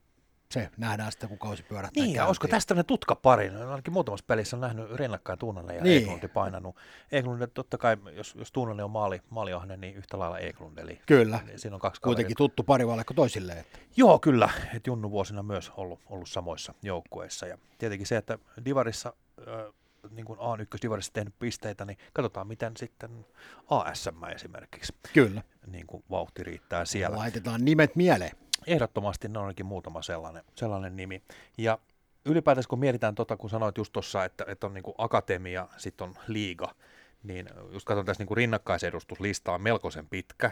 [0.54, 3.50] se nähdään sitten, kun kausi pyörähtää Niin, ja olisiko tästä tämmöinen tutka pari?
[3.50, 6.04] Ainakin muutamassa pelissä on nähnyt rinnakkain Tuunanen ja Niin.
[6.04, 6.04] niin.
[6.04, 6.76] Eklund painanut.
[7.12, 10.78] Eklund, totta kai, jos, jos Tuunanen on maali, maaliahne, niin yhtä lailla Eklund.
[10.78, 12.48] Eli Kyllä, eli siinä on kaksi kuitenkin kaveria.
[12.50, 13.58] tuttu pari vaikka toisilleen.
[13.58, 13.80] Että.
[13.96, 14.50] Joo, kyllä.
[14.76, 17.48] Et Junnu vuosina myös ollut, ollut samoissa joukkueissa.
[17.48, 19.14] Ja tietenkin se, että Divarissa,
[19.48, 19.74] äh,
[20.12, 23.26] niin kuin A1 Divarissa tehnyt pisteitä, niin katsotaan miten sitten
[23.70, 27.18] ASM esimerkiksi Kyllä, niin kuin vauhti riittää siellä.
[27.18, 28.32] laitetaan nimet mieleen.
[28.68, 31.24] Ehdottomasti ne on ainakin muutama sellainen, sellainen nimi.
[31.58, 31.80] Ja
[32.26, 36.08] ylipäätänsä kun mietitään tota, kun sanoit just tuossa, että, että on niin kuin akatemia, sitten
[36.08, 36.76] on liiga,
[37.24, 40.52] niin just katson tässä niin kuin rinnakkaisedustuslistaa on melkoisen pitkä.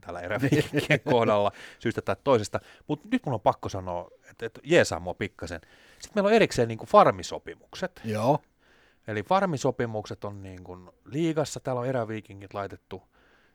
[0.00, 2.60] täällä eräviikkien kohdalla syystä tai toisesta.
[2.86, 5.60] Mutta nyt mun on pakko sanoa, että, että jeesaa mua pikkasen.
[5.98, 8.00] Sitten meillä on erikseen niin kuin farmisopimukset.
[8.04, 8.42] Joo.
[9.08, 13.02] Eli farmisopimukset on niin kuin liigassa, täällä on eräviikingit laitettu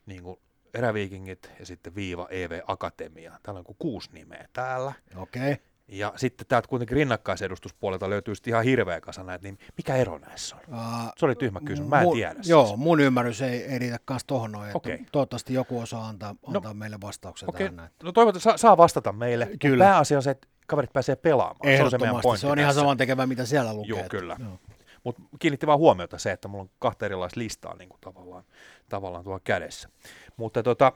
[0.06, 0.40] niin kuin
[0.74, 3.40] eräviikingit ja sitten viiva EV Akatemia.
[3.44, 4.94] Täällä on kuin kuusi nimeä täällä.
[5.16, 5.52] Okei.
[5.52, 5.66] Okay.
[5.92, 10.56] Ja sitten täältä kuitenkin rinnakkaisedustuspuolelta löytyy sitten ihan hirveä kasa näitä, niin mikä ero näissä
[10.56, 10.76] on?
[10.76, 12.34] Uh, Se oli tyhmä kysymys, mä en mun, tiedä.
[12.34, 12.50] siis.
[12.50, 14.72] Joo, mun ymmärrys ei, ei riitä kanssa tohon noin.
[14.74, 15.00] Okay.
[15.12, 17.90] Toivottavasti joku osaa antaa, antaa no, meille vastauksen Okei, tähän näin.
[18.04, 19.50] no toivotaan, saa, saa vastata meille.
[19.62, 19.84] Kyllä.
[19.84, 21.78] Pääasia on se, että kaverit pääsee pelaamaan.
[21.78, 24.00] Se on se meidän pointti Se on ihan saman tekevä, mitä siellä lukee.
[24.00, 24.36] Joo, kyllä.
[24.40, 24.60] Joo.
[25.04, 28.44] Mutta kiinnitti vaan huomiota se, että mulla on kahta erilaista listaa niin kuin tavallaan,
[28.90, 29.90] tavallaan tuolla kädessä.
[30.38, 30.94] Mutta tota,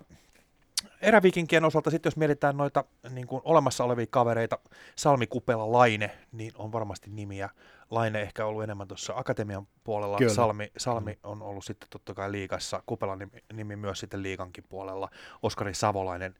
[1.01, 4.60] erävikinkien osalta sitten, jos mietitään noita niin kuin olemassa olevia kavereita,
[4.95, 7.49] Salmi Kupela, Laine, niin on varmasti nimiä.
[7.91, 10.18] Laine ehkä ollut enemmän tuossa akatemian puolella.
[10.18, 10.34] Kyllä.
[10.34, 12.84] Salmi, Salmi on ollut sitten totta kai liigassa.
[12.86, 15.10] Kupelan nimi, nimi myös sitten liigankin puolella.
[15.43, 16.36] Oskari Savolainen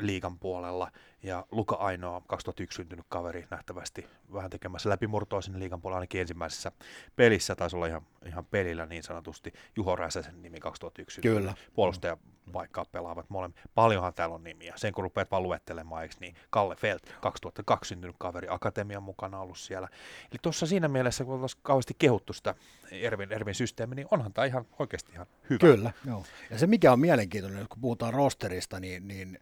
[0.00, 0.90] liigan puolella
[1.26, 6.72] ja Luka Ainoa, 2001 syntynyt kaveri, nähtävästi vähän tekemässä läpimurtoa sinne liigan puolella ainakin ensimmäisessä
[7.16, 11.54] pelissä, taisi olla ihan, ihan pelillä niin sanotusti, Juho Räsäsen nimi 2001 syntynyt Kyllä.
[11.74, 12.16] puolustaja
[12.52, 13.60] paikkaa pelaavat molemmat.
[13.74, 14.72] Paljonhan täällä on nimiä.
[14.76, 16.34] Sen kun rupeat vaan luettelemaan, eikö niin?
[16.50, 19.88] Kalle Felt, 2002 syntynyt kaveri, Akatemian mukana ollut siellä.
[20.32, 22.54] Eli tuossa siinä mielessä, kun oltaisiin kauheasti kehuttu sitä
[22.90, 25.58] Ervin, Ervin systeemi, niin onhan tämä ihan oikeasti ihan hyvä.
[25.58, 26.24] Kyllä, joo.
[26.50, 29.38] Ja se mikä on mielenkiintoinen, kun puhutaan rosterista, niin, niin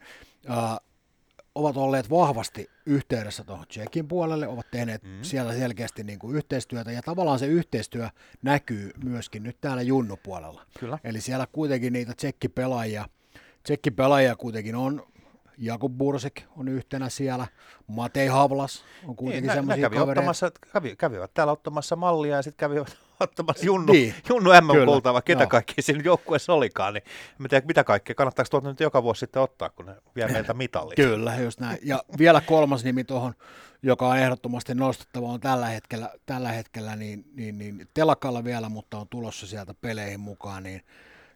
[0.51, 0.78] äh,
[1.55, 5.18] ovat olleet vahvasti yhteydessä tuohon Tsekin puolelle, ovat tehneet mm.
[5.22, 8.09] siellä selkeästi niin kuin yhteistyötä, ja tavallaan se yhteistyö
[8.42, 10.66] näkyy myöskin nyt täällä Junnu-puolella.
[10.80, 10.98] Kyllä.
[11.05, 13.09] Eli siellä kuitenkin niitä tsekkipelaajia,
[13.62, 15.07] tsekkipelaajia kuitenkin on,
[15.59, 17.46] Jakub Bursik on yhtenä siellä,
[17.86, 20.20] Matei Havlas on kuitenkin Niin, semmoisia kävi kavereita.
[20.20, 24.14] ottamassa, kävi, kävivät täällä ottamassa mallia ja sitten kävivät ottamassa Junnu, Niin.
[24.29, 25.49] Junnu MM-kultaa, Kyllä, vai ketä joo.
[25.49, 27.05] kaikki siinä joukkueessa olikaan, niin
[27.41, 30.55] en tiedä mitä kaikkea, kannattaako tuolta nyt joka vuosi sitten ottaa, kun ne vie meiltä
[30.55, 30.97] mitallit.
[30.97, 31.79] Kyllä, just näin.
[31.83, 33.35] Ja vielä kolmas nimi tuohon,
[33.83, 38.99] joka on ehdottomasti nostettava, on tällä hetkellä, tällä hetkellä niin, niin, niin telakalla vielä, mutta
[38.99, 40.83] on tulossa sieltä peleihin mukaan, niin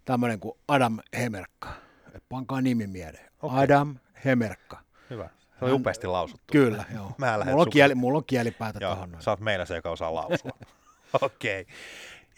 [0.04, 1.68] tämmöinen kuin Adam Hemerkka.
[2.28, 3.30] Pankaa nimi mieleen.
[3.42, 3.58] Okei.
[3.58, 4.78] Adam Hemerkka.
[5.10, 5.28] Hyvä.
[5.58, 6.52] Se oli upeasti lausuttu.
[6.52, 7.12] Kyllä, joo.
[7.18, 9.16] Mä lähden mulla, on kieli, mulla on kielipäätä Joo, tuohon.
[9.18, 10.50] sä oot meillä se, joka osaa lausua.
[11.22, 11.60] Okei.
[11.60, 11.74] Okay.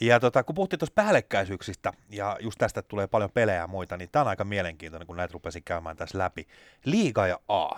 [0.01, 4.09] Ja tota, kun puhuttiin tuossa päällekkäisyyksistä ja just tästä tulee paljon pelejä ja muita, niin
[4.13, 6.49] tämä on aika mielenkiintoinen, kun näitä rupesin käymään tässä läpi.
[6.85, 7.69] Liiga ja A.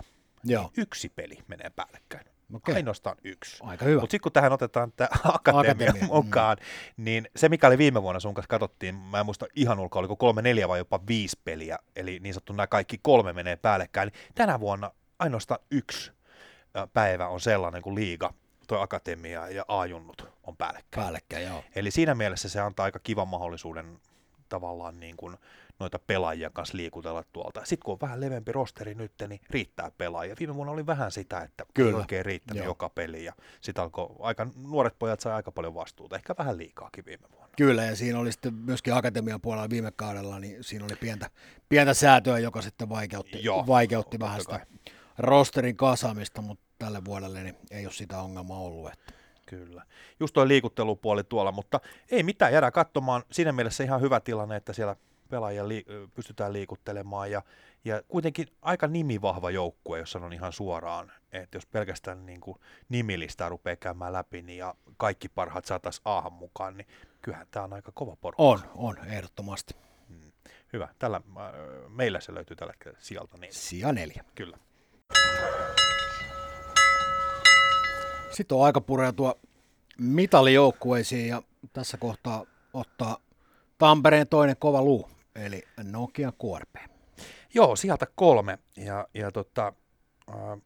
[0.44, 2.24] Joo, Yksi peli menee päällekkäin.
[2.54, 2.74] Okei.
[2.74, 3.62] Ainoastaan yksi.
[3.64, 4.00] aika hyvä.
[4.00, 6.06] Mutta sitten kun tähän otetaan tämä akatemia, Akatemia, mm.
[6.06, 6.56] mukaan,
[6.96, 10.16] niin se mikä oli viime vuonna sun kanssa katsottiin, mä en muista ihan ulkoa, oliko
[10.16, 14.32] kolme, neljä vai jopa viisi peliä, eli niin sanottu nämä kaikki kolme menee päällekkäin, niin
[14.34, 16.12] tänä vuonna ainoastaan yksi
[16.92, 18.34] päivä on sellainen kuin liiga,
[18.66, 21.04] toi akatemia ja A-junnut on päällekkäin.
[21.04, 21.64] Päällekkäin, joo.
[21.74, 24.00] Eli siinä mielessä se antaa aika kivan mahdollisuuden
[24.48, 25.36] tavallaan niin kuin
[25.78, 27.60] noita pelaajia kanssa liikutella tuolta.
[27.64, 30.36] Sitten kun on vähän leveämpi rosteri nyt, niin riittää pelaajia.
[30.38, 31.90] Viime vuonna oli vähän sitä, että Kyllä.
[31.90, 32.70] ei oikein riittänyt Joo.
[32.70, 33.24] joka peli.
[33.24, 37.48] Ja sitten alkoi, aika, nuoret pojat sai aika paljon vastuuta, ehkä vähän liikaakin viime vuonna.
[37.56, 41.30] Kyllä, ja siinä oli sitten myöskin Akatemian puolella viime kaudella, niin siinä oli pientä,
[41.68, 44.66] pientä säätöä, joka sitten vaikeutti, Joo, vaikeutti vähän sitä
[45.18, 48.92] rosterin kasaamista, mutta tälle vuodelle niin ei ole sitä ongelmaa ollut.
[48.92, 49.21] Että.
[49.56, 49.82] Kyllä.
[50.20, 51.80] Just tuo liikuttelupuoli tuolla, mutta
[52.10, 53.22] ei mitään, jäädään katsomaan.
[53.30, 54.96] Siinä mielessä ihan hyvä tilanne, että siellä
[55.30, 55.84] pelaajia li-
[56.14, 57.42] pystytään liikuttelemaan ja,
[57.84, 63.48] ja kuitenkin aika nimivahva joukkue, jos sanon ihan suoraan, että jos pelkästään niin kuin nimilistä
[63.48, 66.86] rupeaa käymään läpi niin ja kaikki parhaat saataisiin Aahan mukaan, niin
[67.22, 68.42] kyllähän tämä on aika kova porukka.
[68.42, 69.74] On, on, ehdottomasti.
[70.72, 70.88] Hyvä.
[70.98, 71.52] Tällä, äh,
[71.88, 74.24] meillä se löytyy tällä hetkellä sieltä, niin Sija neljä.
[74.34, 74.58] kyllä.
[78.32, 79.34] Sitten on aika pureutua
[79.98, 83.16] mitalijoukkueisiin ja tässä kohtaa ottaa
[83.78, 86.76] Tampereen toinen kova luu, eli Nokia KRP.
[87.54, 88.58] Joo, sieltä kolme.
[88.76, 89.72] Ja, ja tota,
[90.30, 90.60] äh,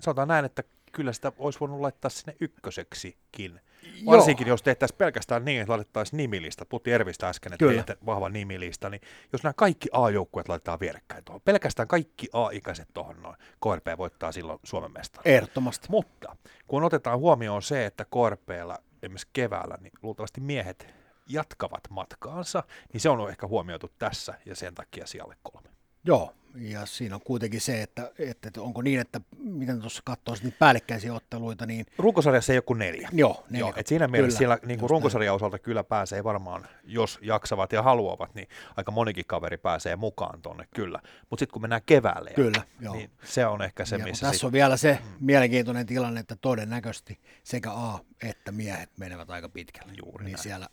[0.00, 0.62] sanotaan näin, että
[0.96, 3.60] kyllä sitä olisi voinut laittaa sinne ykköseksikin.
[4.06, 6.66] Varsinkin jos tehtäisiin pelkästään niin, että laitettaisiin nimilista.
[6.66, 7.82] Puhuttiin Ervistä äsken, että Kyllä.
[7.82, 9.00] teette vahva nimilista, niin
[9.32, 14.58] jos nämä kaikki A-joukkueet laitetaan vierekkäin tuohon, pelkästään kaikki A-ikäiset tuohon noin, KRP voittaa silloin
[14.64, 15.32] Suomen mestari.
[15.34, 15.86] Ehdottomasti.
[15.90, 16.36] Mutta
[16.66, 20.94] kun otetaan huomioon se, että KRPllä esimerkiksi keväällä, niin luultavasti miehet
[21.28, 25.75] jatkavat matkaansa, niin se on ehkä huomioitu tässä ja sen takia siellä kolme.
[26.06, 30.36] Joo, ja siinä on kuitenkin se, että, että että onko niin, että miten tuossa katsoo
[30.42, 33.08] niitä päällekkäisiä otteluita, niin Runkosarjassa ei ole kuin neljä.
[33.12, 33.60] joo, neljä.
[33.60, 37.72] Joo, et siinä mielessä Kyllä, siellä niin kuin runkosarjan osalta kyllä pääsee varmaan, jos jaksavat
[37.72, 41.00] ja haluavat, niin aika monikin kaveri pääsee mukaan tonne kyllä.
[41.30, 42.94] Mutta sitten kun mennään keväälle, Kyllä, joo.
[42.94, 46.36] niin se on ehkä se, ja missä tässä sit, on vielä se mielenkiintoinen tilanne, että
[46.36, 49.92] todennäköisesti sekä A että miehet menevät aika pitkälle.
[50.04, 50.42] Juuri niin näin.
[50.42, 50.68] siellä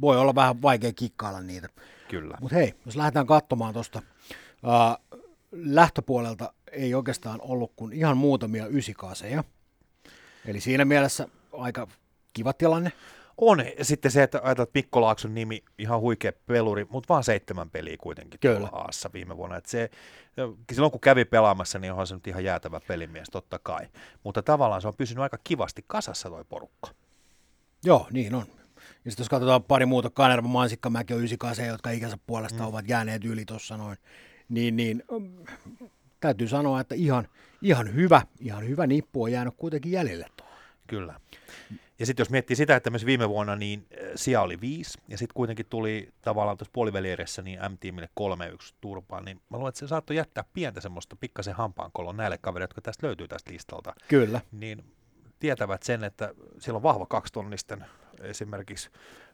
[0.00, 1.68] voi olla vähän vaikea kikkailla niitä.
[2.08, 2.38] kyllä.
[2.40, 4.02] Mutta hei, jos lähdetään katsomaan tuosta
[4.62, 5.18] Uh,
[5.52, 9.44] lähtöpuolelta ei oikeastaan ollut kuin ihan muutamia ysikaseja.
[10.46, 11.86] Eli siinä mielessä aika
[12.32, 12.92] kiva tilanne.
[13.36, 13.62] On.
[13.78, 17.70] Ja sitten se, että ajatellaan, että Mikko Laakson nimi, ihan huikea peluri, mutta vaan seitsemän
[17.70, 18.58] peliä kuitenkin Kyllä.
[18.58, 19.56] tuolla Aassa viime vuonna.
[19.56, 19.90] Että se,
[20.72, 23.86] silloin kun kävi pelaamassa, niin onhan se nyt ihan jäätävä pelimies, totta kai.
[24.24, 26.90] Mutta tavallaan se on pysynyt aika kivasti kasassa toi porukka.
[27.84, 28.46] Joo, niin on.
[29.04, 32.68] Ja sitten jos katsotaan pari muuta, Kanerva, Mansikkamäki on 98, jotka ikänsä puolesta mm.
[32.68, 33.98] ovat jääneet yli tuossa noin,
[34.48, 35.44] niin, niin mm,
[36.20, 37.28] täytyy sanoa, että ihan,
[37.62, 40.58] ihan hyvä, ihan hyvä nippu on jäänyt kuitenkin jäljelle tuohon.
[40.86, 41.20] Kyllä.
[41.98, 45.18] Ja sitten jos miettii sitä, että myös viime vuonna niin äh, sija oli viisi, ja
[45.18, 49.88] sitten kuitenkin tuli tavallaan tuossa puolivälieressä niin M-tiimille 3-1 turpaan, niin mä luulen, että se
[49.88, 53.94] saattoi jättää pientä semmoista pikkasen hampaankolon näille kavereille, jotka tästä löytyy tästä listalta.
[54.08, 54.40] Kyllä.
[54.52, 54.84] Niin
[55.38, 57.84] tietävät sen, että siellä on vahva kaksitonnisten
[58.20, 58.90] esimerkiksi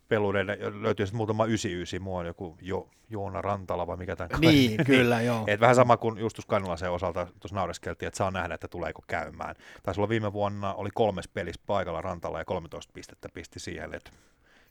[0.08, 4.84] pelureiden, löytyy sitten muutama 99, mua on joku jo, Joona Rantala vai mikä tämän Niin,
[4.86, 5.44] kyllä, joo.
[5.46, 9.54] Et vähän sama kuin Justus Kannulasen osalta tuossa naureskeltiin, että saa nähdä, että tuleeko käymään.
[9.82, 14.10] Taisi olla viime vuonna, oli kolmes pelissä paikalla Rantalla ja 13 pistettä pisti siihen, että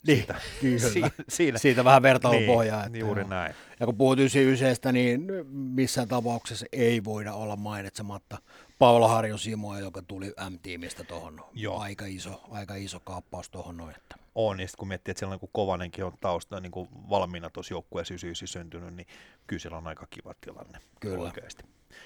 [0.07, 1.11] Niin, siitä, kyllä.
[1.29, 1.57] siinä.
[1.59, 2.79] Siitä vähän vertailupohjaa.
[2.79, 3.29] Niin, että juuri joo.
[3.29, 3.55] näin.
[3.79, 8.37] Ja kun puhut 99, niin missään tapauksessa ei voida olla mainitsematta
[8.83, 11.45] Paula Harjo Simoa, joka tuli M-tiimistä tuohon.
[11.77, 13.95] Aika iso, aika iso kaappaus tuohon noin.
[13.95, 14.15] Että.
[14.35, 17.49] On, ja sitten kun miettii, että siellä on niin Kovanenkin on tausta niin kuin valmiina
[17.49, 19.07] tuossa joukkueessa 99 syntynyt, niin
[19.47, 21.23] kyllä siellä on aika kiva tilanne Kyllä.
[21.23, 21.63] oikeasti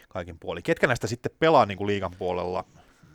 [0.10, 0.64] kaikin puolin.
[0.64, 2.66] Ketkä näistä sitten pelaa niin kuin liigan puolella?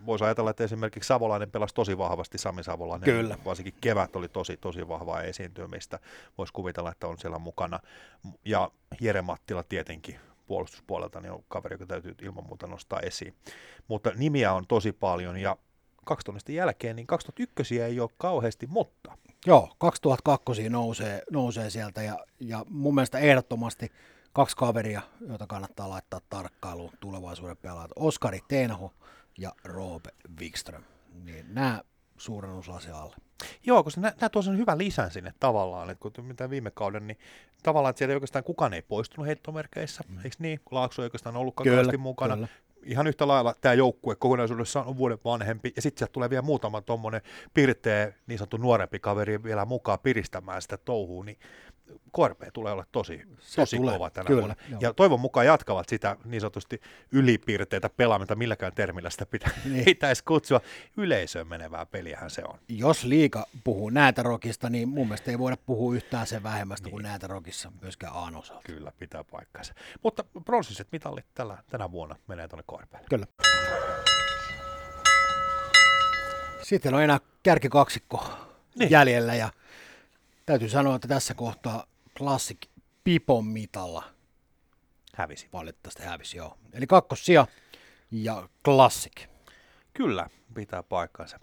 [0.07, 3.05] Voisi ajatella, että esimerkiksi Savolainen pelasi tosi vahvasti, Sami Savolainen.
[3.05, 3.39] Kyllä.
[3.45, 5.99] Varsinkin kevät oli tosi, tosi vahvaa esiintymistä.
[6.39, 7.81] Voisi kuvitella, että on siellä mukana.
[8.45, 13.35] Ja Jere Mattila tietenkin puolustuspuolelta niin on kaveri, joka täytyy ilman muuta nostaa esiin.
[13.89, 15.57] Mutta nimiä on tosi paljon ja
[16.05, 19.17] 2000 jälkeen, niin 2001 ei ole kauheasti, mutta
[19.47, 23.93] Joo, 2002 nousee, nousee sieltä ja, ja mun mielestä ehdottomasti
[24.33, 27.91] kaksi kaveria, joita kannattaa laittaa tarkkailuun tulevaisuuden pelaajat.
[27.97, 28.93] Oskari Tenho
[29.39, 30.83] ja Roope Wikström.
[31.25, 31.83] Niin nämä
[32.23, 33.17] suuren osa alle.
[33.67, 37.19] Joo, koska nämä tuo sen hyvän lisän sinne tavallaan, että kun mitä viime kauden, niin
[37.63, 40.17] tavallaan, että siellä ei oikeastaan kukaan ei poistunut heittomerkeissä, mm.
[40.17, 40.61] eikö niin?
[40.71, 42.35] Laakso ei oikeastaan ollutkaan Kyllä, mukana.
[42.35, 42.49] kyllä.
[42.85, 46.81] Ihan yhtä lailla tämä joukkue kokonaisuudessaan on vuoden vanhempi, ja sitten sieltä tulee vielä muutama
[46.81, 47.21] tuommoinen
[47.55, 51.39] pirteä, niin sanottu nuorempi kaveri vielä mukaan piristämään sitä touhua, niin
[52.17, 54.57] KRP tulee olla tosi, Se tosi tulee, kova tänä kyllä, vuonna.
[54.71, 54.79] joo.
[54.83, 56.81] Ja toivon mukaan jatkavat sitä niin sanotusti
[57.13, 59.85] ylipiirteitä pelaamista, milläkään termillä sitä pitä, Niin.
[59.85, 60.61] pitäisi kutsua.
[60.97, 62.59] Yleisöön menevää peliähän se on.
[62.69, 66.91] Jos liika puhuu näätärokista, niin mun mielestä ei voida puhua yhtään sen vähemmästä niin.
[66.91, 68.63] kuin näätärokissa myöskään Aan osalta.
[68.67, 69.75] Kyllä, pitää paikkansa.
[70.03, 73.07] Mutta pronssiset mitallit tällä, tänä vuonna menee tuonne KRPlle.
[73.11, 73.27] Kyllä.
[76.63, 78.79] Sitten on enää kärkikaksikko Niin.
[78.79, 78.91] niin.
[78.91, 79.49] jäljellä ja
[80.53, 81.87] täytyy sanoa, että tässä kohtaa
[82.19, 82.59] Classic
[83.05, 84.05] Pipon mitalla
[85.15, 85.49] Hävisi.
[85.53, 86.59] valitettavasti hävisi, joo.
[86.73, 87.47] Eli kakkosia
[88.11, 89.27] ja Classic.
[89.95, 91.41] Kyllä, pitää paikkansa.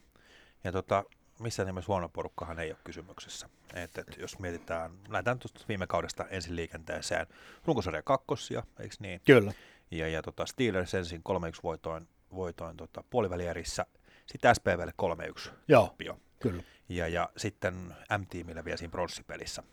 [0.63, 1.03] Ja tota,
[1.39, 3.49] missään nimessä huono porukkahan ei ole kysymyksessä.
[3.73, 7.27] Et, et, jos mietitään, lähdetään tuosta viime kaudesta ensin liikenteeseen.
[7.65, 9.21] Runkosarja kakkosia, eikö niin?
[9.25, 9.53] Kyllä.
[9.91, 13.85] Ja, ja tota Steelers ensin 3-1 voitoin, voitoin tota, puolivälierissä,
[14.25, 14.93] sitten SPVlle
[15.47, 16.17] 3-1 Joo, tappio.
[16.39, 16.63] Kyllä.
[16.89, 19.63] Ja, ja sitten M-tiimille vielä siinä pronssipelissä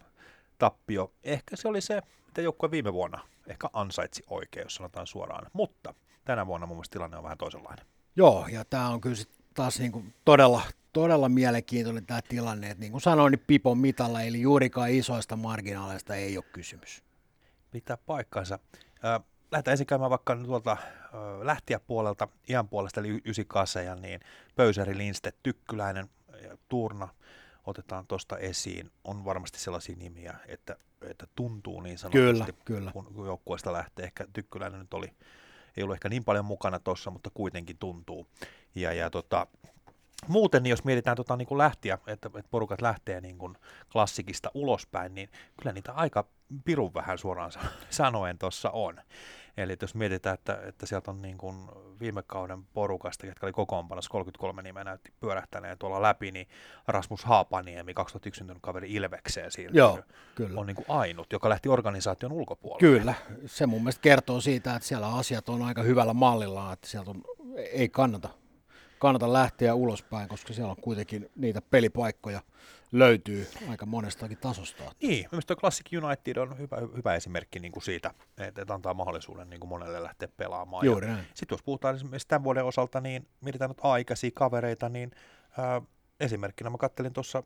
[0.58, 1.12] tappio.
[1.24, 5.46] Ehkä se oli se, mitä joukkue viime vuonna ehkä ansaitsi oikein, jos sanotaan suoraan.
[5.52, 5.94] Mutta
[6.24, 7.86] tänä vuonna mun mielestä tilanne on vähän toisenlainen.
[8.16, 10.62] Joo, ja tämä on kyllä sit taas niinku todella,
[10.92, 16.14] todella mielenkiintoinen tämä tilanne, että niin kuin sanoin, niin Pipon mitalla, eli juurikaan isoista marginaaleista
[16.14, 17.04] ei ole kysymys.
[17.70, 18.58] pitää paikkansa.
[19.04, 20.76] Ö, Lähdetään ensin käymään vaikka tuolta
[21.42, 24.20] lähtiä puolelta, iän puolesta, eli 98, niin
[24.56, 26.08] Pöysäri, Lindstedt, Tykkyläinen
[26.46, 27.08] ja Turna
[27.66, 28.90] otetaan tuosta esiin.
[29.04, 32.92] On varmasti sellaisia nimiä, että, että tuntuu niin sanotusti, Kyllä, kyllä.
[32.92, 34.04] kun, joukkueesta lähtee.
[34.04, 35.12] Ehkä Tykkyläinen nyt oli,
[35.76, 38.26] ei ollut ehkä niin paljon mukana tuossa, mutta kuitenkin tuntuu.
[38.74, 39.46] Ja, ja tota,
[40.28, 43.56] muuten, niin jos mietitään tota, niin kuin lähtiä, että, että porukat lähtee niin kuin
[43.92, 45.28] klassikista ulospäin, niin
[45.60, 46.24] kyllä niitä aika
[46.64, 49.00] pirun vähän suoraan san- sanoen tuossa on.
[49.56, 51.56] Eli että jos mietitään, että, että sieltä on niin kuin
[52.00, 56.48] viime kauden porukasta, jotka oli kokoonpanossa 33 nimeä näytti pyörähtäneen tuolla läpi, niin
[56.88, 60.00] Rasmus Haapaniemi, 2001 syntynyt kaveri Ilvekseen siirtynyt, Joo,
[60.34, 60.60] kyllä.
[60.60, 62.98] on niin kuin ainut, joka lähti organisaation ulkopuolelle.
[62.98, 63.14] Kyllä,
[63.46, 67.22] se mun mielestä kertoo siitä, että siellä asiat on aika hyvällä mallilla, että sieltä on,
[67.56, 68.28] ei kannata,
[68.98, 72.40] kannata lähteä ulospäin, koska siellä on kuitenkin niitä pelipaikkoja
[72.92, 74.84] löytyy aika monestakin tasosta.
[75.02, 79.50] Niin, minusta Classic United on hyvä, hyvä esimerkki niin kuin siitä, että, että antaa mahdollisuuden
[79.50, 80.86] niin kuin monelle lähteä pelaamaan.
[80.86, 81.26] Juuri näin.
[81.34, 85.10] Sitten jos puhutaan esimerkiksi tämän vuoden osalta, niin mietitään nyt aikaisia kavereita, niin
[85.58, 85.82] ää,
[86.20, 87.42] esimerkkinä mä kattelin tuossa,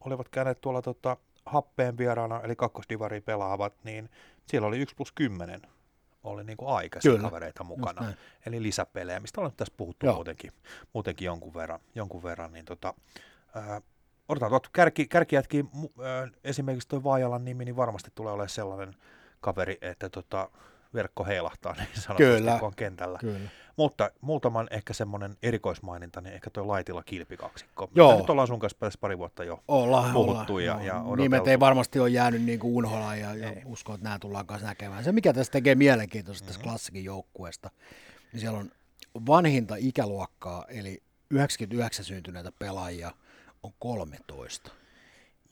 [0.00, 1.16] olivat käyneet tuolla tota,
[1.46, 4.10] happeen vieraana, eli kakkosdivari pelaavat, niin
[4.46, 5.62] siellä oli 1 plus 10
[6.22, 8.12] oli niin kuin aikaisia Kyllä, kavereita mukana,
[8.46, 10.14] eli lisäpelejä, mistä ollaan tässä puhuttu Joo.
[10.14, 10.52] muutenkin,
[10.92, 12.94] muutenkin jonkun verran, jonkun verran niin tota,
[13.54, 13.80] ää,
[14.28, 15.68] odotetaan tuot kärki, kärkijätkin,
[16.44, 18.94] esimerkiksi tuo Vaajalan nimi, niin varmasti tulee olemaan sellainen
[19.40, 20.50] kaveri, että tota,
[20.94, 22.58] verkko heilahtaa niin sanotusti, Kyllä.
[22.58, 23.18] kun on kentällä.
[23.18, 23.48] Kyllä.
[23.76, 27.90] Mutta muutaman ehkä semmoinen erikoismaininta, niin ehkä tuo Laitila kilpikaksikko.
[27.94, 28.10] Joo.
[28.10, 29.62] Mitä Nyt ollaan sun kanssa pari vuotta jo.
[29.68, 30.64] Ollaan, puhuttu ollaan.
[30.64, 30.80] ja- joo.
[30.86, 31.22] ja odoteltu.
[31.22, 33.62] Nimet ei varmasti ole jäänyt niin kuin unholaan ja, ja Ei.
[33.64, 35.04] uskon, että nämä tullaan kanssa näkemään.
[35.04, 36.52] Se, mikä tässä tekee mielenkiintoista Mm-hmm.
[36.52, 37.70] tässä klassikin joukkueesta,
[38.32, 38.70] niin siellä on
[39.26, 43.10] vanhinta ikäluokkaa, eli 99 syntyneitä pelaajia
[43.62, 44.70] on 13.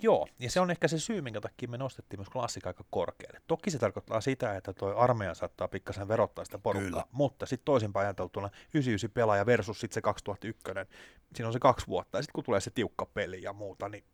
[0.03, 3.41] Joo, ja se on ehkä se syy, minkä takia me nostettiin myös klassika aika korkealle.
[3.47, 7.05] Toki se tarkoittaa sitä, että tuo armeija saattaa pikkasen verottaa sitä porukkaa, Kyllä.
[7.13, 10.63] mutta sitten toisinpäin ajateltuna 99 pelaaja versus sitten se 2001,
[11.35, 14.05] siinä on se kaksi vuotta, ja sitten kun tulee se tiukka peli ja muuta, niin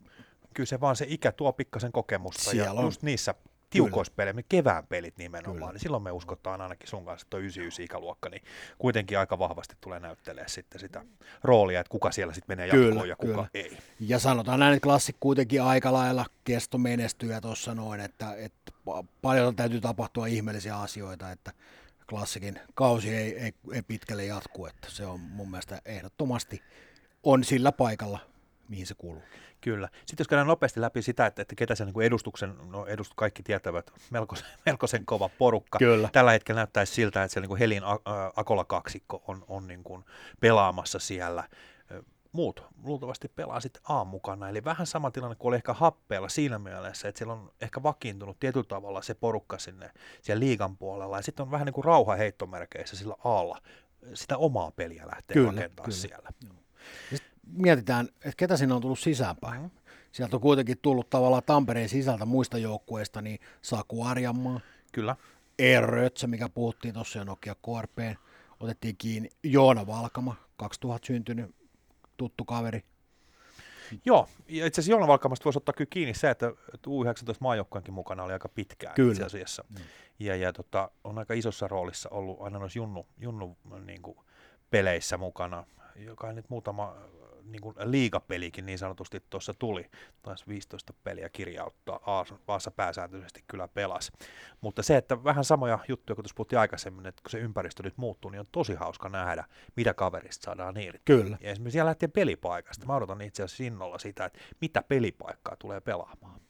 [0.55, 2.84] kyllä se vaan se ikä tuo pikkasen kokemusta, Siellä ja on.
[2.84, 3.34] just niissä
[3.73, 5.73] tiukoissa peleissä, kevään pelit nimenomaan, Kyllä.
[5.73, 8.43] niin silloin me uskotaan ainakin sun kanssa, että tuo 99 ikäluokka, niin
[8.79, 11.05] kuitenkin aika vahvasti tulee näyttelee sitten sitä
[11.45, 13.49] roolia, että kuka siellä sitten menee Kyllä, jatkoon ja kuka kyllä.
[13.55, 13.79] ei.
[14.01, 19.07] Ja sanotaan näin, että klassik kuitenkin aika lailla kesto menestyjä tuossa noin, että, että pa-
[19.23, 21.53] paljon täytyy tapahtua ihmeellisiä asioita, että
[22.11, 26.62] klassikin kausi ei, ei, ei pitkälle jatku, että se on mun mielestä ehdottomasti
[27.23, 28.18] on sillä paikalla,
[28.68, 29.23] mihin se kuuluu.
[29.62, 29.88] Kyllä.
[30.06, 33.42] Sitten jos käydään nopeasti läpi sitä, että, että ketä se niin edustuksen, no edust, kaikki
[33.42, 35.78] tietävät, melkoisen, melkoisen kova porukka.
[35.78, 36.08] Kyllä.
[36.12, 39.84] Tällä hetkellä näyttäisi siltä, että siellä niin Helin A- Ä, Akola kaksikko on, on niin
[39.84, 40.04] kuin
[40.40, 41.44] pelaamassa siellä.
[42.32, 46.58] Muut luultavasti pelaa sitten A mukana, eli vähän sama tilanne kuin oli ehkä happeella siinä
[46.58, 49.90] mielessä, että siellä on ehkä vakiintunut tietyllä tavalla se porukka sinne
[50.22, 53.58] siellä liigan puolella, ja sitten on vähän niin kuin rauha heittomerkeissä sillä Aalla
[54.14, 55.96] sitä omaa peliä lähtee Kyllä, rakentaa kyllä.
[55.96, 56.28] siellä.
[57.47, 59.62] Mietitään, että ketä sinne on tullut sisäänpäin.
[59.62, 59.78] Mm-hmm.
[60.12, 64.61] Sieltä on kuitenkin tullut tavallaan Tampereen sisältä muista joukkueista, niin Saku Arjanmaa,
[64.93, 65.16] Kyllä.
[65.59, 68.14] Eero Rötsä, mikä puhuttiin tuossa jo Nokia KRPn,
[68.61, 71.55] otettiin kiinni Joona Valkama, 2000 syntynyt
[72.16, 72.82] tuttu kaveri.
[74.05, 77.95] Joo, ja itse asiassa Joona Valkamasta voisi ottaa kyllä kiinni se, että että U19 maajoukkueenkin
[77.95, 79.12] mukana oli aika pitkään Kyllä.
[79.12, 79.64] itse asiassa.
[80.18, 84.18] Ja, ja tota, on aika isossa roolissa ollut aina noissa junnu, junnu niin kuin,
[84.70, 85.64] peleissä mukana,
[85.97, 86.97] joka nyt muutama
[87.45, 89.90] niin kuin liigapelikin niin sanotusti tuossa tuli.
[90.22, 94.12] Taisi 15 peliä kirjauttaa, Aas- Vaasa pääsääntöisesti kyllä pelasi.
[94.61, 97.97] Mutta se, että vähän samoja juttuja, kun tuossa puhuttiin aikaisemmin, että kun se ympäristö nyt
[97.97, 99.45] muuttuu, niin on tosi hauska nähdä,
[99.76, 101.03] mitä kaverista saadaan irti.
[101.05, 101.38] Kyllä.
[101.40, 102.86] Ja esimerkiksi siellä lähtien pelipaikasta.
[102.86, 106.40] Mä odotan itse asiassa innolla sitä, että mitä pelipaikkaa tulee pelaamaan.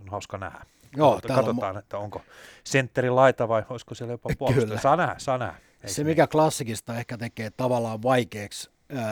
[0.00, 0.66] On hauska nähdä.
[0.96, 2.22] Joo, Katsotaan, on että onko
[2.64, 4.80] sentteri laita vai olisiko siellä jopa puolustaja.
[4.80, 5.60] Saa nähdä, saa nähdä.
[5.86, 6.06] Se, niin?
[6.10, 8.70] mikä klassikista ehkä tekee tavallaan vaikeaksi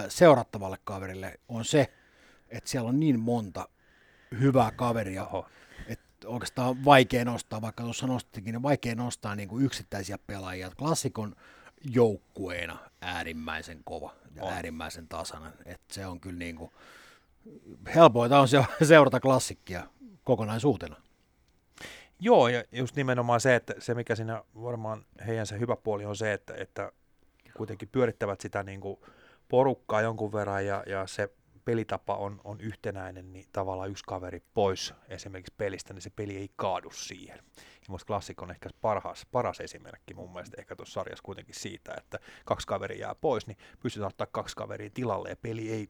[0.09, 1.93] seurattavalle kaverille, on se,
[2.49, 3.69] että siellä on niin monta
[4.41, 5.47] hyvää kaveria, Oho.
[5.87, 10.71] että oikeastaan vaikea nostaa, vaikka tuossa nostitkin, niin vaikea nostaa niin kuin yksittäisiä pelaajia.
[10.79, 11.37] Klassikon
[11.85, 14.53] joukkueena äärimmäisen kova ja On.
[14.53, 15.53] äärimmäisen tasainen.
[15.65, 16.71] että se on kyllä niin kuin,
[17.95, 19.87] helpoita on se- seurata klassikkia
[20.25, 20.97] kokonaisuutena.
[22.21, 26.17] Joo, ja just nimenomaan se, että se mikä siinä varmaan heidän se hyvä puoli on
[26.17, 26.93] se, että, että
[27.57, 29.01] kuitenkin pyörittävät sitä niin kuin
[29.49, 31.29] porukkaa jonkun verran ja, ja se
[31.65, 36.51] pelitapa on, on yhtenäinen, niin tavallaan yksi kaveri pois esimerkiksi pelistä, niin se peli ei
[36.57, 37.39] kaadu siihen.
[37.57, 41.95] Ja musta klassikko on ehkä paras, paras esimerkki mun mielestä ehkä tuossa sarjassa kuitenkin siitä,
[41.97, 45.89] että kaksi kaveria jää pois, niin pystytään ottaa kaksi kaveria tilalle ja peli ei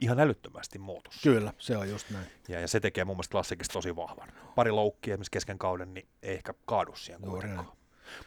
[0.00, 1.10] ihan älyttömästi muutu.
[1.22, 2.26] Kyllä, se on just näin.
[2.48, 4.28] Ja, ja se tekee mun mielestä klassikista tosi vahvan.
[4.54, 7.72] Pari loukkia esimerkiksi kesken kauden, niin ei ehkä kaadu siihen kuitenkaan.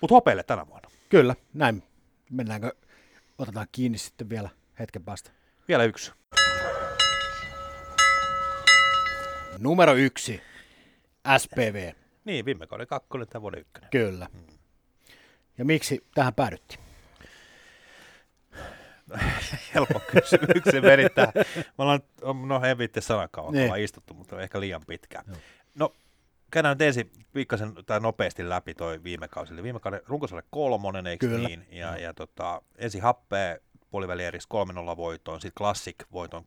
[0.01, 0.89] Mutta hopeille tänä vuonna.
[1.09, 1.83] Kyllä, näin.
[2.29, 2.71] Mennäänkö,
[3.37, 4.49] otetaan kiinni sitten vielä
[4.79, 5.31] hetken päästä.
[5.67, 6.11] Vielä yksi.
[9.57, 10.41] Numero yksi,
[11.37, 11.91] SPV,
[12.25, 13.89] Niin, viime kauden kakkonen, tämä vuoden ykkönen.
[13.89, 14.27] kyllä.
[15.57, 16.79] Ja miksi tähän päädyttiin?
[19.75, 21.31] Helppo kysymyksen verittää.
[21.55, 21.99] Me ollaan,
[22.47, 23.75] no en viitte sanakaan, Niin.
[23.75, 25.25] istuttu, mutta ehkä liian pitkään.
[25.79, 25.93] No,
[26.51, 29.53] käydään nyt ensin pikkasen tai nopeasti läpi toi viime kausi.
[29.53, 31.47] Eli viime kauden runkosarja kolmonen, eikö Kyllä.
[31.47, 31.65] niin?
[31.71, 33.57] Ja, ja tota, ensin happea
[33.91, 34.49] puolivälierissä
[34.93, 36.43] 3-0 voitoon, sitten Classic voitoon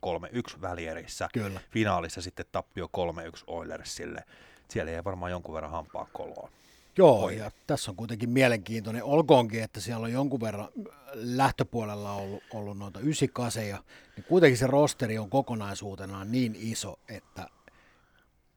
[0.55, 1.29] 3-1 välierissä.
[1.33, 1.59] Kyllä.
[1.71, 4.23] Finaalissa sitten tappio 3-1 Oilersille.
[4.69, 6.49] Siellä ei varmaan jonkun verran hampaa koloa.
[6.97, 7.37] Joo, Oi.
[7.37, 9.03] ja tässä on kuitenkin mielenkiintoinen.
[9.03, 10.67] Olkoonkin, että siellä on jonkun verran
[11.13, 13.83] lähtöpuolella ollut, ollut noita ysikaseja,
[14.15, 17.47] niin kuitenkin se rosteri on kokonaisuutenaan niin iso, että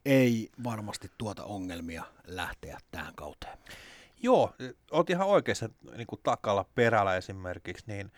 [0.05, 3.59] ei varmasti tuota ongelmia lähteä tähän kauteen.
[4.23, 4.55] Joo,
[4.91, 8.13] oot ihan oikeassa niin kuin takalla perällä esimerkiksi, niin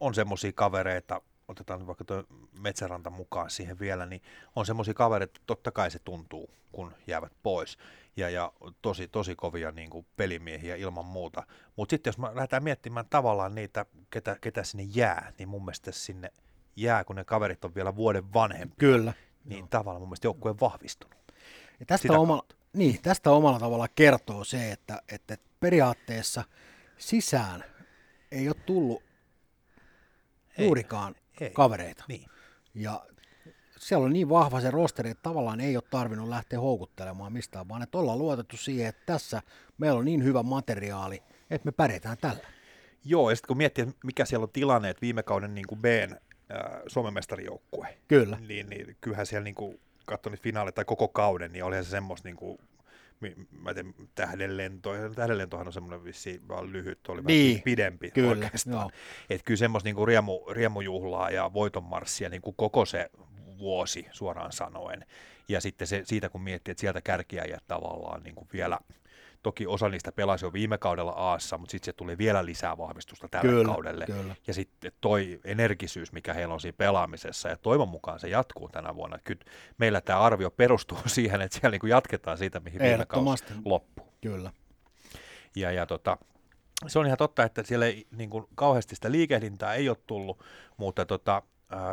[0.00, 1.20] on semmoisia kavereita,
[1.50, 2.24] otetaan vaikka tuo
[2.60, 4.22] Metsäranta mukaan siihen vielä, niin
[4.56, 7.78] on semmoisia kavereita, että totta kai se tuntuu, kun jäävät pois.
[8.16, 8.52] Ja, ja
[8.82, 11.42] tosi, tosi kovia niin kuin pelimiehiä ilman muuta.
[11.76, 15.92] Mutta sitten jos mä lähdetään miettimään tavallaan niitä, ketä, ketä sinne jää, niin mun mielestä
[15.92, 16.32] sinne
[16.76, 19.12] jää, kun ne kaverit on vielä vuoden vanhempi, Kyllä.
[19.44, 19.68] niin Joo.
[19.70, 21.16] tavallaan mun mielestä joukkue on vahvistunut.
[21.80, 26.44] Ja tästä, omalla, niin, tästä omalla tavalla kertoo se, että, että periaatteessa
[26.98, 27.64] sisään
[28.32, 29.02] ei ole tullut
[30.58, 32.04] ei, juurikaan ei, kavereita.
[32.08, 32.26] Niin.
[32.74, 33.06] Ja
[33.78, 37.82] siellä on niin vahva se rosteri, että tavallaan ei ole tarvinnut lähteä houkuttelemaan mistään, vaan
[37.82, 39.42] että ollaan luotettu siihen, että tässä
[39.78, 42.42] meillä on niin hyvä materiaali, että me pärjätään tällä.
[43.04, 46.12] Joo, ja sitten kun miettii, mikä siellä on tilanne, että viime kauden niin kuin Bn
[46.12, 48.38] äh, Suomen mestarijoukkue, Kyllä.
[48.48, 52.28] Niin, niin kyllähän siellä niin kuin, katsoin finaali tai koko kauden, niin olihan se semmoista
[52.28, 52.58] niin kuin,
[53.50, 58.90] mä tiedän, tähdenlento, tähdenlentohan on semmoinen vissi vaan lyhyt, oli niin, vähän pidempi kyllä, oikeastaan.
[59.30, 63.10] Että kyllä semmoista niinku riemu, riemujuhlaa ja voitonmarssia niinku koko se
[63.58, 65.06] vuosi suoraan sanoen.
[65.48, 68.78] Ja sitten se, siitä kun miettii, että sieltä kärkiä tavallaan niinku vielä
[69.42, 73.28] Toki osa niistä pelasi jo viime kaudella Aassa, mutta sitten se tuli vielä lisää vahvistusta
[73.28, 74.06] tälle kyllä, kaudelle.
[74.06, 74.36] Kyllä.
[74.46, 78.94] Ja sitten toi energisyys, mikä heillä on siinä pelaamisessa, ja toivon mukaan se jatkuu tänä
[78.94, 79.18] vuonna.
[79.24, 79.40] Kyllä
[79.78, 84.06] meillä tämä arvio perustuu siihen, että siellä niinku jatketaan siitä, mihin viime kausi loppui.
[84.20, 84.52] Kyllä.
[85.56, 86.18] Ja, ja tota,
[86.86, 90.44] se on ihan totta, että siellä ei, niin kuin, kauheasti sitä liikehdintää ei ole tullut,
[90.76, 91.42] mutta tota,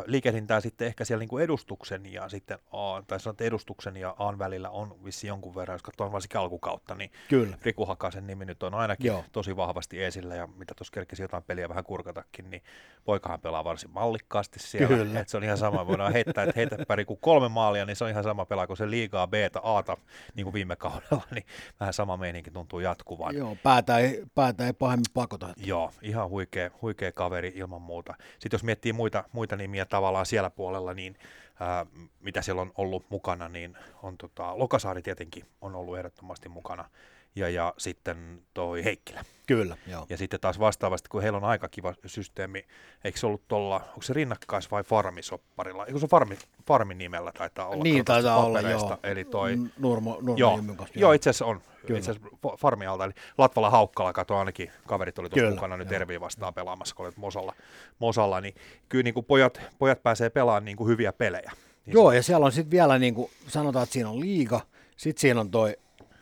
[0.06, 4.38] liikehdintää sitten ehkä siellä niin kuin edustuksen ja sitten A, tai sanotaan, edustuksen ja Aan
[4.38, 7.58] välillä on vissi jonkun verran, jos katsotaan varsinkin alkukautta, niin Kyllä.
[7.62, 9.24] Riku Hakasen nimi nyt on ainakin Joo.
[9.32, 12.62] tosi vahvasti esillä ja mitä tuossa kerkesi jotain peliä vähän kurkatakin, niin
[13.04, 14.96] poikahan pelaa varsin mallikkaasti siellä.
[14.96, 15.20] Kyllä.
[15.20, 18.10] Et se on ihan sama, voidaan heittää, että heitäpä Riku kolme maalia, niin se on
[18.10, 19.96] ihan sama pelaa kuin se liigaa b Aata
[20.34, 21.46] niin kuin viime kaudella, niin
[21.80, 23.36] vähän sama meininki tuntuu jatkuvan.
[23.36, 25.48] Joo, päätä ei, päätä ei pahemmin pakota.
[25.56, 28.14] Joo, ihan huikea, huikea kaveri ilman muuta.
[28.38, 31.18] Sitten jos miettii muita, muita niin nimiä tavallaan siellä puolella, niin
[31.60, 31.86] ää,
[32.20, 36.90] mitä siellä on ollut mukana, niin on tota, Lokasaari tietenkin on ollut ehdottomasti mukana
[37.38, 39.24] ja, ja sitten toi Heikkilä.
[39.46, 40.06] Kyllä, joo.
[40.08, 42.64] Ja sitten taas vastaavasti, kun heillä on aika kiva systeemi,
[43.04, 45.86] eikö se ollut tuolla, onko se rinnakkais- vai farmisopparilla?
[45.86, 47.82] Eikö se farmi, farmin nimellä taitaa olla?
[47.82, 48.98] Niin taitaa olla, joo.
[49.02, 49.56] Eli toi...
[49.78, 50.86] Nurmo, Nurmo joo, joo.
[50.94, 51.60] joo, itse asiassa on.
[51.86, 51.98] Kyllä.
[51.98, 52.28] Itse asiassa
[52.58, 56.94] farmi alta, eli Latvala Haukkala, kato ainakin kaverit oli tuossa mukana nyt Erviin vastaan pelaamassa,
[56.94, 57.54] kun olet Mosalla,
[57.98, 58.54] Mosalla niin
[58.88, 61.52] kyllä niin kuin pojat, pojat pääsee pelaamaan niin kuin hyviä pelejä.
[61.86, 62.16] Niin joo, se...
[62.16, 64.60] ja siellä on sitten vielä, niin kuin sanotaan, että siinä on liiga,
[64.96, 65.76] sitten siinä on toi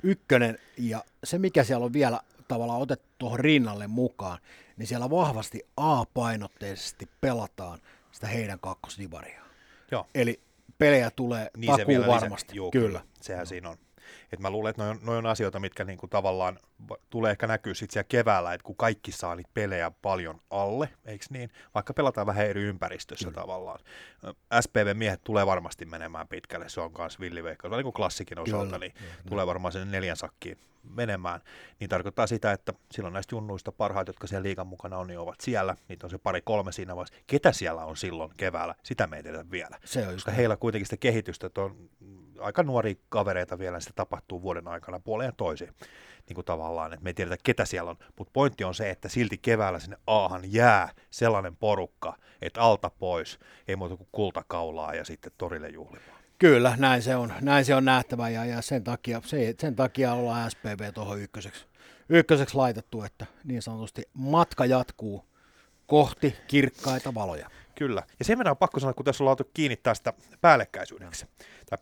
[0.07, 4.39] ykkönen, ja se mikä siellä on vielä tavallaan otettu tuohon rinnalle mukaan,
[4.77, 7.79] niin siellä vahvasti A-painotteisesti pelataan
[8.13, 9.43] sitä heidän kakkosdivaria.
[9.91, 10.07] Joo.
[10.15, 10.41] Eli
[10.79, 12.57] pelejä tulee niin takuu varmasti.
[12.57, 12.87] Juu, kyllä.
[12.87, 13.01] kyllä.
[13.21, 13.47] Sehän no.
[13.47, 13.77] siinä on.
[14.33, 16.59] Et mä luulen, että noin on, noi on asioita, mitkä niinku tavallaan
[17.11, 21.25] tulee ehkä näkyä sitten siellä keväällä, että kun kaikki saa niitä pelejä paljon alle, eikö
[21.31, 21.51] niin?
[21.75, 23.41] Vaikka pelataan vähän eri ympäristössä Kyllä.
[23.41, 23.79] tavallaan.
[24.61, 28.79] SPV-miehet tulee varmasti menemään pitkälle, se on myös villiveikka, niin kuin klassikin osalta, Kyllä.
[28.79, 29.13] niin Kyllä.
[29.29, 30.59] tulee varmaan sinne neljän sakkiin
[30.95, 31.41] menemään,
[31.81, 35.41] niin tarkoittaa sitä, että silloin näistä junnuista parhaat, jotka siellä liikan mukana on, niin ovat
[35.41, 35.77] siellä.
[35.89, 37.25] Niitä on se pari kolme siinä vaiheessa.
[37.27, 39.79] Ketä siellä on silloin keväällä, sitä me ei tiedä vielä.
[39.85, 41.91] Se on Koska heillä kuitenkin sitä kehitystä, että on
[42.41, 45.71] aika nuoria kavereita vielä, niin sitä tapahtuu vuoden aikana puoleen toisiin.
[46.29, 47.97] Niin kuin tavallaan, että me ei tiedetä ketä siellä on.
[48.19, 53.39] Mutta pointti on se, että silti keväällä sinne aahan jää sellainen porukka, että alta pois,
[53.69, 56.21] ei muuta kuin kultakaulaa ja sitten torille juhlimaan.
[56.39, 60.13] Kyllä, näin se on, näin se on nähtävä ja, ja sen, takia, se, sen takia
[60.13, 61.67] ollaan SPV tuohon ykköseksi,
[62.09, 65.25] ykköseksi laitettu, että niin sanotusti matka jatkuu
[65.87, 67.51] kohti kirkkaita valoja.
[67.79, 68.03] Kyllä.
[68.19, 71.27] Ja sen verran on pakko sanoa, kun tässä ollaan kiinni tästä päällekkäisyydeksi.
[71.71, 71.79] Tai,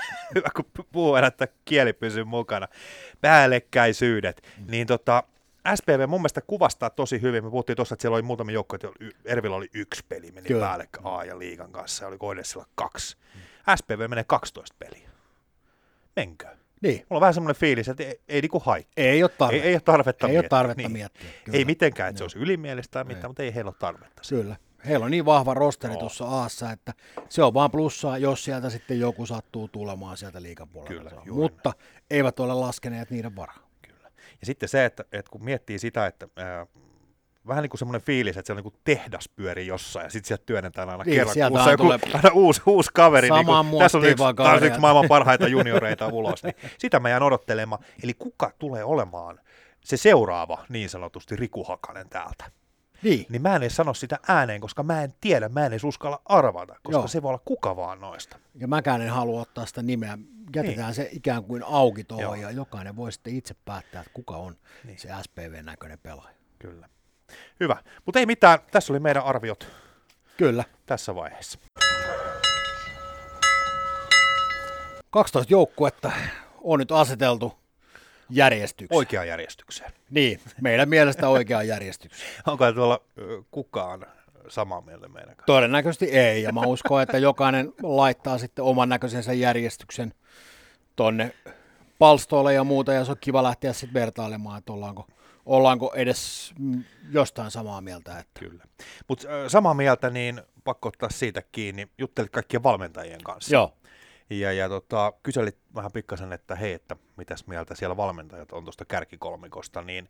[0.34, 2.68] hyvä, kun puhuu että kieli pysyy mukana.
[3.20, 4.42] Päällekkäisyydet.
[4.58, 4.70] Mm.
[4.70, 5.22] Niin tota,
[5.74, 7.44] SPV mun mielestä kuvastaa tosi hyvin.
[7.44, 8.92] Me puhuttiin tuossa, että siellä oli muutamia joukkoja,
[9.24, 10.66] Ervillä oli yksi peli, meni Kyllä.
[10.66, 13.16] päällekkä A ja liigan kanssa, ja oli Koidessilla kaksi.
[13.34, 13.76] Mm.
[13.76, 15.08] SPV menee 12 peliä.
[16.16, 16.48] Menkö?
[16.82, 16.96] Niin.
[16.98, 18.92] Mulla on vähän semmoinen fiilis, että ei, ei niinku haittaa.
[18.96, 19.64] Ei ole tarvetta.
[19.64, 20.46] Ei, ei ole tarvetta ei miettiä.
[20.46, 20.92] Ole tarvetta niin.
[20.92, 21.30] miettiä.
[21.44, 21.58] Kyllä.
[21.58, 23.28] Ei mitenkään, että se olisi ylimielistä tai mitään, ei.
[23.28, 24.22] mutta ei heillä ole tarvetta.
[24.28, 24.56] Kyllä.
[24.86, 25.98] Heillä on niin vahva rosteri oh.
[25.98, 26.94] tuossa Aassa, että
[27.28, 30.94] se on vaan plussaa, jos sieltä sitten joku sattuu tulemaan sieltä liikapuolelta.
[30.94, 32.02] Kyllä, Mutta näin.
[32.10, 33.68] eivät ole laskeneet niiden varaa.
[33.82, 34.10] Kyllä.
[34.40, 36.28] Ja sitten se, että, että kun miettii sitä, että
[37.46, 40.28] vähän niin kuin semmoinen fiilis, että se on niin kuin tehdas pyöri jossain ja sitten
[40.28, 43.30] sieltä työnnetään aina niin, kerran kuussa joku, aina uusi, uusi kaveri.
[43.30, 46.42] Niin kuin, tässä on yksi, taas yksi maailman parhaita junioreita ulos.
[46.42, 47.84] Niin sitä mä jään odottelemaan.
[48.02, 49.40] Eli kuka tulee olemaan
[49.84, 52.50] se seuraava niin sanotusti Riku Hakanen täältä?
[53.02, 53.26] Niin.
[53.28, 56.22] niin mä en edes sano sitä ääneen, koska mä en tiedä, mä en edes uskalla
[56.24, 57.08] arvata, koska Joo.
[57.08, 58.38] se voi olla kuka vaan noista.
[58.54, 60.18] Ja mäkään en halua ottaa sitä nimeä.
[60.56, 60.94] Jätetään niin.
[60.94, 64.98] se ikään kuin auki tuohon ja jokainen voi sitten itse päättää, että kuka on niin.
[64.98, 66.36] se SPV-näköinen pelaaja.
[66.58, 66.88] Kyllä.
[67.60, 67.76] Hyvä.
[68.06, 69.68] Mutta ei mitään, tässä oli meidän arviot
[70.36, 70.64] Kyllä.
[70.86, 71.58] tässä vaiheessa.
[75.10, 76.10] 12 joukkuetta
[76.62, 77.58] on nyt aseteltu
[78.30, 78.96] järjestykseen.
[78.96, 79.92] Oikeaan järjestykseen.
[80.10, 82.30] Niin, meidän mielestä oikeaan järjestykseen.
[82.46, 83.00] Onko tuolla
[83.50, 84.06] kukaan
[84.48, 85.46] samaa mieltä meidän kanssa?
[85.46, 90.14] Todennäköisesti ei, ja mä uskon, että jokainen laittaa sitten oman näköisensä järjestyksen
[90.96, 91.34] tonne
[91.98, 95.06] palstoille ja muuta, ja se on kiva lähteä sitten vertailemaan, että ollaanko,
[95.48, 96.54] ollaanko edes
[97.10, 98.18] jostain samaa mieltä.
[98.18, 98.40] Että.
[98.40, 98.64] Kyllä.
[99.08, 101.88] Mutta samaa mieltä, niin pakko ottaa siitä kiinni.
[101.98, 103.54] Juttelit kaikkien valmentajien kanssa.
[103.54, 103.74] Joo,
[104.30, 108.84] Ja, ja tota, kyselit vähän pikkasen, että hei, että mitäs mieltä siellä valmentajat on tuosta
[108.84, 110.08] kärkikolmikosta, niin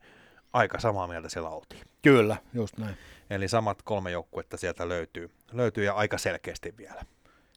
[0.52, 1.82] aika samaa mieltä siellä oltiin.
[2.02, 2.96] kyllä, just näin.
[3.30, 7.02] Eli samat kolme joukkuetta sieltä löytyy, löytyy ja aika selkeästi vielä.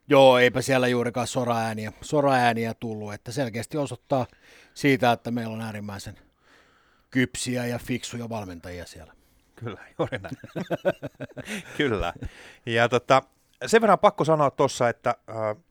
[0.07, 4.27] Joo, eipä siellä juurikaan soraääniä, soraääniä tullut, että selkeästi osoittaa
[4.73, 6.19] siitä, että meillä on äärimmäisen
[7.11, 9.13] kypsiä ja fiksuja valmentajia siellä.
[9.55, 10.37] Kyllä, juuri näin.
[11.77, 12.13] Kyllä.
[12.65, 13.21] Ja tota,
[13.65, 15.63] sen verran pakko sanoa tuossa, että äh,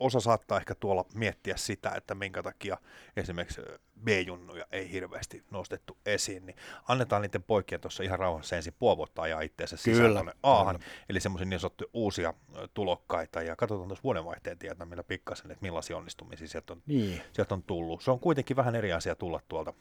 [0.00, 2.76] osa saattaa ehkä tuolla miettiä sitä, että minkä takia
[3.16, 3.60] esimerkiksi
[4.04, 6.56] B-junnuja ei hirveästi nostettu esiin, niin
[6.88, 10.78] annetaan niiden poikien tuossa ihan rauhassa ensin puoli vuotta ajaa itseensä sisään tuonne kyllä.
[11.08, 12.34] eli semmoisia niin sanottuja uusia
[12.74, 17.54] tulokkaita, ja katsotaan tuossa vuodenvaihteen tietää meillä pikkasen, että millaisia onnistumisia sieltä on, Niin, sieltä
[17.54, 18.02] on tullut.
[18.02, 19.72] Se on kuitenkin vähän eri asia tulla tuolta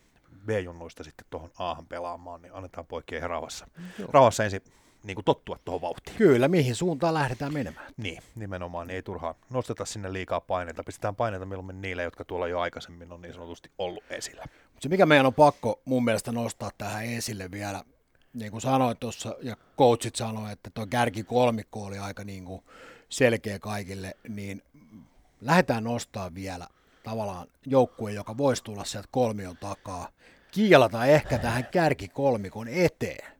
[0.45, 3.67] B-junnuista sitten tuohon Aahan pelaamaan, niin annetaan poikien ihan rauhassa,
[4.09, 4.61] rauhassa ensin
[5.03, 6.17] niin kuin tottua tuohon vauhtiin.
[6.17, 7.93] kyllä, mihin suuntaan lähdetään menemään.
[7.97, 10.83] Niin, nimenomaan, niin ei turhaan nosteta sinne liikaa paineita.
[10.83, 14.43] Pistetään paineita mieluummin niille, jotka tuolla jo aikaisemmin on niin sanotusti ollut esillä.
[14.73, 17.83] Mut se mikä meidän on pakko mun mielestä nostaa tähän esille vielä,
[18.33, 22.61] niin kuin sanoit tuossa ja coachit sanoi, että tuo kärki kolmikko oli aika niin kuin
[23.09, 24.61] selkeä kaikille, niin
[25.41, 26.67] lähdetään nostaa vielä
[27.03, 30.09] tavallaan joukkue, joka voisi tulla sieltä kolmion takaa,
[30.51, 33.36] kiilata ehkä tähän kärkikolmikon eteen.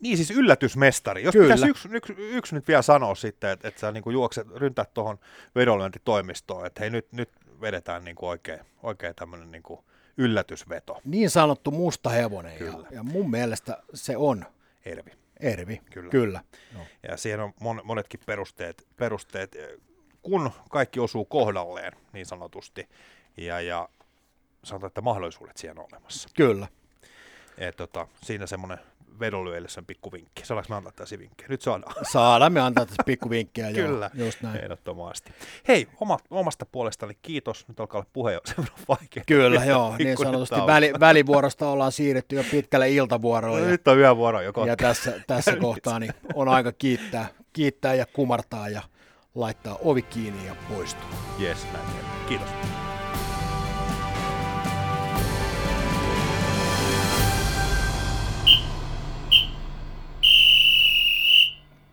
[0.00, 1.22] Niin siis yllätysmestari.
[1.22, 1.44] Jos Kyllä.
[1.44, 5.18] pitäisi yksi, yksi, yksi nyt vielä sanoa sitten, että, että sä niin juokset, ryntäät tuohon
[5.54, 7.30] vedonlyöntitoimistoon, että hei nyt, nyt
[7.60, 9.80] vedetään niin kuin oikein, oikein tämmöinen niin kuin
[10.16, 11.00] yllätysveto.
[11.04, 12.88] Niin sanottu musta hevonen, ja, Kyllä.
[12.90, 14.46] ja mun mielestä se on
[14.84, 15.10] Ervi.
[15.40, 15.80] Ervi.
[15.90, 16.10] Kyllä.
[16.10, 16.40] Kyllä.
[16.74, 16.86] Joo.
[17.08, 19.56] Ja siihen on mon, monetkin perusteet, perusteet,
[20.22, 22.88] kun kaikki osuu kohdalleen niin sanotusti,
[23.36, 23.88] ja, ja
[24.64, 26.28] sanotaan, että mahdollisuudet siihen on olemassa.
[26.36, 26.68] Kyllä.
[27.58, 28.78] Et, tota, siinä semmoinen
[29.20, 30.46] vedonlyöjille sen pikku vinkki.
[30.46, 31.48] Saadaanko me antaa tässä vinkkejä?
[31.48, 31.94] Nyt saadaan.
[32.12, 33.70] Saadaan me antaa tässä pikkuvinkkejä.
[33.70, 34.56] joo, Kyllä, Just näin.
[34.62, 35.32] ehdottomasti.
[35.68, 37.68] Hei, oma, omasta puolestani kiitos.
[37.68, 38.40] Nyt alkaa olla puhe
[38.88, 39.22] vaikea.
[39.26, 43.62] Kyllä, joo, niin sanotusti väli, välivuorosta ollaan siirretty jo pitkälle iltavuoroon.
[43.62, 44.76] Ja, Nyt on yövuoro jo ja kohta.
[44.76, 48.82] tässä, tässä kohtaa niin on aika kiittää, kiittää ja kumartaa ja
[49.34, 51.08] laittaa ovi kiinni ja poistua.
[51.40, 51.86] Yes, näin.
[52.28, 52.48] Kiitos.